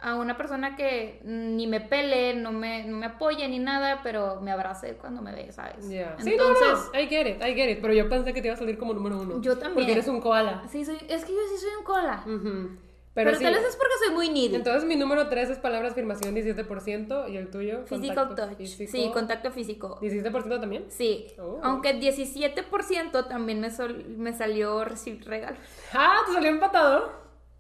A 0.01 0.15
una 0.15 0.37
persona 0.37 0.77
que 0.77 1.21
ni 1.25 1.67
me 1.67 1.81
pele, 1.81 2.35
no 2.35 2.53
me, 2.53 2.85
no 2.85 2.97
me 2.99 3.07
apoye 3.07 3.49
ni 3.49 3.59
nada, 3.59 4.01
pero 4.03 4.41
me 4.41 4.53
abrace 4.53 4.95
cuando 4.95 5.23
me 5.23 5.35
ve, 5.35 5.51
¿sabes? 5.51 5.89
Ya. 5.89 6.15
Sí, 6.19 6.35
no, 6.37 6.49
Entonces, 6.49 6.91
no, 6.95 7.01
I 7.01 7.07
get 7.09 7.27
it, 7.27 7.43
I 7.43 7.55
get 7.55 7.69
it. 7.71 7.81
Pero 7.81 7.93
yo 7.95 8.09
pensé 8.09 8.33
que 8.33 8.41
te 8.41 8.47
iba 8.49 8.55
a 8.55 8.59
salir 8.59 8.79
como 8.79 8.95
número 8.95 9.19
uno. 9.19 9.41
Yo 9.41 9.55
también. 9.59 9.75
Porque 9.75 9.93
eres 9.93 10.07
un 10.09 10.21
koala. 10.21 10.63
sí, 10.69 10.85
soy, 10.85 10.97
es 11.09 11.25
que 11.25 11.33
yo 11.33 11.41
sí 11.51 11.59
soy 11.61 11.71
un 11.79 11.85
cola. 11.85 12.23
Ujú. 12.27 12.79
Pero, 13.15 13.31
Pero, 13.31 13.39
sí. 13.39 13.43
tal 13.45 13.55
vez 13.55 13.65
es 13.65 13.75
porque 13.75 13.95
soy 14.07 14.15
muy 14.15 14.29
needy. 14.29 14.55
Entonces 14.55 14.85
mi 14.85 14.95
número 14.95 15.29
3 15.29 15.51
es 15.51 15.59
palabra 15.59 15.89
afirmación 15.89 16.37
17% 16.37 17.29
y 17.29 17.37
el 17.37 17.51
tuyo 17.51 17.85
Physical 17.87 18.37
touch. 18.37 18.57
físico, 18.57 18.93
Sí, 18.93 19.11
contacto 19.13 19.51
físico. 19.51 19.99
17% 20.01 20.61
también. 20.61 20.85
Sí, 20.89 21.27
Oh. 21.41 21.59
aunque 21.65 21.95
17% 21.99 23.27
también 23.27 23.59
me, 23.61 23.71
sol- 23.73 24.05
me 24.17 24.33
salió 24.33 24.85
recibir 24.85 25.27
regalos. 25.27 25.59
Ah, 25.93 26.19
te 26.27 26.33
salió 26.35 26.51
empatado. 26.51 27.11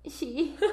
Sí. 0.09 0.56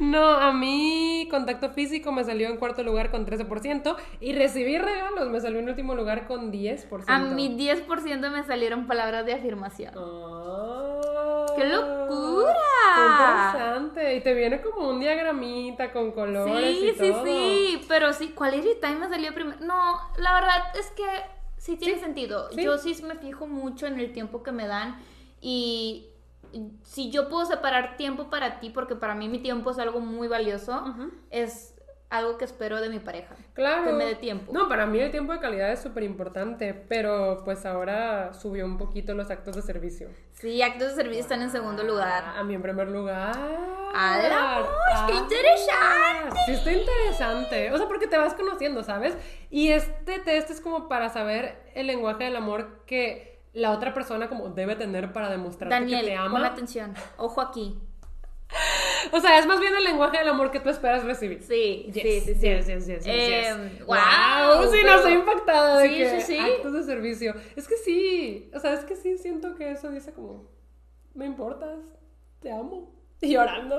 No, 0.00 0.26
a 0.26 0.52
mí 0.52 1.26
contacto 1.30 1.70
físico 1.70 2.10
me 2.12 2.24
salió 2.24 2.48
en 2.48 2.56
cuarto 2.58 2.82
lugar 2.82 3.10
con 3.12 3.24
13% 3.24 3.96
y 4.20 4.32
recibí 4.34 4.76
regalos 4.76 5.28
me 5.30 5.40
salió 5.40 5.60
en 5.60 5.68
último 5.68 5.94
lugar 5.94 6.26
con 6.26 6.52
10%. 6.52 7.04
A 7.06 7.18
mi 7.20 7.56
10% 7.56 8.30
me 8.30 8.42
salieron 8.42 8.86
palabras 8.88 9.24
de 9.24 9.32
afirmación. 9.32 9.94
Ah, 9.96 11.46
¡Qué 11.56 11.64
locura! 11.66 12.58
qué 12.94 13.00
interesante. 13.00 14.16
Y 14.16 14.20
te 14.22 14.34
viene 14.34 14.60
como 14.60 14.88
un 14.90 15.00
diagramita 15.00 15.92
con 15.92 16.10
colores 16.12 16.76
Sí, 16.78 16.88
y 16.88 16.90
sí, 16.92 17.10
todo. 17.12 17.24
sí. 17.24 17.80
Pero 17.88 18.12
sí, 18.12 18.28
Quality 18.36 18.80
Time 18.80 18.96
me 18.96 19.08
salió 19.08 19.32
primero. 19.32 19.58
No, 19.60 19.94
la 20.18 20.34
verdad 20.34 20.62
es 20.78 20.90
que 20.90 21.04
sí 21.56 21.76
tiene 21.76 21.94
Sí, 21.94 22.00
sentido. 22.00 22.50
sí. 22.50 22.62
Yo 22.62 22.76
sí 22.76 22.94
me 23.04 23.14
fijo 23.14 23.46
mucho 23.46 23.86
en 23.86 23.98
el 24.00 24.12
tiempo 24.12 24.42
que 24.42 24.50
me 24.52 24.66
dan 24.66 24.98
y 25.40 26.08
si 26.82 27.10
yo 27.10 27.28
puedo 27.28 27.44
separar 27.46 27.96
tiempo 27.96 28.30
para 28.30 28.60
ti, 28.60 28.70
porque 28.70 28.94
para 28.96 29.14
mí 29.14 29.28
mi 29.28 29.38
tiempo 29.38 29.70
es 29.70 29.78
algo 29.78 30.00
muy 30.00 30.28
valioso, 30.28 30.82
es 31.30 31.70
algo 32.10 32.38
que 32.38 32.44
espero 32.44 32.80
de 32.80 32.90
mi 32.90 33.00
pareja. 33.00 33.34
Claro. 33.54 33.84
Que 33.86 33.92
me 33.92 34.04
dé 34.04 34.14
tiempo. 34.14 34.52
No, 34.52 34.68
para 34.68 34.86
mí 34.86 35.00
el 35.00 35.10
tiempo 35.10 35.32
de 35.32 35.40
calidad 35.40 35.72
es 35.72 35.82
súper 35.82 36.04
importante, 36.04 36.72
pero 36.72 37.42
pues 37.44 37.66
ahora 37.66 38.32
subió 38.34 38.64
un 38.66 38.78
poquito 38.78 39.14
los 39.14 39.30
actos 39.30 39.56
de 39.56 39.62
servicio. 39.62 40.08
Sí, 40.32 40.62
actos 40.62 40.90
de 40.90 40.94
servicio 40.94 41.22
están 41.22 41.42
en 41.42 41.50
segundo 41.50 41.82
lugar. 41.82 42.22
Ah, 42.24 42.38
A 42.40 42.44
mí 42.44 42.54
en 42.54 42.62
primer 42.62 42.88
lugar. 42.88 43.34
¡Hala, 43.96 44.60
mosh! 44.60 45.06
¡Qué 45.06 45.12
Ah, 45.12 45.20
interesante! 45.22 46.40
Sí, 46.46 46.52
está 46.52 46.72
interesante. 46.72 47.72
O 47.72 47.78
sea, 47.78 47.86
porque 47.88 48.06
te 48.06 48.16
vas 48.16 48.34
conociendo, 48.34 48.82
¿sabes? 48.84 49.16
Y 49.50 49.70
este 49.70 50.18
test 50.20 50.50
es 50.50 50.60
como 50.60 50.88
para 50.88 51.08
saber 51.08 51.56
el 51.74 51.86
lenguaje 51.88 52.24
del 52.24 52.36
amor 52.36 52.82
que 52.86 53.33
la 53.54 53.70
otra 53.70 53.94
persona 53.94 54.28
como 54.28 54.50
debe 54.50 54.76
tener 54.76 55.12
para 55.12 55.30
demostrarte 55.30 55.74
Daniel, 55.74 56.04
que 56.04 56.10
te 56.12 56.16
pon 56.18 56.26
ama. 56.36 56.46
atención. 56.46 56.94
Ojo 57.16 57.40
aquí. 57.40 57.78
O 59.12 59.20
sea, 59.20 59.38
es 59.38 59.46
más 59.46 59.60
bien 59.60 59.74
el 59.76 59.84
lenguaje 59.84 60.18
del 60.18 60.28
amor 60.28 60.50
que 60.50 60.60
tú 60.60 60.70
esperas 60.70 61.04
recibir. 61.04 61.42
Sí, 61.42 61.90
Yes, 61.92 62.02
sí, 62.02 62.20
sí, 62.20 62.34
sí. 62.34 62.40
yes, 62.48 62.86
yes, 62.86 63.02
Eh, 63.06 63.70
yes. 63.76 63.86
wow, 63.86 63.96
Wow, 63.96 64.62
sí, 64.72 64.78
no 64.78 64.82
pero- 64.82 64.94
estoy 64.96 65.12
impactada 65.12 65.78
de 65.78 65.88
Sí, 65.88 65.94
que 65.96 66.20
sí, 66.20 66.20
sí. 66.20 66.38
actos 66.38 66.72
de 66.72 66.82
servicio. 66.84 67.34
Es 67.54 67.68
que 67.68 67.76
sí, 67.76 68.50
o 68.54 68.58
sea, 68.60 68.72
es 68.72 68.84
que 68.84 68.96
sí 68.96 69.18
siento 69.18 69.54
que 69.56 69.72
eso 69.72 69.90
dice 69.90 70.12
como, 70.12 70.48
me 71.14 71.26
importas, 71.26 71.78
te 72.40 72.50
amo. 72.50 72.92
Y 73.20 73.28
llorando. 73.34 73.78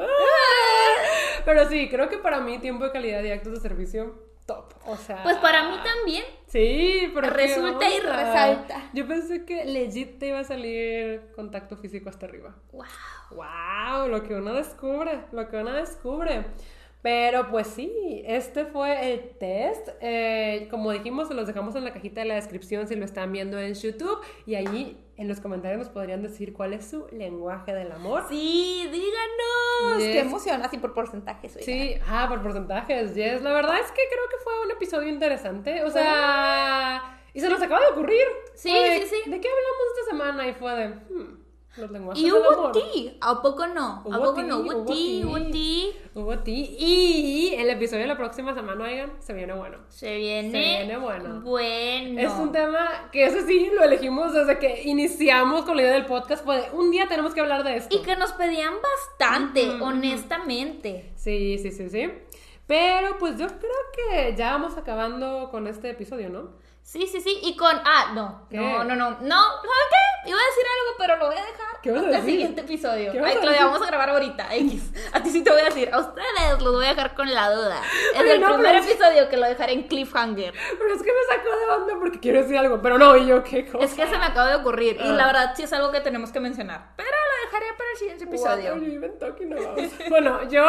Pero 1.44 1.68
sí, 1.70 1.90
creo 1.90 2.10
que 2.10 2.18
para 2.18 2.40
mí 2.40 2.60
tiempo 2.60 2.84
de 2.86 2.92
calidad 2.92 3.24
y 3.24 3.32
actos 3.32 3.54
de 3.54 3.60
servicio, 3.60 4.16
top. 4.46 4.74
O 4.86 4.96
sea... 4.96 5.24
Pues 5.24 5.38
para 5.38 5.70
mí 5.70 5.76
también. 5.84 6.24
Sí, 6.48 7.12
pero 7.14 7.30
Resulta 7.30 7.90
y 7.90 8.00
resalta. 8.00 8.90
Yo 8.94 9.08
pensé 9.08 9.46
que 9.46 9.66
legit 9.66 10.20
te 10.20 10.28
iba 10.28 10.40
a 10.40 10.44
salir 10.44 11.32
contacto 11.36 11.78
físico 11.78 12.10
hasta 12.10 12.26
arriba. 12.26 12.56
Wow. 12.72 12.86
¡Wow! 13.32 14.08
Lo 14.10 14.24
que 14.24 14.36
uno 14.36 14.54
descubre, 14.54 15.22
lo 15.32 15.48
que 15.50 15.58
uno 15.58 15.74
descubre. 15.74 16.46
Pero 17.02 17.50
pues 17.52 17.68
sí, 17.68 18.24
este 18.26 18.66
fue 18.66 19.14
el 19.14 19.30
test. 19.38 19.90
Eh, 20.02 20.68
como 20.72 20.92
dijimos, 20.92 21.28
se 21.28 21.36
los 21.36 21.46
dejamos 21.46 21.76
en 21.76 21.84
la 21.84 21.94
cajita 21.94 22.22
de 22.22 22.28
la 22.28 22.36
descripción 22.36 22.88
si 22.88 22.96
lo 22.96 23.06
están 23.06 23.32
viendo 23.32 23.60
en 23.60 23.76
YouTube. 23.76 24.20
Y 24.48 24.56
allí 24.56 24.98
en 25.18 25.28
los 25.28 25.40
comentarios 25.40 25.80
nos 25.80 25.90
podrían 25.90 26.22
decir 26.22 26.54
cuál 26.54 26.74
es 26.74 26.86
su 26.88 27.08
lenguaje 27.12 27.74
del 27.74 27.92
amor. 27.92 28.26
Sí, 28.28 28.88
díganos. 28.92 30.00
Yes. 30.00 30.12
Qué 30.12 30.20
emoción, 30.20 30.62
así 30.62 30.78
por 30.78 30.94
porcentajes. 30.94 31.56
oigan. 31.56 31.66
Sí, 31.66 31.96
ah, 32.08 32.26
por 32.28 32.42
porcentajes, 32.42 33.16
yes. 33.16 33.42
La 33.42 33.54
verdad 33.54 33.80
es 33.80 33.92
que 33.92 34.02
creo 34.12 34.30
que 34.30 34.44
fue 34.44 34.66
un 34.66 34.72
episodio 34.72 35.10
interesante. 35.10 35.84
O 35.84 35.90
sea, 35.90 37.20
y 37.34 37.40
se 37.40 37.50
nos 37.50 37.62
acaba 37.62 37.82
de 37.82 37.88
ocurrir. 37.88 38.26
Sí, 38.54 38.70
Fue 38.70 38.90
de, 38.90 39.06
sí, 39.06 39.16
sí. 39.24 39.30
¿De 39.30 39.40
qué 39.40 39.48
hablamos 39.48 39.98
esta 39.98 40.12
semana? 40.12 40.48
Y 40.48 40.54
fue 40.54 40.76
de, 40.76 40.88
hmm, 40.88 41.45
los 41.78 41.92
lenguajes 41.92 42.24
Y 42.24 42.26
del 42.26 42.34
hubo 42.34 42.54
amor. 42.54 42.72
ti. 42.72 43.18
¿A 43.22 43.42
poco 43.42 43.68
no? 43.68 44.04
¿A 44.12 44.18
poco 44.18 44.42
no? 44.44 44.60
Hubo 44.60 44.86
ti, 44.86 45.24
hubo 45.26 45.42
ti. 45.52 45.92
Hubo 46.14 46.40
ti. 46.40 46.76
Y 46.80 47.54
el 47.58 47.70
episodio 47.70 48.04
de 48.04 48.08
la 48.08 48.18
próxima 48.18 48.54
semana, 48.54 48.84
oigan, 48.84 49.12
se 49.20 49.34
viene 49.34 49.54
bueno. 49.54 49.80
Se 49.90 50.16
viene. 50.16 50.52
Se 50.52 50.58
viene 50.58 50.98
bueno. 50.98 51.42
Bueno. 51.42 52.22
Es 52.22 52.32
un 52.34 52.52
tema 52.52 53.10
que 53.12 53.26
ese 53.26 53.46
sí 53.46 53.70
lo 53.74 53.84
elegimos 53.84 54.34
desde 54.34 54.58
que 54.60 54.84
iniciamos 54.84 55.64
con 55.66 55.76
la 55.76 55.84
idea 55.84 55.94
del 55.94 56.06
podcast. 56.06 56.46
De, 56.46 56.64
un 56.74 56.92
día 56.92 57.08
tenemos 57.08 57.34
que 57.34 57.42
hablar 57.42 57.64
de 57.64 57.78
esto. 57.78 57.96
Y 57.96 58.02
que 58.02 58.16
nos 58.16 58.32
pedían 58.34 58.74
bastante, 58.82 59.70
honestamente. 59.82 61.12
Sí, 61.16 61.58
sí, 61.58 61.72
sí, 61.72 61.90
sí. 61.90 62.12
Pero 62.68 63.18
pues 63.20 63.38
yo 63.38 63.48
creo 63.48 63.72
que 63.96 64.36
ya 64.36 64.52
vamos 64.52 64.78
acabando 64.78 65.50
con 65.52 65.68
este 65.68 65.92
episodio, 65.92 66.30
¿no? 66.30 66.50
Sí, 66.86 67.08
sí, 67.08 67.20
sí. 67.20 67.40
Y 67.42 67.56
con. 67.58 67.76
Ah, 67.84 68.12
no. 68.14 68.46
¿Qué? 68.48 68.58
No, 68.58 68.84
no, 68.84 68.96
no. 68.96 69.10
No, 69.20 69.42
¿sabes 69.42 69.88
qué? 69.90 70.30
Iba 70.30 70.38
a 70.40 70.46
decir 70.46 70.64
algo, 70.66 70.98
pero 71.00 71.16
lo 71.18 71.26
voy 71.28 71.36
a 71.36 71.46
dejar 71.46 71.66
¿Qué 71.84 71.92
vas 71.92 72.00
a 72.02 72.06
hasta 72.06 72.18
el 72.18 72.22
decir? 72.24 72.32
siguiente 72.40 72.62
episodio. 72.62 73.12
¿Qué 73.12 73.20
vas 73.22 73.32
Ay, 73.32 73.38
a 73.38 73.40
Claudia, 73.42 73.60
decir? 73.60 73.66
vamos 73.74 73.82
a 73.88 73.90
grabar 73.92 74.10
ahorita. 74.12 74.56
X. 74.56 74.92
A 75.14 75.22
ti 75.24 75.30
sí 75.32 75.44
te 75.44 75.50
voy 75.52 75.62
a 75.62 75.66
decir. 75.66 75.90
A 75.94 76.00
ustedes 76.00 76.62
los 76.62 76.74
voy 76.74 76.86
a 76.86 76.90
dejar 76.90 77.16
con 77.16 77.32
la 77.34 77.50
duda. 77.52 77.82
Es 78.14 78.22
Oye, 78.22 78.34
el 78.36 78.42
no, 78.42 78.54
primer 78.54 78.76
pero- 78.82 78.86
episodio 78.92 79.30
que 79.30 79.38
lo 79.38 79.48
dejaré 79.48 79.74
en 79.74 79.88
cliffhanger. 79.88 80.54
Pero 80.54 80.94
es 80.96 81.02
que 81.04 81.12
me 81.12 81.36
sacó 81.36 81.56
de 81.58 81.66
onda 81.76 81.94
porque 82.00 82.20
quiero 82.20 82.42
decir 82.42 82.58
algo. 82.58 82.80
Pero 82.82 82.98
no, 83.00 83.16
y 83.18 83.26
yo 83.28 83.44
qué 83.44 83.66
cosa. 83.68 83.84
Es 83.86 83.94
que 83.94 84.06
se 84.08 84.18
me 84.18 84.26
acaba 84.26 84.50
de 84.50 84.56
ocurrir. 84.58 84.96
Y 85.00 85.08
Ah. 85.10 85.14
la 85.14 85.26
verdad 85.28 85.54
sí 85.56 85.64
es 85.64 85.74
algo 85.74 85.92
que 85.92 86.02
tenemos 86.02 86.32
que 86.32 86.40
mencionar. 86.40 86.94
Pero 86.96 87.10
lo 87.10 87.46
dejaré 87.52 87.74
para 87.78 87.92
el 87.92 87.98
siguiente 87.98 88.26
What 88.26 88.34
episodio. 88.34 88.72
are 88.74 88.82
you 88.86 88.92
even 88.94 89.20
talking 89.20 89.54
about? 89.54 90.10
bueno, 90.10 90.50
yo 90.50 90.66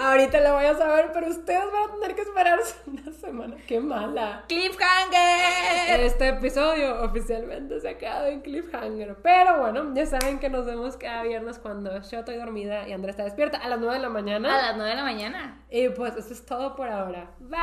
ahorita 0.00 0.40
lo 0.40 0.54
voy 0.54 0.64
a 0.66 0.74
saber, 0.76 1.10
pero 1.12 1.28
ustedes 1.28 1.64
van 1.72 1.88
a 1.90 1.92
tener 1.94 2.14
que 2.14 2.22
esperar 2.22 2.58
una 2.86 3.12
semana. 3.12 3.56
¡Qué 3.66 3.80
mala! 3.80 4.44
¡Cliffhanger! 4.48 5.57
Este 5.88 6.28
episodio 6.28 7.02
oficialmente 7.02 7.80
se 7.80 7.88
ha 7.88 7.98
quedado 7.98 8.26
en 8.26 8.40
cliffhanger. 8.40 9.16
Pero 9.22 9.58
bueno, 9.58 9.94
ya 9.94 10.06
saben 10.06 10.38
que 10.38 10.48
nos 10.48 10.66
vemos 10.66 10.96
cada 10.96 11.22
viernes 11.22 11.58
cuando 11.58 11.90
yo 11.92 12.18
estoy 12.18 12.36
dormida 12.36 12.88
y 12.88 12.92
Andrea 12.92 13.10
está 13.10 13.24
despierta 13.24 13.58
a 13.58 13.68
las 13.68 13.78
9 13.78 13.94
de 13.94 14.02
la 14.02 14.08
mañana. 14.08 14.58
A 14.58 14.62
las 14.68 14.76
9 14.76 14.90
de 14.90 14.96
la 14.96 15.02
mañana. 15.02 15.64
Y 15.70 15.88
pues 15.90 16.16
eso 16.16 16.32
es 16.32 16.44
todo 16.44 16.76
por 16.76 16.88
ahora. 16.88 17.30
Bye. 17.40 17.58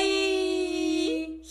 Bye. 0.00 1.42